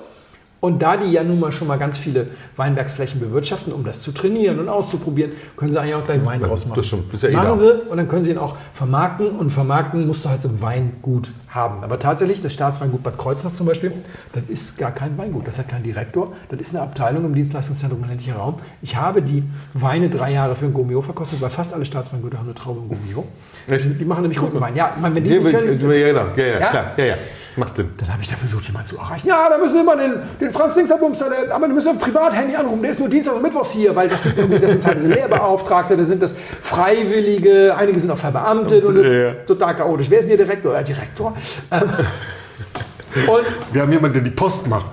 [0.61, 4.11] Und da die ja nun mal schon mal ganz viele Weinbergsflächen bewirtschaften, um das zu
[4.11, 6.77] trainieren und auszuprobieren, können sie eigentlich auch gleich Wein draus machen.
[6.77, 7.13] das stimmt.
[7.13, 10.25] Das ist ja machen sie und dann können sie ihn auch vermarkten und vermarkten musst
[10.25, 11.83] du halt so ein Weingut haben.
[11.83, 13.93] Aber tatsächlich, das Staatsweingut Bad Kreuznach zum Beispiel,
[14.33, 18.03] das ist gar kein Weingut, das hat keinen Direktor, das ist eine Abteilung im Dienstleistungszentrum
[18.07, 18.55] ländlicher Raum.
[18.81, 19.43] Ich habe die
[19.73, 22.89] Weine drei Jahre für ein Gomio verkostet, weil fast alle Staatsweingüter haben eine Traube im
[22.89, 23.25] Gomio.
[23.67, 23.99] Echt?
[23.99, 24.75] Die machen nämlich guten Wein.
[24.75, 26.25] Ja, ich meine, wenn die nicht können, ja, ja, genau.
[26.35, 26.67] ja, ja, Ja?
[26.69, 26.91] klar.
[26.97, 27.15] Ja, ja.
[27.55, 27.89] Macht Sinn.
[27.97, 29.27] dann habe ich da versucht, jemanden zu erreichen.
[29.27, 32.81] Ja, da müssen Sie immer den, den Franz Dingsabums, aber du müssen ein Privathandy anrufen,
[32.81, 35.97] der ist nur Dienstags und Mittwochs hier, weil das sind, irgendwie, das sind teilweise Lehrbeauftragte,
[35.97, 40.09] dann sind das Freiwillige, einige sind auch verbeamtet und sind Ja, total chaotisch.
[40.09, 40.73] Wer ist denn Ihr Direktor?
[40.73, 41.35] Ja, Direktor.
[41.71, 41.81] Ähm,
[43.27, 44.85] und Wir haben jemanden, der die Post macht.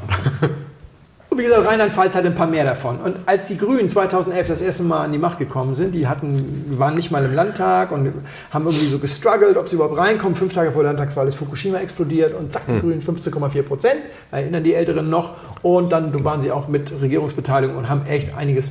[1.37, 2.99] Und wie gesagt, Rheinland-Pfalz hat ein paar mehr davon.
[2.99, 6.79] Und als die Grünen 2011 das erste Mal an die Macht gekommen sind, die hatten,
[6.79, 8.11] waren nicht mal im Landtag und
[8.51, 10.35] haben irgendwie so gestruggelt, ob sie überhaupt reinkommen.
[10.35, 14.65] Fünf Tage vor der Landtagswahl ist Fukushima explodiert und zack, die Grünen 15,4 Prozent, erinnern
[14.65, 15.33] die Älteren noch.
[15.61, 18.71] Und dann waren sie auch mit Regierungsbeteiligung und haben echt einiges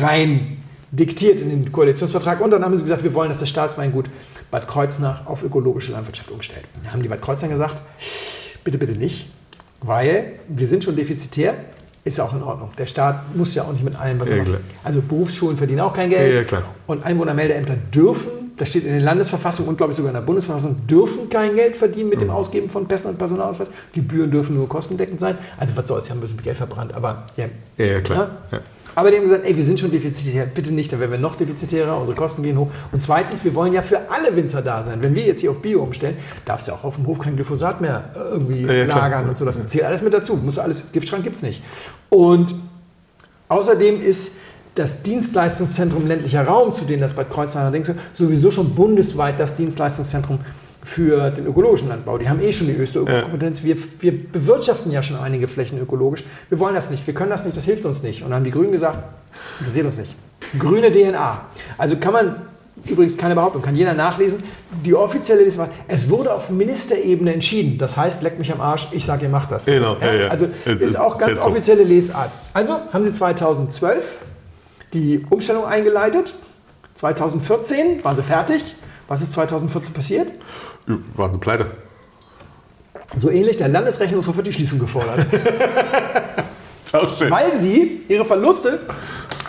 [0.00, 0.62] rein
[0.92, 2.40] diktiert in den Koalitionsvertrag.
[2.40, 4.06] Und dann haben sie gesagt, wir wollen, dass das Staatsweingut
[4.50, 6.64] Bad Kreuznach auf ökologische Landwirtschaft umstellt.
[6.82, 7.76] Da haben die Bad Kreuznach gesagt,
[8.64, 9.28] bitte, bitte nicht,
[9.82, 11.56] weil wir sind schon defizitär.
[12.06, 12.70] Ist ja auch in Ordnung.
[12.78, 14.52] Der Staat muss ja auch nicht mit allem, was er Ja, macht.
[14.52, 14.60] klar.
[14.84, 16.32] Also Berufsschulen verdienen auch kein Geld.
[16.34, 16.62] Ja, klar.
[16.86, 20.86] Und Einwohnermeldeämter dürfen, das steht in der Landesverfassung und glaube ich sogar in der Bundesverfassung,
[20.86, 22.34] dürfen kein Geld verdienen mit dem Mhm.
[22.34, 23.68] Ausgeben von Pässen und Personalausweis.
[23.92, 25.36] Gebühren dürfen nur kostendeckend sein.
[25.58, 27.46] Also was soll's, sie haben ein bisschen Geld verbrannt, aber ja.
[27.76, 28.30] Ja, ja, klar.
[28.52, 28.60] Ja.
[28.96, 31.34] Aber die haben gesagt, ey, wir sind schon defizitär, bitte nicht, dann werden wir noch
[31.36, 32.68] defizitärer, unsere Kosten gehen hoch.
[32.92, 35.02] Und zweitens, wir wollen ja für alle Winzer da sein.
[35.02, 36.16] Wenn wir jetzt hier auf Bio umstellen,
[36.46, 38.98] darf es ja auch auf dem Hof kein Glyphosat mehr äh, irgendwie Ja, ja, klar.
[39.00, 39.44] lagern und so.
[39.44, 40.36] Das zählt alles mit dazu.
[40.36, 41.62] Muss alles, Giftschrank gibt es nicht.
[42.08, 42.54] Und
[43.48, 44.32] außerdem ist
[44.76, 50.38] das Dienstleistungszentrum ländlicher Raum, zu dem das Bad Kreuznach denkt, sowieso schon bundesweit das Dienstleistungszentrum
[50.86, 52.16] für den ökologischen Landbau.
[52.16, 53.64] Die haben eh schon die höchste Ökokompetenz.
[53.64, 56.22] Wir, wir bewirtschaften ja schon einige Flächen ökologisch.
[56.48, 58.22] Wir wollen das nicht, wir können das nicht, das hilft uns nicht.
[58.22, 59.00] Und dann haben die Grünen gesagt,
[59.58, 60.14] interessiert uns nicht.
[60.56, 61.40] Grüne DNA.
[61.76, 62.36] Also kann man,
[62.84, 64.44] übrigens keine Behauptung, kann jeder nachlesen,
[64.84, 67.78] die offizielle Liste war, es wurde auf Ministerebene entschieden.
[67.78, 69.64] Das heißt, leck mich am Arsch, ich sage, ihr macht das.
[69.66, 70.28] Genau, ja, ja.
[70.28, 72.30] Also Es ist auch ganz offizielle Lesart.
[72.52, 74.20] Also haben sie 2012
[74.92, 76.32] die Umstellung eingeleitet.
[76.94, 78.76] 2014 waren sie fertig.
[79.08, 80.28] Was ist 2014 passiert?
[80.86, 81.66] Ja, Waren sie pleite.
[83.16, 85.26] So ähnlich, der Landesrechnungshof hat die Schließung gefordert.
[86.92, 88.80] Weil sie ihre Verluste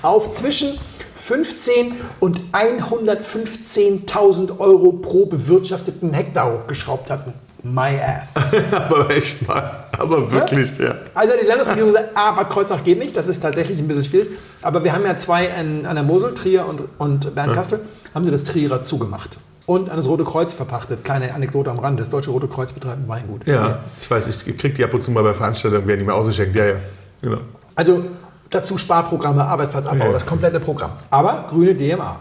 [0.01, 0.77] auf zwischen
[1.15, 7.33] 15 und 115.000 Euro pro bewirtschafteten Hektar hochgeschraubt hatten.
[7.63, 8.35] My ass.
[8.71, 9.85] Aber echt mal.
[9.97, 10.95] Aber wirklich, ja.
[11.13, 14.03] Also hat die Landesregierung gesagt, ah, Bad Kreuznach geht nicht, das ist tatsächlich ein bisschen
[14.03, 14.29] schwierig.
[14.61, 17.81] Aber wir haben ja zwei an, an der Mosel, Trier und, und Bernkastel,
[18.13, 19.37] haben sie das Trierer zugemacht.
[19.67, 21.03] Und an das Rote Kreuz verpachtet.
[21.03, 21.99] Kleine Anekdote am Rand.
[21.99, 23.45] Das Deutsche Rote Kreuz betreibt ein Weingut.
[23.45, 26.13] Ja, ich weiß, ich krieg die ab und zu mal bei Veranstaltungen, werden die mir
[26.13, 26.55] ausgeschenkt.
[26.55, 26.75] Ja, ja.
[27.21, 27.39] Genau.
[27.75, 28.05] Also
[28.49, 30.11] dazu Sparprogramme, Arbeitsplatzabbau, Ja.
[30.13, 30.91] das komplette Programm.
[31.09, 32.17] Aber grüne DMA.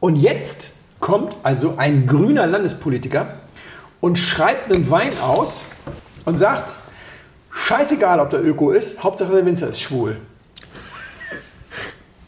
[0.00, 0.70] Und jetzt
[1.00, 3.34] kommt also ein grüner Landespolitiker
[4.00, 5.66] und schreibt einen Wein aus
[6.24, 6.74] und sagt,
[7.50, 10.16] scheißegal, ob der Öko ist, Hauptsache der Winzer ist schwul.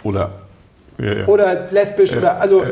[0.03, 0.41] Oder.
[1.01, 1.27] Ja, ja.
[1.27, 2.69] Oder lesbisch oder, also, äh,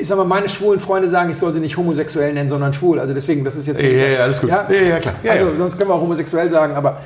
[0.00, 2.98] ich sag mal, meine schwulen Freunde sagen, ich soll sie nicht homosexuell nennen, sondern schwul.
[2.98, 3.82] Also deswegen, das ist jetzt.
[3.82, 4.50] Ja, ja, ja, alles gut.
[4.50, 5.14] Ja, ja, klar.
[5.28, 7.00] Also, sonst können wir auch homosexuell sagen, aber.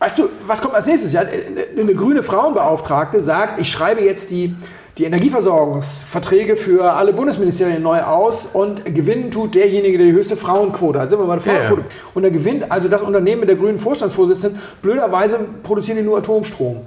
[0.00, 1.12] Weißt du, was kommt als nächstes?
[1.12, 4.54] Ja, eine, eine grüne Frauenbeauftragte sagt, ich schreibe jetzt die,
[4.96, 11.00] die Energieversorgungsverträge für alle Bundesministerien neu aus und gewinnen tut derjenige, der die höchste Frauenquote
[11.00, 11.10] hat.
[11.10, 11.58] Sind wir mal eine Ja, ja.
[11.66, 11.88] Frauenquote.
[12.14, 14.60] Und der gewinnt also das Unternehmen mit der grünen Vorstandsvorsitzenden.
[14.82, 16.86] Blöderweise produzieren die nur Atomstrom.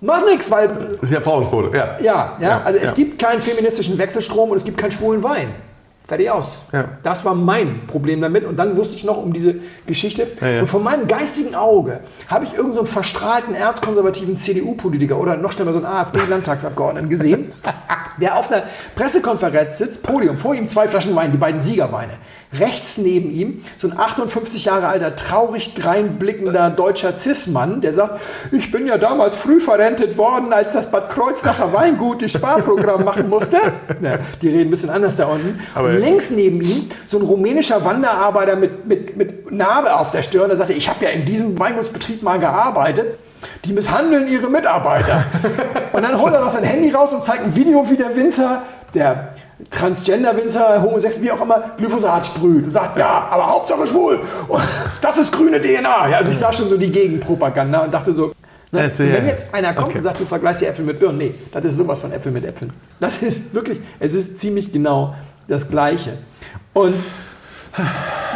[0.00, 1.98] Macht nichts, weil Das ist ja Frauenquote, ja.
[2.00, 2.92] ja, ja, Ja, also es ja.
[2.92, 5.54] gibt keinen feministischen Wechselstrom und es gibt keinen schwulen Wein.
[6.10, 6.56] Fertig aus.
[6.72, 6.86] Ja.
[7.04, 8.44] Das war mein Problem damit.
[8.44, 9.54] Und dann wusste ich noch um diese
[9.86, 10.26] Geschichte.
[10.60, 15.52] Und von meinem geistigen Auge habe ich irgendeinen so einen verstrahlten, erzkonservativen CDU-Politiker oder noch
[15.52, 17.52] schlimmer so einen AfD-Landtagsabgeordneten gesehen,
[18.20, 18.64] der auf einer
[18.96, 22.14] Pressekonferenz sitzt, Podium, vor ihm zwei Flaschen Wein, die beiden Siegerweine.
[22.58, 28.20] Rechts neben ihm so ein 58 Jahre alter, traurig dreinblickender deutscher Cis-Mann, der sagt,
[28.50, 33.28] ich bin ja damals früh verrentet worden, als das Bad Kreuznacher Weingut das Sparprogramm machen
[33.28, 33.56] musste.
[34.00, 35.60] Ne, die reden ein bisschen anders da unten.
[35.74, 40.22] Aber- Und links neben ihm so ein rumänischer Wanderarbeiter mit, mit, mit Narbe auf der
[40.22, 43.18] Stirn, der sagte, ich habe ja in diesem Weingutsbetrieb mal gearbeitet.
[43.64, 45.24] Die misshandeln ihre Mitarbeiter.
[45.92, 48.62] und dann holt er noch sein Handy raus und zeigt ein Video, wie der Winzer,
[48.94, 49.30] der
[49.70, 54.20] Transgender-Winzer, homosexuell, wie auch immer, Glyphosat sprüht und sagt, ja, aber Hauptsache schwul.
[54.48, 54.62] Und
[55.00, 56.08] das ist grüne DNA.
[56.08, 58.32] Ja, also ich sah schon so die Gegenpropaganda und dachte so,
[58.72, 59.98] ne, Also, und wenn jetzt einer kommt Okay.
[59.98, 62.44] und sagt, du vergleichst die Äpfel mit Birnen, nee, das ist sowas von Äpfel mit
[62.44, 62.72] Äpfeln.
[63.00, 65.14] Das ist wirklich, es ist ziemlich genau
[65.48, 66.18] das Gleiche.
[66.72, 67.04] Und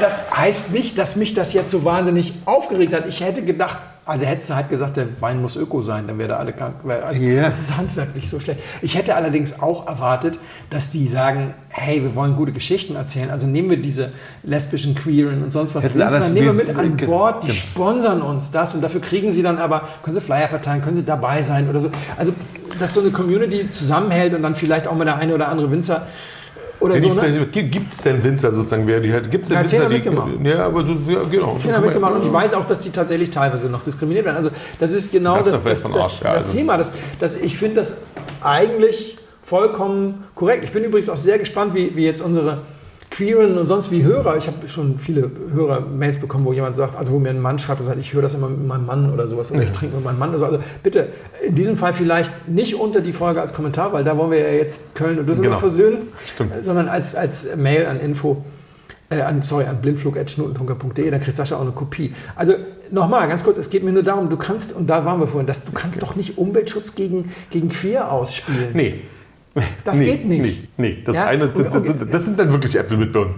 [0.00, 3.06] das heißt nicht, dass mich das jetzt so wahnsinnig aufgeregt hat.
[3.08, 6.30] Ich hätte gedacht, also hättest du halt gesagt, der Wein muss öko sein, dann wäre
[6.30, 6.76] da alle krank.
[6.84, 7.46] Also Ja.
[7.46, 8.60] Das ist handwerklich so schlecht.
[8.82, 10.38] Ich hätte allerdings auch erwartet,
[10.68, 13.30] dass die sagen, hey, wir wollen gute Geschichten erzählen.
[13.30, 15.84] Also nehmen wir diese lesbischen, queeren und sonst was.
[15.84, 17.58] Winzer, nehmen wir mit an Bord, die genau.
[17.58, 21.04] sponsern uns das und dafür kriegen sie dann aber, können sie Flyer verteilen, können sie
[21.04, 21.90] dabei sein oder so.
[22.16, 22.32] Also,
[22.78, 26.06] dass so eine Community zusammenhält und dann vielleicht auch mal der eine oder andere Winzer
[26.84, 27.14] oder Ja, so.
[27.14, 27.46] Ne?
[27.46, 28.86] Gibt es denn Winzer sozusagen?
[28.86, 29.94] Wer die halt, gibt's denn Ja, Winzer, die.
[29.94, 30.30] mitgemacht.
[30.44, 31.58] Ja, aber so, ja, genau.
[31.58, 34.36] So mitgemacht und ich weiß auch, dass die tatsächlich teilweise noch diskriminiert werden.
[34.36, 36.76] Also das ist genau Das das, das, das, Arsch, ja, das also Thema.
[36.76, 37.94] Das, das, ich finde das
[38.42, 40.64] eigentlich vollkommen korrekt.
[40.64, 42.62] Ich bin übrigens auch sehr gespannt, wie, wie jetzt unsere
[43.14, 47.12] Queeren und sonst wie Hörer, ich habe schon viele Hörer-Mails bekommen, wo jemand sagt, also
[47.12, 49.28] wo mir ein Mann schreibt und sagt, ich höre das immer mit meinem Mann oder
[49.28, 50.44] sowas oder ich trinke mit meinem Mann oder so.
[50.46, 51.10] Also bitte,
[51.46, 54.48] in diesem Fall vielleicht nicht unter die Folge als Kommentar, weil da wollen wir ja
[54.54, 55.60] jetzt Köln und Düsseldorf Genau.
[55.60, 56.52] versöhnen, Stimmt.
[56.64, 58.44] sondern als, als Mail an Info.
[59.10, 62.12] äh, an, sorry, an blindflug.schnutentunker.de, dann kriegt Sascha auch eine Kopie.
[62.34, 62.54] Also
[62.90, 65.46] nochmal, ganz kurz, es geht mir nur darum, du kannst, und da waren wir vorhin,
[65.46, 68.70] dass, du kannst doch nicht Umweltschutz gegen, gegen Queer ausspielen.
[68.72, 69.02] Nee.
[69.84, 70.42] Das nee, geht nicht.
[70.42, 71.02] Nee, nee.
[71.04, 71.94] Das, Ja, eine, das, okay.
[72.10, 73.34] das, sind dann wirklich Äpfel mit Birnen.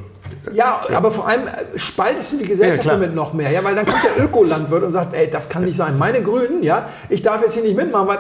[0.53, 3.51] Ja, aber vor allem äh, spaltest du die Gesellschaft Ja, damit noch mehr.
[3.51, 5.99] Ja, weil dann kommt der Ökolandwirt und sagt, ey, das kann nicht sein.
[5.99, 8.19] Meine Grünen, ja, ich darf jetzt hier nicht mitmachen, weil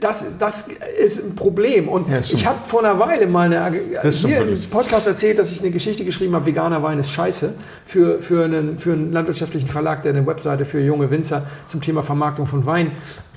[0.00, 0.68] das, das
[0.98, 1.88] ist ein Problem.
[1.88, 3.78] Und Ja, ich habe vor einer Weile mal eine,
[4.10, 4.60] hier im.
[4.70, 7.52] Podcast erzählt, dass ich eine Geschichte geschrieben habe, veganer Wein ist scheiße,
[7.84, 12.02] für, für, einen, für einen landwirtschaftlichen Verlag, der eine Webseite für junge Winzer zum Thema
[12.02, 12.92] Vermarktung von Wein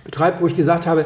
[0.05, 1.05] betreibt, wo ich gesagt habe,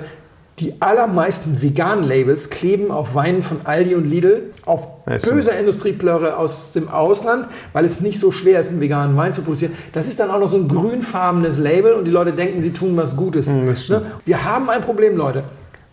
[0.59, 5.35] die allermeisten veganen Labels kleben auf Weinen von Aldi und Lidl auf Ja, stimmt.
[5.35, 9.41] böse Industrieplörre aus dem Ausland, weil es nicht so schwer ist, einen veganen Wein zu
[9.41, 9.73] produzieren.
[9.91, 12.95] Das ist dann auch noch so ein grünfarbenes Label und die Leute denken, sie tun
[12.95, 13.47] was Gutes.
[13.47, 13.75] Hm.
[13.89, 14.01] Ne?
[14.23, 15.43] Wir haben ein Problem, Leute.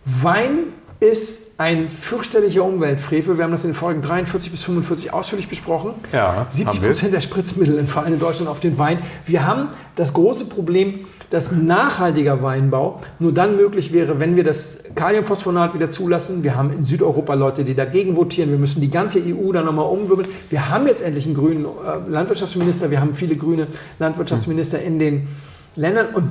[0.04, 0.58] Wein
[1.00, 3.38] ist ein fürchterlicher Umweltfrevel.
[3.38, 5.92] Wir haben das in den Folgen 43 bis 45 ausführlich besprochen.
[6.12, 6.88] Ja, 70 haben wir.
[6.88, 8.98] Prozent der Spritzmittel entfallen in Deutschland auf den Wein.
[9.24, 14.78] Wir haben das große Problem, dass nachhaltiger Weinbau nur dann möglich wäre, wenn wir das
[14.96, 16.42] Kaliumphosphonat wieder zulassen.
[16.42, 18.50] Wir haben in Südeuropa Leute, die dagegen votieren.
[18.50, 20.28] Wir müssen die ganze EU dann nochmal umwirbeln.
[20.50, 22.90] Wir haben jetzt endlich einen grünen äh, Landwirtschaftsminister.
[22.90, 23.68] Wir haben viele grüne
[24.00, 25.28] Landwirtschaftsminister in den
[25.76, 26.08] Ländern.
[26.12, 26.28] Und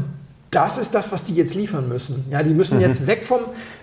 [0.51, 2.25] das ist das, was die jetzt liefern müssen.
[2.29, 3.39] Ja, die müssen jetzt weg vom,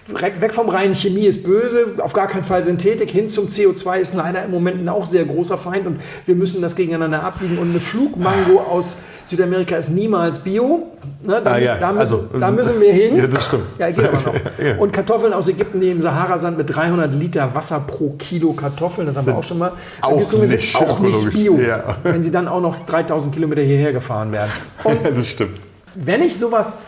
[0.06, 4.12] weg vom reinen Chemie ist böse, auf gar keinen Fall Synthetik, hin zum CO2 ist
[4.14, 7.56] leider im Moment ein auch sehr großer Feind und wir müssen das gegeneinander abwiegen.
[7.56, 10.88] Und eine Flugmango aus Südamerika ist niemals Bio.
[11.22, 13.16] Ne, da, Ah, ja, da, müssen, also, da müssen wir hin.
[13.16, 13.64] Ja, das stimmt.
[13.78, 14.34] Ja, geht aber noch.
[14.62, 14.76] Ja.
[14.78, 19.16] Und Kartoffeln aus Ägypten, die im Sahara-Sand mit 300 Liter Wasser pro Kilo Kartoffeln, das
[19.16, 19.72] haben wir auch schon mal.
[20.02, 21.30] auch nicht auch nicht.
[21.30, 21.96] Bio, Ja.
[22.02, 24.50] wenn sie dann auch noch 3000 Kilometer hierher gefahren werden.
[24.84, 25.58] Und Ja, das stimmt.
[25.94, 26.78] Wenn ich sowas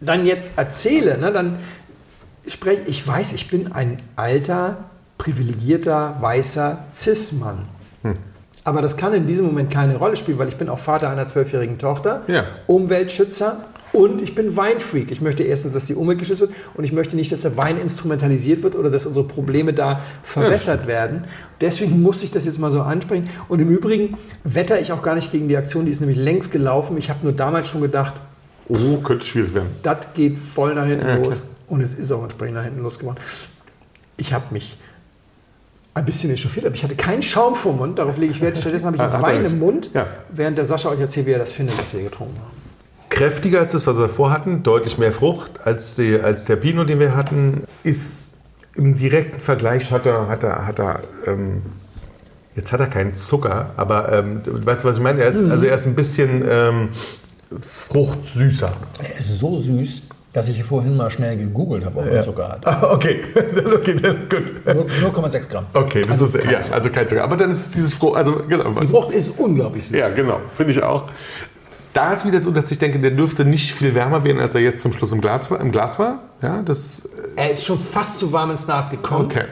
[0.00, 1.58] dann jetzt erzähle, ne, dann
[2.46, 4.76] spreche ich, weiß, ich bin ein alter,
[5.18, 7.66] privilegierter, weißer Cis-Mann.
[8.02, 8.16] Hm.
[8.64, 11.26] Aber das kann in diesem Moment keine Rolle spielen, weil ich bin auch Vater einer
[11.26, 12.44] zwölfjährigen Tochter, Ja.
[12.66, 13.58] Umweltschützer
[13.92, 15.10] und ich bin Weinfreak.
[15.10, 17.78] Ich möchte erstens, dass die Umwelt geschützt wird und ich möchte nicht, dass der Wein
[17.78, 21.24] instrumentalisiert wird oder dass unsere Probleme da verwässert werden.
[21.60, 23.30] Deswegen musste ich das jetzt mal so ansprechen.
[23.48, 26.50] Und im Übrigen wetter ich auch gar nicht gegen die Aktion, die ist nämlich längst
[26.50, 26.98] gelaufen.
[26.98, 28.14] Ich habe nur damals schon gedacht,
[28.68, 29.68] Oh, könnte schwierig werden.
[29.82, 31.26] das geht voll nach hinten Ja, los.
[31.36, 31.42] klar.
[31.68, 33.18] Und es ist auch entsprechend nach hinten losgeworden.
[34.16, 34.78] Ich habe mich
[35.94, 37.98] ein bisschen echauffiert, aber ich hatte keinen Schaum vor Mund.
[37.98, 38.58] Darauf lege ich Wert.
[38.58, 40.06] Stattdessen habe ich jetzt Hat er Wein im Mund, Ja.
[40.30, 42.52] während der Sascha euch erzählt, wie er das findet, was wir getrunken haben.
[43.10, 46.88] Kräftiger als das, was wir davor hatten, deutlich mehr Frucht als, die, als der Pinot,
[46.88, 48.32] den wir hatten, ist
[48.74, 51.62] im direkten Vergleich hat er, hat er, hat er ähm,
[52.56, 55.22] jetzt hat er keinen Zucker, aber ähm, weißt du, was ich meine?
[55.22, 56.88] Er ist, also er ist ein bisschen ähm,
[57.60, 58.72] fruchtsüßer.
[58.98, 60.02] Er ist so süß,
[60.32, 62.66] dass ich vorhin mal schnell gegoogelt habe, ob er Zucker hat.
[62.66, 63.20] Ah, Okay,
[63.74, 63.94] okay,
[64.28, 64.52] gut.
[64.66, 65.66] 0,6 Gramm.
[65.74, 67.22] Okay, das ist ja, also kein Zucker.
[67.24, 68.70] Aber dann ist es dieses Frucht, also genau.
[68.80, 69.96] Die Frucht ist unglaublich süß.
[69.96, 71.04] Ja, genau, finde ich auch.
[71.92, 74.60] Da ist wieder so, dass ich denke, der dürfte nicht viel wärmer werden, als er
[74.62, 75.60] jetzt zum Schluss im Glas war.
[75.60, 76.18] Im Glas war.
[76.42, 77.02] Ja, das,
[77.36, 79.26] Er ist schon fast zu warm ins Glas gekommen.
[79.26, 79.44] okay.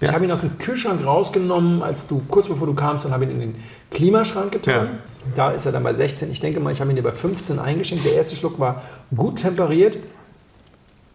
[0.00, 0.14] Ich Ja.
[0.14, 3.30] habe ihn aus dem Kühlschrank rausgenommen, als du kurz bevor du kamst und habe ihn
[3.32, 3.54] in den
[3.90, 4.74] Klimaschrank getan.
[4.86, 4.88] Ja.
[5.34, 6.30] Da ist er dann bei 16.
[6.30, 8.04] Ich denke mal, ich habe ihn dir bei 15 eingeschenkt.
[8.04, 8.82] Der erste Schluck war
[9.16, 9.96] gut temperiert.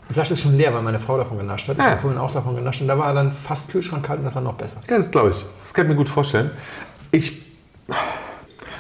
[0.10, 1.78] Die Flasche ist schon leer, weil meine Frau davon genascht hat.
[1.78, 1.92] Ich Ah.
[1.92, 2.82] habe vorhin auch davon genascht.
[2.82, 4.82] Und da war er dann fast kühlschrankkalt und das war noch besser.
[4.90, 5.46] Ja, das glaube ich.
[5.64, 6.50] Das kann ich mir gut vorstellen.
[7.12, 7.44] Ich,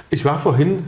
[0.10, 0.86] ich war vorhin.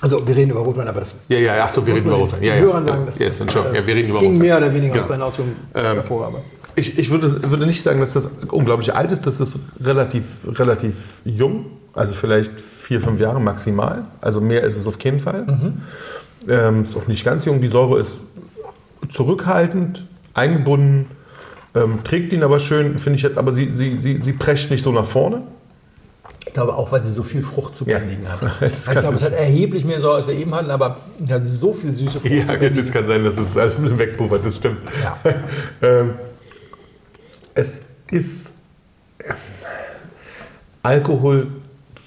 [0.00, 2.42] Also wir reden über Rotwein, aber das Ja, ja, ach so, wir reden über Rotwein.
[2.42, 2.60] Ja, ja.
[2.60, 3.74] Hörern sagen, das ja, yes, Entschuldigung.
[3.76, 4.46] ja, wir reden über ging Rotwein.
[4.46, 5.02] mehr oder weniger Genau.
[5.04, 6.26] aus seinen Ausführungen Ähm, hervor.
[6.26, 6.38] Aber
[6.76, 9.26] Ich, ich würde, würde nicht sagen, dass das unglaublich alt ist.
[9.26, 11.66] Das ist relativ, relativ jung.
[11.94, 12.50] Also vielleicht
[12.84, 14.04] vier, fünf Jahre maximal.
[14.20, 15.46] Also mehr ist es auf keinen Fall.
[16.48, 17.60] Ähm, ist auch nicht ganz jung.
[17.60, 18.10] Die Säure ist
[19.10, 20.04] zurückhaltend,
[20.34, 21.06] eingebunden,
[21.74, 23.38] ähm, trägt ihn aber schön, finde ich jetzt.
[23.38, 25.42] Aber sie, sie, sie, sie prescht nicht so nach vorne.
[26.46, 27.98] ich glaube auch, weil sie so viel Frucht zu Ja.
[27.98, 28.40] bändigen hat.
[28.62, 31.94] Ich glaube, es hat erheblich mehr Säure, als wir eben hatten, aber hat so viel
[31.94, 32.30] süße Frucht.
[32.32, 34.80] Ja, jetzt kann sein, dass es alles ein bisschen wegpuffert, das stimmt.
[35.02, 35.18] Ja.
[35.82, 36.14] ähm,
[37.54, 37.80] es
[38.10, 38.52] ist.
[39.18, 39.32] äh,
[40.82, 41.46] Alkohol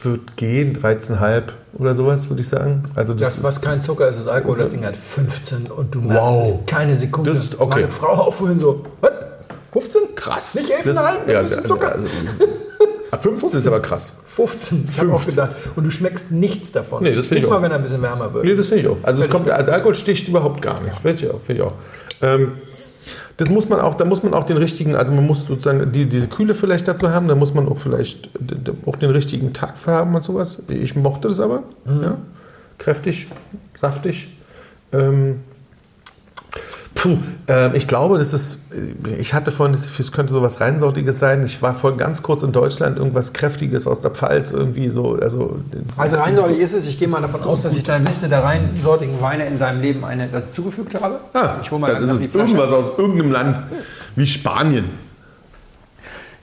[0.04, 1.44] wird gehen, 13,5
[1.78, 2.84] oder sowas, würde ich sagen.
[2.96, 4.58] Also das, Das, was kein Zucker ist, ist Alkohol.
[4.60, 6.44] Das Ding hat 15 und du merkst Wow.
[6.62, 7.32] es keine Sekunde.
[7.32, 7.82] Das ist okay.
[7.82, 9.12] Meine Frau auch vorhin so, was?
[9.74, 10.02] 15?
[10.16, 10.56] krass.
[10.56, 11.92] Nicht 11,5 Das- mit ein bisschen Zucker?
[11.94, 12.08] Also,
[13.12, 14.14] ab 15 ist aber krass.
[14.26, 14.90] 15.
[14.92, 15.52] Ich habe auch gedacht.
[15.76, 17.04] Und du schmeckst nichts davon.
[17.04, 17.62] Nee, das finde ich Nicht mal, auch.
[17.64, 18.46] wenn er ein bisschen wärmer wird.
[18.46, 18.98] Nee, das finde ich auch.
[19.04, 20.98] Also es kommt, also Alkohol sticht überhaupt gar nicht.
[21.00, 21.40] Finde ich auch.
[21.42, 21.74] Finde ich auch.
[22.22, 22.54] Ähm,
[23.38, 26.06] das muss man auch, da muss man auch den richtigen, also man muss sozusagen die,
[26.06, 28.30] diese Kühle vielleicht dazu haben, da muss man auch vielleicht
[28.86, 30.62] auch den richtigen Tag für haben und sowas.
[30.68, 31.64] Ich mochte das aber.
[31.86, 32.18] Ja.
[32.78, 33.28] Kräftig,
[33.76, 34.30] saftig.
[34.92, 35.42] Ähm,
[37.00, 37.16] Puh,
[37.48, 38.58] äh, ich glaube, das ist,
[39.20, 41.44] ich hatte vorhin, es könnte sowas Reinsortiges sein.
[41.46, 45.14] Ich war vorhin ganz kurz in Deutschland, irgendwas Kräftiges aus der Pfalz, irgendwie so.
[45.14, 45.60] Also,
[45.96, 46.88] Also reinsortig ist es.
[46.88, 50.04] Ich gehe mal davon aus, dass ich deine Liste der reinsortigen Weine in deinem Leben
[50.06, 51.20] eine dazugefügt habe.
[51.34, 53.60] ah, ich hole mal dann ist die es irgendwas aus irgendeinem Land
[54.16, 54.90] wie Spanien.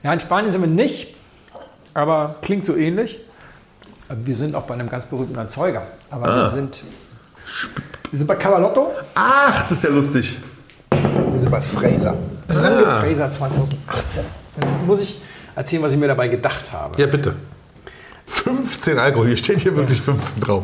[0.03, 1.17] Ja, in Spanien sind wir nicht,
[1.93, 3.19] aber klingt so ähnlich.
[4.23, 5.81] Wir sind auch bei einem ganz berühmten Erzeuger.
[6.11, 6.43] Aber Ah.
[6.43, 6.81] wir sind,
[8.11, 10.37] wir sind bei Cavalotto, Ach, das ist ja lustig.
[11.35, 12.15] Wir sind bei Fraser.
[12.47, 14.23] Lange Fraser 2018.
[14.57, 15.19] Jetzt muss ich
[15.55, 16.99] erzählen, was ich mir dabei gedacht habe.
[16.99, 17.35] Ja, bitte.
[18.25, 20.63] 15 Alkohol, hier steht hier wirklich 15 drauf.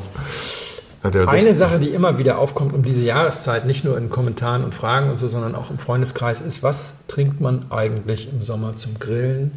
[1.03, 1.55] Eine 16.
[1.55, 5.17] Sache, die immer wieder aufkommt um diese Jahreszeit, nicht nur in Kommentaren und Fragen und
[5.17, 9.51] so, sondern auch im Freundeskreis, ist, was trinkt man eigentlich im Sommer zum Grillen,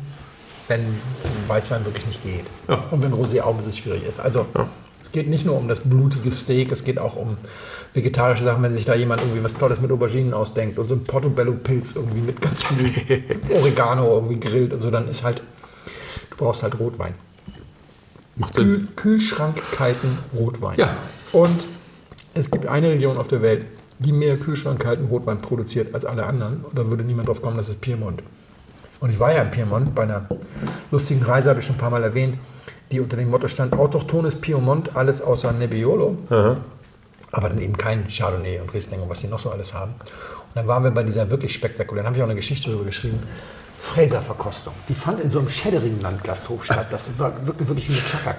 [0.69, 0.81] wenn
[1.47, 2.45] Weißwein wirklich nicht geht?
[2.67, 2.83] Ja.
[2.91, 4.21] Und wenn Rosé auch ein bisschen schwierig ist.
[4.21, 4.47] Also
[5.03, 7.37] es geht nicht nur um das blutige Steak, es geht auch um
[7.95, 11.05] vegetarische Sachen, wenn sich da jemand irgendwie was Tolles mit Auberginen ausdenkt und so ein
[11.05, 12.93] Portobello-Pilz irgendwie mit ganz viel
[13.51, 15.41] Oregano irgendwie grillt und so, dann ist halt,
[16.31, 17.15] du brauchst halt Rotwein.
[18.37, 18.65] Macht Sinn.
[18.65, 20.77] Kühl, Kühlschrankkalten Rotwein.
[20.77, 20.97] Ja.
[21.33, 21.67] Und
[22.35, 23.65] es gibt eine Region auf der Welt,
[24.01, 26.65] die mehr Kühlschrankkalten Rotwein produziert als alle anderen.
[26.65, 28.25] Und da würde niemand drauf kommen, das ist Piemont.
[28.99, 30.27] Und ich war ja in Piemont bei einer
[30.91, 32.39] lustigen Reise, habe ich schon ein paar Mal erwähnt,
[32.91, 36.17] die unter dem Motto stand, autochthones Piemont, alles außer Nebbiolo.
[37.35, 39.93] Aber dann eben kein Chardonnay und Riesling und was die noch so alles haben.
[39.93, 43.21] Und dann waren wir bei dieser wirklich spektakulären, habe ich auch eine Geschichte darüber geschrieben,
[43.85, 44.73] Fräserverkostung.
[44.89, 46.87] Die fand in so einem Schädderingland-Gasthof statt.
[46.91, 48.35] Das war wirklich, wirklich wie eine chaka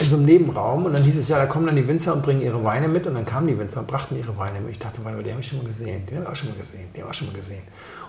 [0.00, 0.86] In so einem Nebenraum.
[0.86, 3.06] Und dann hieß es, ja, da kommen dann die Winzer und bringen ihre Weine mit.
[3.06, 4.70] Und dann kamen die Winzer und brachten ihre Weine mit.
[4.70, 6.06] Ich dachte, warte mal, die habe ich schon mal gesehen.
[6.06, 6.88] Die habe ich auch schon mal gesehen.
[6.94, 7.62] Die habe ich auch schon mal gesehen.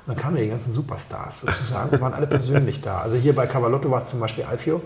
[0.08, 3.00] Und dann kamen die ganzen Superstars sozusagen und waren alle persönlich da.
[3.00, 4.82] Also hier bei Cavalotto war es zum Beispiel Alfio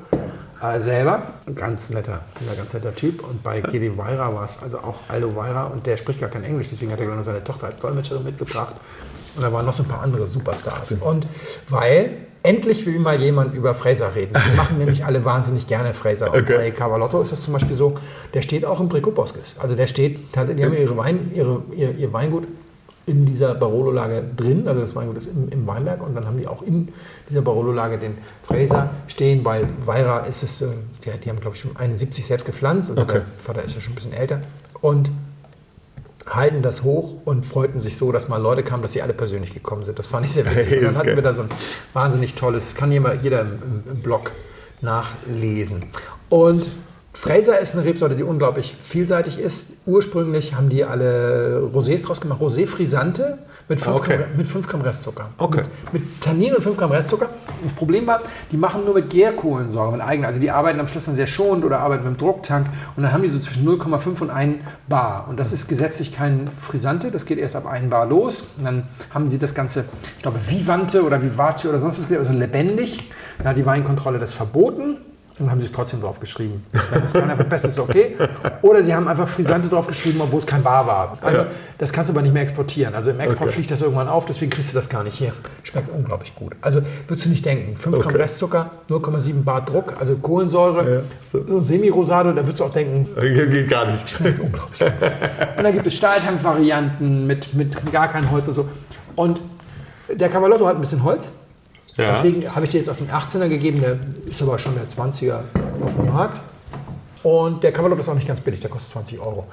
[0.62, 1.24] äh, selber,
[1.56, 3.24] ganz netter, ein ganz netter Typ.
[3.28, 6.44] Und bei Gedi Weira war es also auch Aldo Weira und der spricht gar kein
[6.44, 8.76] Englisch, deswegen hat er nur seine Tochter als Dolmetscherin mitgebracht.
[9.36, 10.94] Und da waren noch so ein paar andere Superstars.
[11.00, 11.26] Und
[11.70, 14.34] weil endlich will mal jemand über Fraser reden.
[14.34, 16.34] Die machen nämlich alle wahnsinnig gerne Fraser.
[16.34, 16.58] Und Okay.
[16.58, 17.98] bei Cavalotto ist es zum Beispiel so,
[18.34, 19.56] der steht auch im Brico Bosques.
[19.60, 22.48] Also der steht tatsächlich, die haben ihre Wein, ihre, ihr, ihr Weingut
[23.10, 26.48] in dieser Barolo-Lage drin, also das Weingut ist im, im Weinberg und dann haben die
[26.48, 26.90] auch in
[27.30, 29.44] dieser Barolo-Lage den Fraser stehen.
[29.44, 30.68] Bei Weira ist es, äh,
[31.04, 33.14] die, die haben glaube ich schon 71 selbst gepflanzt, also Okay.
[33.14, 34.42] der Vater ist ja schon ein bisschen älter
[34.82, 35.12] und
[36.28, 39.54] halten das hoch und freuten sich so, dass mal Leute kamen, dass sie alle persönlich
[39.54, 39.98] gekommen sind.
[39.98, 40.80] Das fand ich sehr witzig.
[40.80, 41.50] Und dann hatten wir da so ein
[41.94, 44.32] wahnsinnig tolles, kann jeder, jeder im, im Blog
[44.82, 45.84] nachlesen.
[46.30, 46.70] Und
[47.14, 49.72] Fraser ist eine Rebsorte, die unglaublich vielseitig ist.
[49.86, 54.18] Ursprünglich haben die alle Rosés draus gemacht, Rosé Frisante mit 5 Okay.
[54.18, 55.30] Gramm, mit 5 Gramm Restzucker.
[55.38, 55.62] Okay.
[55.92, 57.30] Mit, mit Tannin und 5 Gramm Restzucker.
[57.64, 58.22] Das Problem war,
[58.52, 60.26] die machen nur mit Gärkohlensäure, mit eigenen.
[60.26, 63.12] Also die arbeiten am Schluss dann sehr schonend oder arbeiten mit dem Drucktank und dann
[63.12, 64.58] haben die so zwischen 0,5 und 1
[64.88, 65.28] Bar.
[65.30, 68.46] Und das ist gesetzlich kein Frisante, das geht erst ab 1 Bar los.
[68.58, 69.86] Und dann haben sie das Ganze,
[70.18, 73.12] ich glaube, Vivante oder Vivace oder sonst was, also lebendig.
[73.44, 74.98] Da hat die Weinkontrolle das verboten.
[75.40, 76.64] Und haben sie es trotzdem drauf geschrieben.
[76.92, 78.16] Dann ist keiner Bestes ist okay.
[78.62, 81.18] Oder sie haben einfach Frisante drauf geschrieben, obwohl es kein Bar war.
[81.22, 81.46] Also,
[81.78, 82.94] das kannst du aber nicht mehr exportieren.
[82.94, 83.54] Also im Export Okay.
[83.54, 85.32] fliegt das irgendwann auf, deswegen kriegst du das gar nicht hier.
[85.64, 86.54] Schmeckt unglaublich gut.
[86.62, 87.76] Also würdest du nicht denken.
[87.78, 88.22] 5 Gramm Okay.
[88.22, 91.02] Restzucker, 0,7 Bar Druck, also Kohlensäure, Ja.
[91.22, 94.10] so Semi-Rosado, da würdest du auch denken, Geht geht gar nicht.
[94.10, 94.92] schmeckt unglaublich gut.
[95.58, 98.68] Und dann gibt es Stahltank-Varianten mit, mit gar kein Holz und so.
[99.16, 99.40] Und
[100.14, 101.32] der Cavalotto hat ein bisschen Holz.
[102.00, 102.12] Ja.
[102.12, 103.98] Deswegen habe ich dir jetzt auf den 18er gegeben, der
[104.30, 105.40] ist aber schon der 20er
[105.82, 106.40] auf dem Markt.
[107.24, 109.46] Und der Cavalotto ist auch nicht ganz billig, der kostet 20 Euro.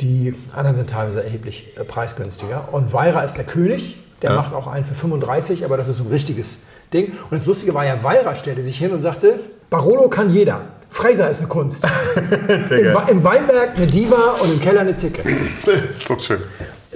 [0.00, 2.68] Die anderen sind teilweise erheblich äh, preisgünstiger.
[2.72, 4.36] Und Weira ist der König, der Ja.
[4.36, 6.60] macht auch einen für 35, aber das ist so ein richtiges
[6.92, 7.12] Ding.
[7.30, 10.62] Und das Lustige war ja, Weira stellte sich hin und sagte, Barolo kann jeder.
[10.92, 11.84] Fraser ist eine Kunst.
[13.08, 15.22] Im Weinberg eine Diva und im Keller eine Zicke.
[16.04, 16.40] so schön.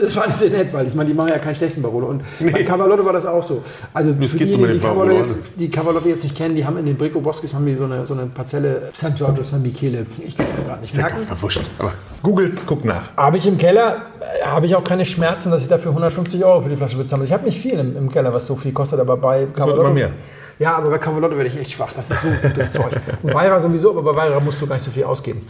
[0.04, 2.08] Das fand ich sehr nett, weil ich meine, die machen ja keinen schlechten Barolo.
[2.08, 3.64] Und bei Cavalotto war das auch so.
[3.94, 6.84] Also für geht die, die, Barolo, jetzt, die Cavalotto jetzt nicht kennen, die haben in
[6.84, 10.06] den Brico Bosques haben die so eine, so eine Parzelle San Giorgio San Michele.
[10.26, 11.18] Ich kann es mir gerade nicht merken.
[11.24, 11.62] Verwuscht.
[11.78, 13.16] Aber googles, guck nach.
[13.16, 16.60] Habe ich im Keller, äh, habe ich auch keine Schmerzen, dass ich dafür 150 Euro
[16.60, 17.24] für die Flasche bezahle.
[17.24, 19.80] Ich habe nicht viel im, im Keller, was so viel kostet, aber bei Cavalotto...
[19.80, 20.10] immer mehr.
[20.58, 21.92] Ja, aber bei Cavalotto werde ich echt schwach.
[21.96, 22.92] Das ist so gutes Zeug.
[23.22, 25.42] Und Weira sowieso, aber bei Weira musst du gar nicht so viel ausgeben.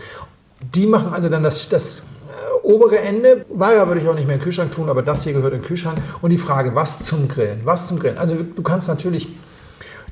[0.74, 2.04] Die machen also dann das, das
[2.64, 3.44] obere Ende.
[3.50, 5.60] Weira würde ich auch nicht mehr in den Kühlschrank tun, aber das hier gehört in
[5.60, 5.98] den Kühlschrank.
[6.20, 7.60] Und die Frage, was zum Grillen?
[7.64, 8.18] Was zum Grillen?
[8.18, 9.28] Also du kannst natürlich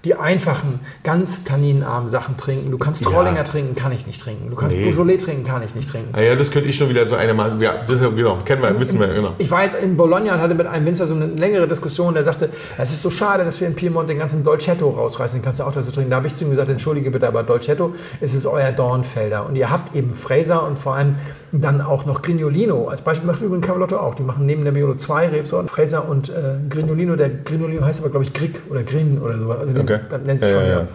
[0.04, 2.70] die einfachen, ganz tanninarmen Sachen trinken.
[2.70, 4.50] Du kannst Trollinger trinken, kann ich nicht trinken.
[4.50, 4.82] Du kannst Nee.
[4.90, 6.10] Beaujolais trinken, kann ich nicht trinken.
[6.12, 7.60] Ah ja, das könnte ich schon wieder so eine machen.
[7.60, 9.34] Ja, das ist ja, genau, kennen wir, wissen wir, genau.
[9.38, 12.24] Ich war jetzt in Bologna und hatte mit einem Winzer so eine längere Diskussion, der
[12.24, 12.48] sagte,
[12.78, 15.64] es ist so schade, dass wir in Piemont den ganzen Dolcetto rausreißen, den kannst du
[15.64, 16.10] auch dazu trinken.
[16.10, 19.46] Da habe ich zu ihm gesagt, entschuldige bitte, aber Dolcetto, es ist euer Dornfelder.
[19.46, 21.14] Und ihr habt eben Fraser und vor allem
[21.52, 22.88] dann auch noch Grignolino.
[22.88, 24.14] Als Beispiel macht übrigens Cavalotto auch.
[24.14, 26.32] Die machen neben der Miolo zwei Rebsorten, Fraser und äh,
[26.70, 27.14] Grignolino.
[27.14, 29.58] Der Grignolino heißt aber, glaube ich, Grig oder Grin oder sowas.
[29.60, 29.91] Also den, Okay.
[29.98, 30.80] Das nennt sich Ja, schon, ja, ja.
[30.80, 30.88] ja.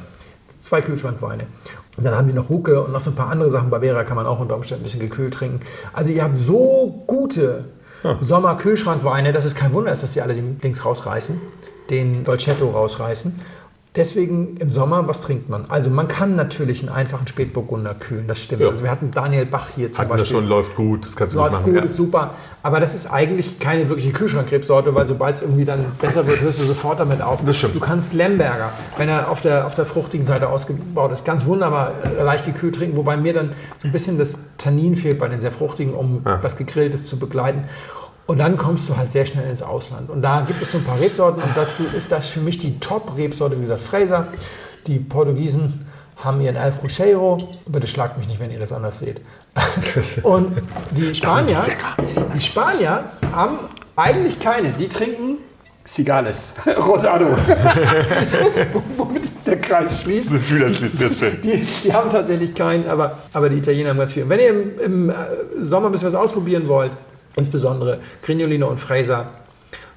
[0.59, 1.43] Zwei Kühlschrankweine.
[1.97, 3.69] Und dann haben die noch Ruke und noch so ein paar andere Sachen.
[3.69, 5.61] Bavera kann man auch unter Umständen ein bisschen gekühlt trinken.
[5.93, 7.65] Also ihr habt so gute
[8.19, 11.39] Sommer-Kühlschrankweine, dass es kein Wunder ist, dass die alle den Dings rausreißen,
[11.89, 13.39] den Dolcetto rausreißen.
[13.97, 15.65] Deswegen im Sommer, was trinkt man?
[15.69, 18.61] Also man kann natürlich einen einfachen Spätburgunder kühlen, das stimmt.
[18.61, 18.69] Ja.
[18.69, 20.27] Also wir hatten Daniel Bach hier zum Hatten Beispiel.
[20.27, 21.85] schon, läuft gut, das kannst du Läuft gut gut, machen.
[21.85, 22.35] ist super.
[22.61, 26.59] Aber das ist eigentlich keine wirkliche Kühlschrankrebsorte, weil sobald es irgendwie dann besser wird, hörst
[26.59, 27.43] du sofort damit auf.
[27.43, 27.73] Das stimmt.
[27.75, 31.93] Du kannst Lemberger, wenn er auf der, auf der fruchtigen Seite ausgebaut ist, ganz wunderbar
[32.03, 35.41] äh, leicht gekühlt trinken, wobei mir dann so ein bisschen das Tannin fehlt bei den
[35.41, 37.63] sehr fruchtigen, um was Gegrilltes zu begleiten.
[38.27, 40.09] Und dann kommst du halt sehr schnell ins Ausland.
[40.09, 42.77] Und da gibt es so ein paar Rebsorten und dazu ist das für mich die
[42.79, 44.27] Top-Rebsorte, wie gesagt, Fraser.
[44.85, 45.87] Die Portugiesen
[46.17, 47.49] haben ihren El Cruzeiro.
[47.65, 49.21] Bitte schlagt mich nicht, wenn ihr das anders seht.
[50.23, 51.59] Und die Spanier,
[52.35, 53.59] die Spanier haben
[53.95, 54.69] eigentlich keine.
[54.69, 55.37] Die trinken
[55.85, 57.27] Cigales, Rosado.
[58.97, 60.33] Womit der Kreis schließt.
[60.33, 61.41] Das ist wieder schließt, das schön.
[61.41, 64.23] Die, die haben tatsächlich keinen, aber, aber die Italiener haben ganz viel.
[64.23, 65.13] Und wenn ihr im, im äh,
[65.61, 66.91] Sommer ein bisschen was ausprobieren wollt,
[67.37, 69.31] insbesondere Grignolino und Fraser,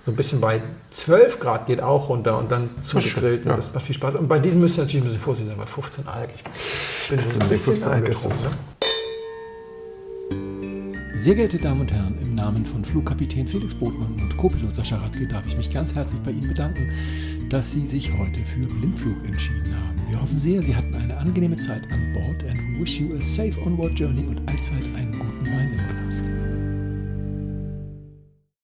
[0.06, 0.62] so ein bisschen bei
[0.92, 3.44] 12 Grad geht auch runter und dann zugegrillt.
[3.44, 3.56] ja.
[3.56, 4.14] Das macht viel Spaß.
[4.14, 6.30] Und bei diesem müsst ihr natürlich ein bisschen vorsichtig sein, bei 15 Alk.
[6.34, 8.44] Ich bin so ein bisschen 15 Alk ist angetrunken.
[8.44, 8.70] Ne?
[11.18, 15.28] Sehr geehrte Damen und Herren, im Namen von Flugkapitän Felix Botmann und Co-Pilot Sascha Radke
[15.28, 16.90] darf ich mich ganz herzlich bei Ihnen bedanken,
[17.50, 20.02] dass Sie sich heute für Blindflug entschieden haben.
[20.08, 23.20] Wir hoffen sehr, Sie hatten eine angenehme Zeit an Bord and we wish you a
[23.20, 26.39] safe onward journey und allzeit einen guten Wein im